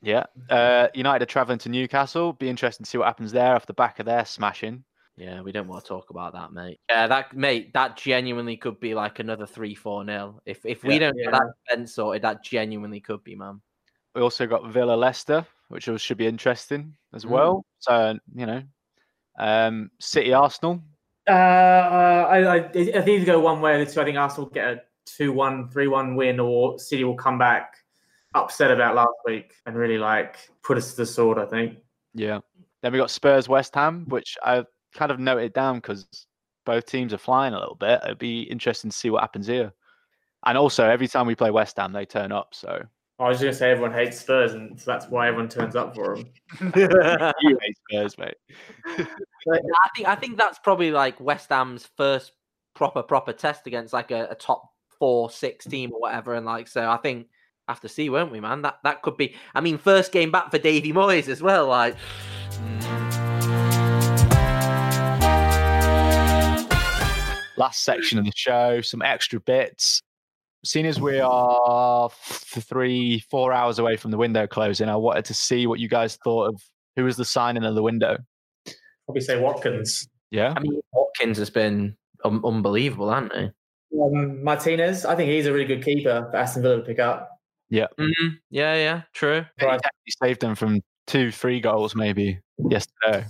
Yeah. 0.01 0.23
Uh, 0.49 0.87
United 0.93 1.23
are 1.23 1.25
travelling 1.25 1.59
to 1.59 1.69
Newcastle. 1.69 2.33
Be 2.33 2.49
interesting 2.49 2.83
to 2.83 2.89
see 2.89 2.97
what 2.97 3.05
happens 3.05 3.31
there 3.31 3.55
off 3.55 3.65
the 3.65 3.73
back 3.73 3.99
of 3.99 4.05
their 4.05 4.25
smashing. 4.25 4.83
Yeah, 5.17 5.41
we 5.41 5.51
don't 5.51 5.67
want 5.67 5.83
to 5.83 5.87
talk 5.87 6.09
about 6.09 6.33
that, 6.33 6.51
mate. 6.53 6.79
Yeah, 6.89 7.05
that 7.07 7.35
mate, 7.35 7.73
that 7.73 7.97
genuinely 7.97 8.57
could 8.57 8.79
be 8.79 8.93
like 8.95 9.19
another 9.19 9.45
three, 9.45 9.75
four 9.75 10.03
nil. 10.03 10.41
If 10.45 10.65
if 10.65 10.83
we 10.83 10.93
Yeah. 10.95 10.99
don't 11.11 11.17
get 11.17 11.31
that 11.31 11.53
defense 11.67 11.93
sorted, 11.95 12.21
that 12.23 12.43
genuinely 12.43 12.99
could 13.01 13.23
be, 13.23 13.35
man. 13.35 13.61
We 14.15 14.21
also 14.21 14.47
got 14.47 14.67
Villa 14.67 14.95
Leicester, 14.95 15.45
which 15.71 15.89
should 15.97 16.17
be 16.17 16.27
interesting 16.27 16.95
as 17.13 17.25
Mm. 17.25 17.29
well. 17.29 17.65
So 17.79 18.17
you 18.35 18.45
know, 18.45 18.63
um, 19.39 19.89
City 19.99 20.33
Arsenal. 20.33 20.81
Uh, 21.27 21.31
I, 21.33 22.39
I, 22.39 22.55
I 22.55 22.61
think 22.71 23.07
either 23.07 23.25
go 23.25 23.39
one 23.39 23.61
way 23.61 23.75
or 23.75 23.85
the 23.85 23.91
two. 23.91 24.01
I 24.01 24.05
think 24.05 24.17
Arsenal 24.17 24.45
will 24.47 24.53
get 24.53 24.67
a 24.67 24.81
2 25.05 25.31
1, 25.31 25.69
3 25.69 25.87
1 25.87 26.15
win, 26.15 26.39
or 26.39 26.77
City 26.79 27.03
will 27.03 27.15
come 27.15 27.37
back 27.37 27.75
upset 28.33 28.71
about 28.71 28.95
last 28.95 29.13
week 29.25 29.53
and 29.65 29.75
really 29.75 29.97
like 29.97 30.37
put 30.63 30.77
us 30.77 30.91
to 30.91 30.97
the 30.97 31.05
sword, 31.05 31.37
I 31.37 31.45
think. 31.45 31.77
Yeah. 32.13 32.39
Then 32.81 32.91
we 32.93 32.97
got 32.99 33.11
Spurs 33.11 33.47
West 33.47 33.75
Ham, 33.75 34.05
which 34.07 34.37
I 34.43 34.65
kind 34.93 35.11
of 35.11 35.19
noted 35.19 35.53
down 35.53 35.77
because 35.77 36.07
both 36.65 36.85
teams 36.85 37.13
are 37.13 37.17
flying 37.19 37.53
a 37.53 37.59
little 37.59 37.75
bit. 37.75 38.01
It'd 38.03 38.17
be 38.17 38.43
interesting 38.43 38.89
to 38.91 38.97
see 38.97 39.09
what 39.09 39.21
happens 39.21 39.47
here. 39.47 39.73
And 40.45 40.57
also, 40.57 40.87
every 40.87 41.07
time 41.07 41.27
we 41.27 41.35
play 41.35 41.51
West 41.51 41.77
Ham, 41.77 41.93
they 41.93 42.05
turn 42.05 42.31
up. 42.31 42.55
So 42.55 42.81
I 43.21 43.29
was 43.29 43.39
going 43.39 43.51
to 43.51 43.57
say 43.57 43.69
everyone 43.69 43.93
hates 43.93 44.19
Spurs, 44.19 44.53
and 44.53 44.79
so 44.81 44.89
that's 44.89 45.05
why 45.07 45.27
everyone 45.27 45.47
turns 45.47 45.75
up 45.75 45.93
for 45.93 46.15
them. 46.15 46.25
you 47.41 47.59
hate 47.61 47.77
Spurs, 47.87 48.17
mate. 48.17 48.33
I 48.97 49.89
think 49.95 50.07
I 50.07 50.15
think 50.15 50.37
that's 50.39 50.57
probably 50.57 50.89
like 50.89 51.19
West 51.19 51.49
Ham's 51.49 51.87
first 51.97 52.31
proper 52.73 53.03
proper 53.03 53.31
test 53.31 53.67
against 53.67 53.93
like 53.93 54.09
a, 54.09 54.29
a 54.31 54.35
top 54.35 54.71
four 54.97 55.29
six 55.29 55.65
team 55.65 55.91
or 55.93 56.01
whatever, 56.01 56.33
and 56.33 56.47
like 56.47 56.67
so 56.67 56.89
I 56.89 56.97
think 56.97 57.27
have 57.67 57.79
to 57.81 57.89
see, 57.89 58.09
won't 58.09 58.31
we, 58.31 58.39
man? 58.39 58.63
That 58.63 58.79
that 58.83 59.03
could 59.03 59.17
be. 59.17 59.35
I 59.53 59.61
mean, 59.61 59.77
first 59.77 60.11
game 60.11 60.31
back 60.31 60.49
for 60.49 60.57
Davy 60.57 60.91
Moyes 60.91 61.27
as 61.27 61.43
well. 61.43 61.67
Like, 61.67 61.95
hmm. 61.97 62.79
Last 67.55 67.83
section 67.83 68.17
of 68.17 68.25
the 68.25 68.33
show, 68.35 68.81
some 68.81 69.03
extra 69.03 69.39
bits. 69.39 70.01
Seeing 70.63 70.85
as 70.85 71.01
we 71.01 71.19
are 71.19 72.09
three, 72.23 73.19
four 73.31 73.51
hours 73.51 73.79
away 73.79 73.97
from 73.97 74.11
the 74.11 74.17
window 74.17 74.45
closing, 74.45 74.89
I 74.89 74.95
wanted 74.95 75.25
to 75.25 75.33
see 75.33 75.65
what 75.65 75.79
you 75.79 75.89
guys 75.89 76.17
thought 76.23 76.49
of 76.49 76.61
who 76.95 77.03
was 77.03 77.17
the 77.17 77.25
signing 77.25 77.63
of 77.63 77.73
the 77.73 77.81
window. 77.81 78.17
Probably 79.05 79.21
say 79.21 79.39
Watkins. 79.39 80.07
Yeah, 80.29 80.53
I 80.55 80.59
mean, 80.59 80.79
Watkins 80.93 81.37
has 81.39 81.49
been 81.49 81.95
um, 82.23 82.45
unbelievable, 82.45 83.11
hasn't 83.11 83.33
he? 83.35 83.49
Um, 83.99 84.43
Martinez, 84.43 85.03
I 85.03 85.15
think 85.15 85.31
he's 85.31 85.47
a 85.47 85.53
really 85.53 85.65
good 85.65 85.83
keeper 85.83 86.27
for 86.29 86.37
Aston 86.37 86.61
Villa 86.61 86.77
to 86.77 86.83
pick 86.83 86.99
up. 86.99 87.29
Mm, 87.99 88.37
yeah, 88.49 88.75
yeah, 88.75 89.01
true. 89.13 89.45
he 89.59 89.65
actually 89.65 90.13
saved 90.23 90.41
them 90.41 90.55
from 90.55 90.81
two, 91.07 91.31
three 91.31 91.59
goals 91.59 91.95
maybe 91.95 92.39
yesterday. 92.69 93.25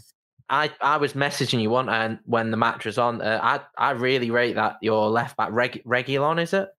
I, 0.50 0.70
I 0.82 0.98
was 0.98 1.14
messaging 1.14 1.62
you 1.62 1.70
one 1.70 1.88
and 1.88 2.20
when 2.26 2.52
the 2.52 2.58
match 2.58 2.86
was 2.86 2.98
on. 2.98 3.22
Uh, 3.22 3.40
I 3.42 3.62
I 3.78 3.92
really 3.92 4.32
rate 4.32 4.56
that 4.56 4.78
your 4.82 5.10
left 5.10 5.38
back 5.38 5.50
Reg, 5.52 5.82
Regulon 5.86 6.42
is 6.42 6.54
it? 6.54 6.70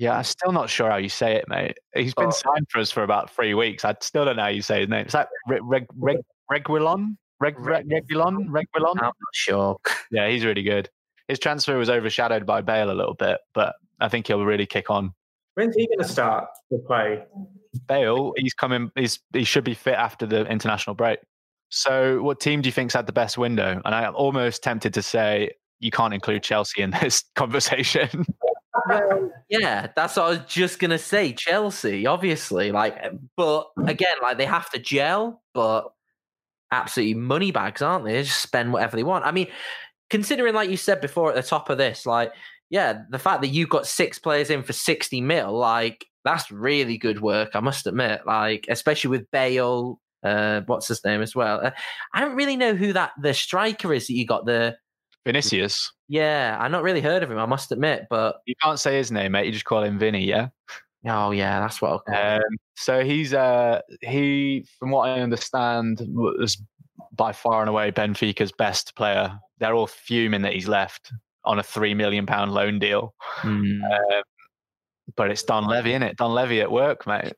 Yeah, 0.00 0.16
I'm 0.16 0.24
still 0.24 0.50
not 0.50 0.70
sure 0.70 0.90
how 0.90 0.96
you 0.96 1.10
say 1.10 1.36
it, 1.36 1.44
mate. 1.46 1.76
He's 1.94 2.14
been 2.14 2.28
Oh. 2.28 2.30
signed 2.30 2.66
for 2.70 2.80
us 2.80 2.90
for 2.90 3.02
about 3.02 3.30
three 3.30 3.52
weeks. 3.52 3.84
I 3.84 3.94
still 4.00 4.24
don't 4.24 4.36
know 4.36 4.42
how 4.44 4.48
you 4.48 4.62
say 4.62 4.80
his 4.80 4.88
name. 4.88 5.04
Is 5.04 5.12
that 5.12 5.28
Reg 5.46 5.60
Reg 5.62 5.86
Reg 5.94 6.18
Reguilon? 6.50 7.18
Reg 7.38 7.58
Reg 7.60 7.86
Reguilon? 7.86 8.46
Reguilon? 8.48 8.96
I'm 8.96 9.04
not 9.04 9.14
sure. 9.34 9.76
Yeah, 10.10 10.26
he's 10.28 10.42
really 10.44 10.62
good. 10.62 10.88
His 11.28 11.38
transfer 11.38 11.76
was 11.76 11.90
overshadowed 11.90 12.46
by 12.46 12.62
Bale 12.62 12.90
a 12.90 12.94
little 12.94 13.14
bit, 13.14 13.38
but 13.54 13.74
I 14.00 14.08
think 14.08 14.26
he'll 14.26 14.44
really 14.44 14.64
kick 14.66 14.88
on. 14.90 15.12
When's 15.54 15.76
he 15.76 15.86
going 15.86 15.98
to 15.98 16.08
start 16.08 16.46
to 16.72 16.78
play? 16.78 17.22
Bale, 17.86 18.32
he's 18.38 18.54
coming. 18.54 18.90
He's 18.96 19.20
he 19.34 19.44
should 19.44 19.64
be 19.64 19.74
fit 19.74 19.94
after 19.94 20.24
the 20.24 20.46
international 20.46 20.94
break. 20.96 21.18
So, 21.68 22.22
what 22.22 22.40
team 22.40 22.62
do 22.62 22.68
you 22.68 22.72
think's 22.72 22.94
had 22.94 23.06
the 23.06 23.12
best 23.12 23.36
window? 23.36 23.82
And 23.84 23.94
I'm 23.94 24.14
almost 24.16 24.62
tempted 24.62 24.94
to 24.94 25.02
say 25.02 25.50
you 25.78 25.90
can't 25.90 26.14
include 26.14 26.42
Chelsea 26.42 26.80
in 26.80 26.90
this 27.02 27.22
conversation. 27.36 28.24
Yeah, 29.50 29.88
that's 29.96 30.16
what 30.16 30.26
I 30.26 30.28
was 30.30 30.40
just 30.46 30.78
gonna 30.78 30.98
say. 30.98 31.32
Chelsea, 31.32 32.06
obviously, 32.06 32.70
like, 32.70 32.96
eh, 33.00 33.10
but 33.36 33.68
again, 33.86 34.16
like 34.22 34.38
they 34.38 34.44
have 34.44 34.70
to 34.70 34.78
gel, 34.78 35.42
but 35.54 35.90
absolutely 36.70 37.14
money 37.14 37.50
bags, 37.50 37.82
aren't 37.82 38.04
they? 38.04 38.12
They 38.12 38.22
just 38.22 38.42
spend 38.42 38.72
whatever 38.72 38.96
they 38.96 39.02
want. 39.02 39.24
I 39.24 39.32
mean, 39.32 39.48
considering, 40.08 40.54
like 40.54 40.70
you 40.70 40.76
said 40.76 41.00
before 41.00 41.30
at 41.30 41.34
the 41.34 41.42
top 41.42 41.68
of 41.68 41.78
this, 41.78 42.06
like, 42.06 42.32
yeah, 42.70 43.02
the 43.10 43.18
fact 43.18 43.40
that 43.42 43.48
you 43.48 43.66
got 43.66 43.86
six 43.86 44.18
players 44.18 44.50
in 44.50 44.62
for 44.62 44.72
sixty 44.72 45.20
mil, 45.20 45.52
like, 45.52 46.06
that's 46.24 46.50
really 46.52 46.98
good 46.98 47.20
work. 47.20 47.50
I 47.54 47.60
must 47.60 47.86
admit, 47.86 48.22
like, 48.26 48.66
especially 48.68 49.10
with 49.10 49.30
Bale. 49.30 50.00
Uh, 50.22 50.60
what's 50.66 50.86
his 50.86 51.04
name 51.04 51.22
as 51.22 51.34
well? 51.34 51.60
Uh, 51.64 51.70
I 52.14 52.20
don't 52.20 52.36
really 52.36 52.56
know 52.56 52.74
who 52.74 52.92
that 52.92 53.12
the 53.20 53.34
striker 53.34 53.92
is 53.92 54.06
that 54.06 54.14
you 54.14 54.26
got 54.26 54.46
the. 54.46 54.76
Vinicius, 55.26 55.92
Yeah, 56.10 56.56
I've 56.58 56.72
not 56.72 56.82
really 56.82 57.00
heard 57.00 57.22
of 57.22 57.30
him. 57.30 57.38
I 57.38 57.46
must 57.46 57.70
admit, 57.70 58.08
but 58.10 58.40
you 58.44 58.56
can't 58.60 58.80
say 58.80 58.96
his 58.96 59.12
name, 59.12 59.30
mate. 59.30 59.46
You 59.46 59.52
just 59.52 59.64
call 59.64 59.84
him 59.84 59.96
Vinny, 59.96 60.24
yeah. 60.24 60.48
oh 61.06 61.30
yeah, 61.30 61.60
that's 61.60 61.80
what 61.80 61.92
I'll 61.92 62.00
call. 62.00 62.16
Um, 62.16 62.42
so 62.74 63.04
he's 63.04 63.32
uh 63.32 63.80
he, 64.00 64.66
from 64.80 64.90
what 64.90 65.08
I 65.08 65.20
understand, 65.20 66.00
was 66.08 66.60
by 67.12 67.30
far 67.30 67.60
and 67.60 67.68
away 67.68 67.92
Benfica's 67.92 68.50
best 68.50 68.96
player. 68.96 69.38
They're 69.60 69.72
all 69.72 69.86
fuming 69.86 70.42
that 70.42 70.52
he's 70.52 70.66
left 70.66 71.12
on 71.44 71.60
a 71.60 71.62
three 71.62 71.94
million 71.94 72.26
pound 72.26 72.54
loan 72.54 72.80
deal. 72.80 73.14
Hmm. 73.20 73.80
Um, 73.84 74.22
but 75.14 75.30
it's 75.30 75.44
Don 75.44 75.68
Levy, 75.68 75.94
is 75.94 76.02
it? 76.02 76.16
Don 76.16 76.34
Levy 76.34 76.60
at 76.60 76.72
work, 76.72 77.06
mate. 77.06 77.34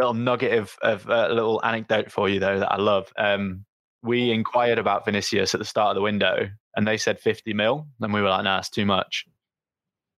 Little 0.00 0.14
nugget 0.14 0.58
of 0.58 0.76
of 0.82 1.08
a 1.08 1.28
little 1.28 1.64
anecdote 1.64 2.10
for 2.10 2.28
you 2.28 2.40
though 2.40 2.58
that 2.58 2.72
I 2.72 2.76
love. 2.78 3.12
Um, 3.16 3.66
we 4.06 4.30
inquired 4.30 4.78
about 4.78 5.04
Vinicius 5.04 5.54
at 5.54 5.58
the 5.58 5.64
start 5.64 5.90
of 5.90 5.96
the 5.96 6.02
window, 6.02 6.48
and 6.76 6.86
they 6.86 6.96
said 6.96 7.20
fifty 7.20 7.52
mil, 7.52 7.86
and 8.00 8.12
we 8.12 8.22
were 8.22 8.30
like, 8.30 8.44
"Nah, 8.44 8.58
it's 8.58 8.70
too 8.70 8.86
much." 8.86 9.26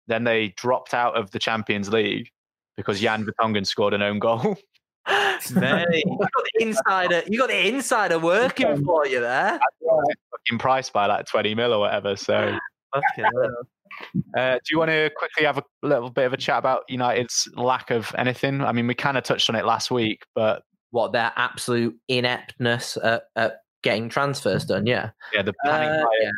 Then 0.08 0.24
they 0.24 0.50
dropped 0.50 0.94
out 0.94 1.18
of 1.18 1.32
the 1.32 1.40
Champions 1.40 1.90
League 1.90 2.30
because 2.78 3.00
Jan 3.02 3.26
Vertonghen 3.26 3.66
scored 3.66 3.94
an 3.94 4.02
own 4.02 4.20
goal. 4.20 4.56
Mate, 5.56 6.04
you 6.06 6.18
got 6.18 6.30
the 6.54 6.62
insider. 6.62 7.24
You 7.28 7.40
got 7.40 7.50
the 7.50 7.68
insider 7.68 8.20
working 8.20 8.84
for 8.84 9.06
you 9.08 9.20
there. 9.20 9.60
fucking 10.32 10.60
priced 10.60 10.94
by 10.94 11.06
like 11.06 11.26
20 11.26 11.56
mil 11.56 11.74
or 11.74 11.80
whatever. 11.80 12.16
So, 12.16 12.58
uh, 12.94 13.00
do 14.54 14.60
you 14.70 14.78
want 14.78 14.92
to 14.92 15.10
quickly 15.16 15.46
have 15.46 15.58
a 15.58 15.64
little 15.82 16.10
bit 16.10 16.26
of 16.26 16.34
a 16.34 16.38
chat 16.38 16.60
about 16.60 16.84
United's 16.90 17.48
lack 17.56 17.90
of 17.92 18.14
anything? 18.18 18.62
I 18.62 18.72
mean, 18.72 18.88
we 18.88 18.96
kind 18.96 19.18
of 19.18 19.24
touched 19.24 19.50
on 19.50 19.56
it 19.56 19.66
last 19.66 19.92
week, 19.92 20.24
but 20.36 20.64
What 20.92 21.14
their 21.14 21.32
absolute 21.36 21.96
ineptness 22.08 22.98
at, 23.02 23.24
at 23.36 23.60
getting 23.88 24.10
transfers 24.10 24.66
done? 24.66 24.86
Yeah, 24.86 25.12
yeah, 25.34 25.42
the 25.42 25.54
panic 25.64 26.06
Uh, 26.06 26.10
yeah. 26.22 26.32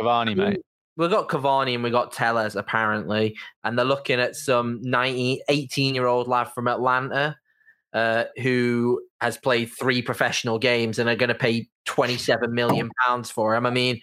Cavani, 0.00 0.36
mate. 0.36 0.60
We've 0.96 1.10
got 1.10 1.28
Cavani 1.28 1.74
and 1.74 1.82
we've 1.82 1.92
got 1.92 2.12
Telles 2.12 2.56
apparently, 2.56 3.36
and 3.64 3.78
they're 3.78 3.84
looking 3.84 4.18
at 4.18 4.34
some 4.34 4.80
19, 4.82 5.40
18 5.48 5.94
year 5.94 6.06
old 6.06 6.26
lad 6.26 6.48
from 6.54 6.68
Atalanta 6.68 7.36
uh, 7.92 8.24
who 8.42 9.00
has 9.20 9.38
played 9.38 9.70
three 9.78 10.02
professional 10.02 10.58
games 10.58 10.98
and 10.98 11.08
are 11.08 11.16
going 11.16 11.28
to 11.28 11.34
pay 11.34 11.68
27 11.86 12.52
million 12.52 12.90
pounds 13.06 13.30
for 13.30 13.54
him. 13.54 13.64
I 13.64 13.70
mean, 13.70 14.00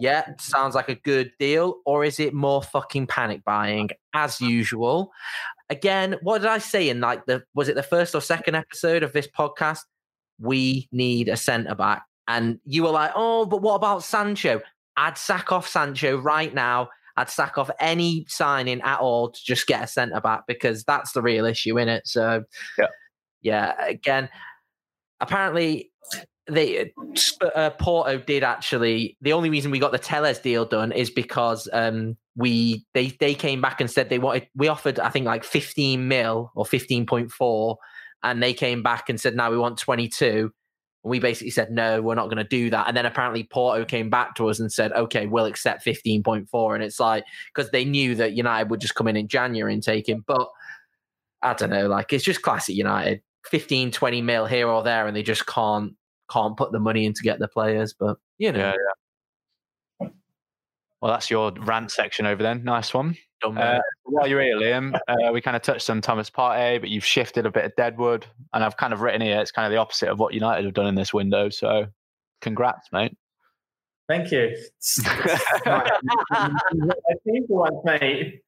yeah, 0.00 0.30
sounds 0.38 0.74
like 0.74 0.88
a 0.88 0.94
good 0.94 1.32
deal, 1.38 1.76
or 1.84 2.04
is 2.04 2.20
it 2.20 2.32
more 2.32 2.62
fucking 2.62 3.06
panic 3.06 3.44
buying 3.44 3.90
as 4.14 4.40
usual? 4.40 5.12
Again, 5.68 6.16
what 6.22 6.38
did 6.38 6.48
I 6.48 6.58
say 6.58 6.88
in 6.88 7.00
like 7.00 7.26
the 7.26 7.42
was 7.54 7.68
it 7.68 7.74
the 7.74 7.82
first 7.82 8.14
or 8.14 8.22
second 8.22 8.54
episode 8.54 9.02
of 9.02 9.12
this 9.12 9.28
podcast? 9.28 9.80
We 10.40 10.88
need 10.92 11.28
a 11.28 11.36
centre 11.36 11.74
back. 11.74 12.04
And 12.28 12.60
you 12.64 12.84
were 12.84 12.90
like, 12.90 13.12
oh, 13.16 13.46
but 13.46 13.62
what 13.62 13.74
about 13.74 14.04
Sancho? 14.04 14.60
I'd 14.96 15.18
sack 15.18 15.50
off 15.50 15.66
Sancho 15.66 16.18
right 16.18 16.52
now. 16.52 16.90
I'd 17.16 17.30
sack 17.30 17.58
off 17.58 17.70
any 17.80 18.26
signing 18.28 18.80
at 18.82 19.00
all 19.00 19.30
to 19.30 19.44
just 19.44 19.66
get 19.66 19.82
a 19.82 19.86
centre 19.88 20.20
back 20.20 20.42
because 20.46 20.84
that's 20.84 21.12
the 21.12 21.22
real 21.22 21.46
issue 21.46 21.78
in 21.78 21.88
it. 21.88 22.06
So, 22.06 22.44
Yeah. 22.78 22.86
yeah. 23.42 23.86
Again, 23.86 24.28
apparently, 25.20 25.90
they 26.46 26.92
uh, 27.54 27.70
Porto 27.70 28.18
did 28.18 28.42
actually. 28.42 29.16
The 29.20 29.32
only 29.32 29.50
reason 29.50 29.70
we 29.70 29.78
got 29.78 29.92
the 29.92 29.98
Telles 29.98 30.38
deal 30.38 30.64
done 30.64 30.92
is 30.92 31.10
because 31.10 31.68
um, 31.72 32.16
we 32.36 32.84
they 32.94 33.08
they 33.20 33.34
came 33.34 33.60
back 33.60 33.80
and 33.80 33.90
said 33.90 34.08
they 34.08 34.18
wanted. 34.18 34.48
We 34.54 34.68
offered 34.68 34.98
I 34.98 35.10
think 35.10 35.26
like 35.26 35.44
fifteen 35.44 36.08
mil 36.08 36.50
or 36.54 36.64
fifteen 36.64 37.04
point 37.04 37.30
four, 37.30 37.78
and 38.22 38.42
they 38.42 38.54
came 38.54 38.82
back 38.82 39.08
and 39.08 39.20
said 39.20 39.36
now 39.36 39.50
we 39.50 39.58
want 39.58 39.78
twenty 39.78 40.08
two. 40.08 40.52
And 41.04 41.10
we 41.10 41.20
basically 41.20 41.50
said, 41.50 41.70
no, 41.70 42.02
we're 42.02 42.14
not 42.14 42.26
going 42.26 42.38
to 42.38 42.44
do 42.44 42.70
that. 42.70 42.88
And 42.88 42.96
then 42.96 43.06
apparently 43.06 43.44
Porto 43.44 43.84
came 43.84 44.10
back 44.10 44.34
to 44.36 44.48
us 44.48 44.58
and 44.58 44.72
said, 44.72 44.92
okay, 44.92 45.26
we'll 45.26 45.44
accept 45.44 45.84
15.4. 45.84 46.74
And 46.74 46.82
it's 46.82 46.98
like, 46.98 47.24
because 47.54 47.70
they 47.70 47.84
knew 47.84 48.14
that 48.16 48.32
United 48.32 48.70
would 48.70 48.80
just 48.80 48.94
come 48.94 49.08
in 49.08 49.16
in 49.16 49.28
January 49.28 49.72
and 49.74 49.82
take 49.82 50.08
him. 50.08 50.24
But 50.26 50.48
I 51.42 51.54
don't 51.54 51.70
know, 51.70 51.86
like, 51.88 52.12
it's 52.12 52.24
just 52.24 52.42
classic 52.42 52.74
United 52.74 53.22
15, 53.46 53.92
20 53.92 54.22
mil 54.22 54.46
here 54.46 54.68
or 54.68 54.82
there. 54.82 55.06
And 55.06 55.16
they 55.16 55.22
just 55.22 55.46
can't, 55.46 55.94
can't 56.30 56.56
put 56.56 56.72
the 56.72 56.80
money 56.80 57.06
in 57.06 57.12
to 57.14 57.22
get 57.22 57.38
the 57.38 57.48
players. 57.48 57.94
But, 57.94 58.18
you 58.38 58.50
know, 58.50 58.58
Yeah, 58.58 58.72
yeah. 58.72 60.08
Well, 61.00 61.12
that's 61.12 61.30
your 61.30 61.52
rant 61.52 61.92
section 61.92 62.26
over 62.26 62.42
then. 62.42 62.64
Nice 62.64 62.92
one. 62.92 63.16
Dumb 63.40 63.58
Uh, 63.58 63.78
while 64.04 64.26
you're 64.26 64.42
here, 64.42 64.56
Liam, 64.56 64.98
uh, 65.08 65.32
we 65.32 65.40
kind 65.40 65.56
of 65.56 65.62
touched 65.62 65.88
on 65.90 66.00
Thomas 66.00 66.30
Partey, 66.30 66.80
but 66.80 66.88
you've 66.90 67.04
shifted 67.04 67.46
a 67.46 67.50
bit 67.50 67.64
of 67.64 67.76
Deadwood, 67.76 68.26
and 68.52 68.64
I've 68.64 68.76
kind 68.76 68.92
of 68.92 69.00
written 69.00 69.20
here 69.20 69.40
it's 69.40 69.50
kind 69.50 69.66
of 69.66 69.72
the 69.72 69.78
opposite 69.78 70.08
of 70.08 70.18
what 70.18 70.34
United 70.34 70.64
have 70.64 70.74
done 70.74 70.86
in 70.86 70.94
this 70.94 71.12
window. 71.12 71.48
So, 71.48 71.86
congrats, 72.40 72.88
mate. 72.92 73.16
Thank 74.08 74.30
you. 74.32 74.56
I 75.06 75.98
think 77.24 77.46
one, 77.48 77.78
mate. 77.84 78.40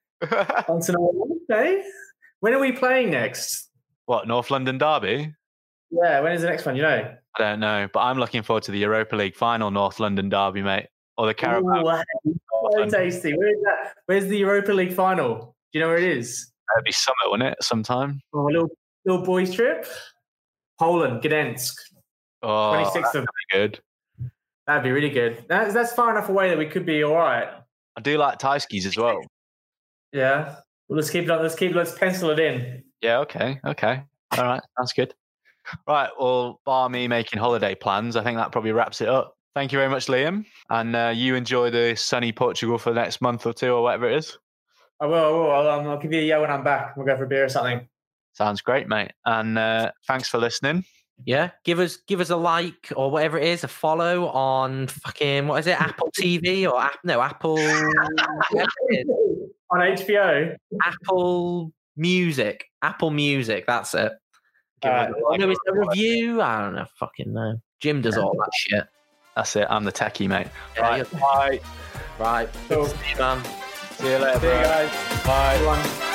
Once 0.69 0.89
in 0.89 0.95
a 0.95 1.01
while. 1.01 1.83
When 2.41 2.55
are 2.55 2.59
we 2.59 2.73
playing 2.73 3.11
next? 3.11 3.71
what 4.11 4.27
North 4.27 4.51
London 4.51 4.77
derby? 4.77 5.33
Yeah, 5.93 6.19
when 6.19 6.33
is 6.33 6.43
the 6.43 6.49
next 6.49 6.67
one? 6.67 6.75
You 6.75 6.83
know. 6.83 7.15
I 7.39 7.39
don't 7.39 7.61
know, 7.61 7.89
but 7.93 8.01
I'm 8.01 8.19
looking 8.19 8.43
forward 8.43 8.65
to 8.65 8.73
the 8.73 8.79
Europa 8.81 9.15
League 9.15 9.37
final, 9.37 9.71
North 9.71 10.01
London 10.01 10.29
derby, 10.29 10.63
mate, 10.63 10.89
or 11.21 11.27
the 11.27 11.35
Carabao. 11.35 12.03
Ooh, 12.27 12.35
so 12.73 12.87
tasty. 12.87 13.37
Where 13.37 13.49
is 13.49 13.63
that? 13.65 13.93
Where's 14.07 14.27
the 14.27 14.39
Europa 14.39 14.73
League 14.73 14.95
final? 14.95 15.55
Do 15.73 15.79
you 15.79 15.81
know 15.85 15.89
where 15.89 15.99
it 15.99 16.05
is? 16.17 16.51
That'd 16.75 16.85
be 16.87 16.93
summer, 16.93 17.15
wouldn't 17.27 17.51
it? 17.53 17.63
Sometime. 17.63 18.21
Oh, 18.33 18.45
a 18.47 18.51
little 18.51 18.71
little 19.05 19.23
boys 19.23 19.53
trip. 19.55 19.87
Poland, 20.79 21.23
Gdansk, 21.23 21.75
Oh, 22.43 22.73
twenty 22.73 22.91
sixth 22.91 23.15
of. 23.15 23.27
that'd 23.27 23.29
be 23.51 23.59
good. 23.59 23.81
That'd 24.67 24.83
be 24.83 24.93
really 24.93 25.11
good. 25.11 25.45
That's 25.47 25.75
that's 25.75 25.93
far 25.93 26.11
enough 26.11 26.31
away 26.31 26.49
that 26.49 26.57
we 26.57 26.67
could 26.67 26.87
be 26.87 27.05
all 27.05 27.17
right. 27.17 27.49
I 27.97 28.01
do 28.01 28.17
like 28.17 28.39
Thai 28.39 28.57
skis 28.59 28.87
as 28.87 28.97
well. 28.97 29.21
Yeah. 30.15 30.57
Well, 30.89 30.97
let's 30.97 31.11
keep 31.11 31.29
it. 31.29 31.37
Let's 31.37 31.55
keep. 31.55 31.75
Let's 31.75 31.97
pencil 31.99 32.31
it 32.31 32.39
in. 32.39 32.83
Yeah. 33.03 33.19
Okay. 33.19 33.61
Okay. 33.67 34.03
All 34.39 34.45
right. 34.45 34.63
That's 34.79 34.95
good. 34.95 35.13
Right. 35.87 36.09
Well, 36.19 36.61
bar 36.65 36.89
me 36.89 37.07
making 37.09 37.39
holiday 37.41 37.75
plans, 37.75 38.17
I 38.17 38.25
think 38.25 38.39
that 38.39 38.53
probably 38.53 38.73
wraps 38.73 39.01
it 39.03 39.09
up. 39.09 39.37
Thank 39.55 39.73
you 39.73 39.79
very 39.79 39.91
much, 39.91 40.07
Liam. 40.07 40.45
And 40.69 40.95
uh, 40.95 41.13
you 41.15 41.35
enjoy 41.35 41.71
the 41.71 41.97
sunny 41.97 42.33
Portugal 42.33 42.79
for 42.79 42.91
the 42.91 43.01
next 43.01 43.21
month 43.21 43.47
or 43.47 43.53
two 43.53 43.73
or 43.73 43.83
whatever 43.83 44.09
it 44.09 44.17
is. 44.17 44.39
I 45.01 45.07
will. 45.07 45.25
I 45.25 45.29
will. 45.31 45.51
I'll, 45.51 45.69
um, 45.81 45.89
I'll 45.89 45.99
give 45.99 46.13
you 46.13 46.21
a 46.21 46.25
yeah 46.25 46.39
when 46.39 46.51
I'm 46.51 46.63
back. 46.63 46.97
We'll 46.97 47.07
go 47.07 47.17
for 47.17 47.25
a 47.25 47.29
beer 47.29 47.45
or 47.45 47.49
something. 47.49 47.89
Sounds 48.35 48.61
great, 48.61 48.87
mate. 48.89 49.11
And 49.27 49.59
uh, 49.59 49.91
thanks 50.07 50.29
for 50.29 50.39
listening. 50.39 50.85
Yeah, 51.27 51.51
give 51.65 51.81
us 51.81 51.97
give 52.07 52.21
us 52.21 52.31
a 52.31 52.37
like 52.37 52.93
or 52.97 53.11
whatever 53.11 53.37
it 53.39 53.45
is, 53.49 53.63
a 53.65 53.69
follow 53.69 54.29
on 54.29 54.87
fucking 54.87 55.49
what 55.49 55.61
is 55.61 55.67
it, 55.67 55.79
Apple 55.81 56.11
TV 56.19 56.71
or 56.71 56.81
app? 56.81 56.99
No, 57.05 57.21
Apple. 57.21 57.57
whatever 57.57 58.69
it 58.89 59.07
is. 59.07 59.07
On 59.73 59.79
HBO. 59.79 60.57
Apple 60.85 61.71
Music. 61.97 62.65
Apple 62.83 63.11
Music. 63.11 63.65
That's 63.69 63.95
it. 63.95 64.11
Give 64.83 64.91
Uh, 64.91 64.95
us 64.95 65.11
a, 65.35 65.39
no, 65.39 65.51
it's 65.51 65.61
a 65.69 65.73
review. 65.73 66.41
I 66.43 66.61
don't 66.63 66.75
know. 66.75 66.87
Fucking 66.97 67.33
no. 67.33 67.61
Jim 67.81 68.01
does 68.03 68.17
all 68.19 68.33
that 68.35 68.51
shit. 68.57 68.85
That's 69.41 69.57
it. 69.57 69.67
I'm 69.71 69.85
the 69.85 69.93
techie, 69.93 70.29
mate. 70.29 70.49
Yeah, 70.77 70.83
Right. 70.83 71.11
Bye. 71.13 71.61
right. 72.19 72.49
Cool. 72.69 72.89
See 72.89 72.97
you, 73.13 73.17
man. 73.17 73.43
See 73.93 74.11
you 74.11 74.19
later, 74.19 74.39
See 74.39 74.47
you 74.49 74.53
guys. 74.53 75.25
Bye. 75.25 75.55
Everyone. 75.55 76.10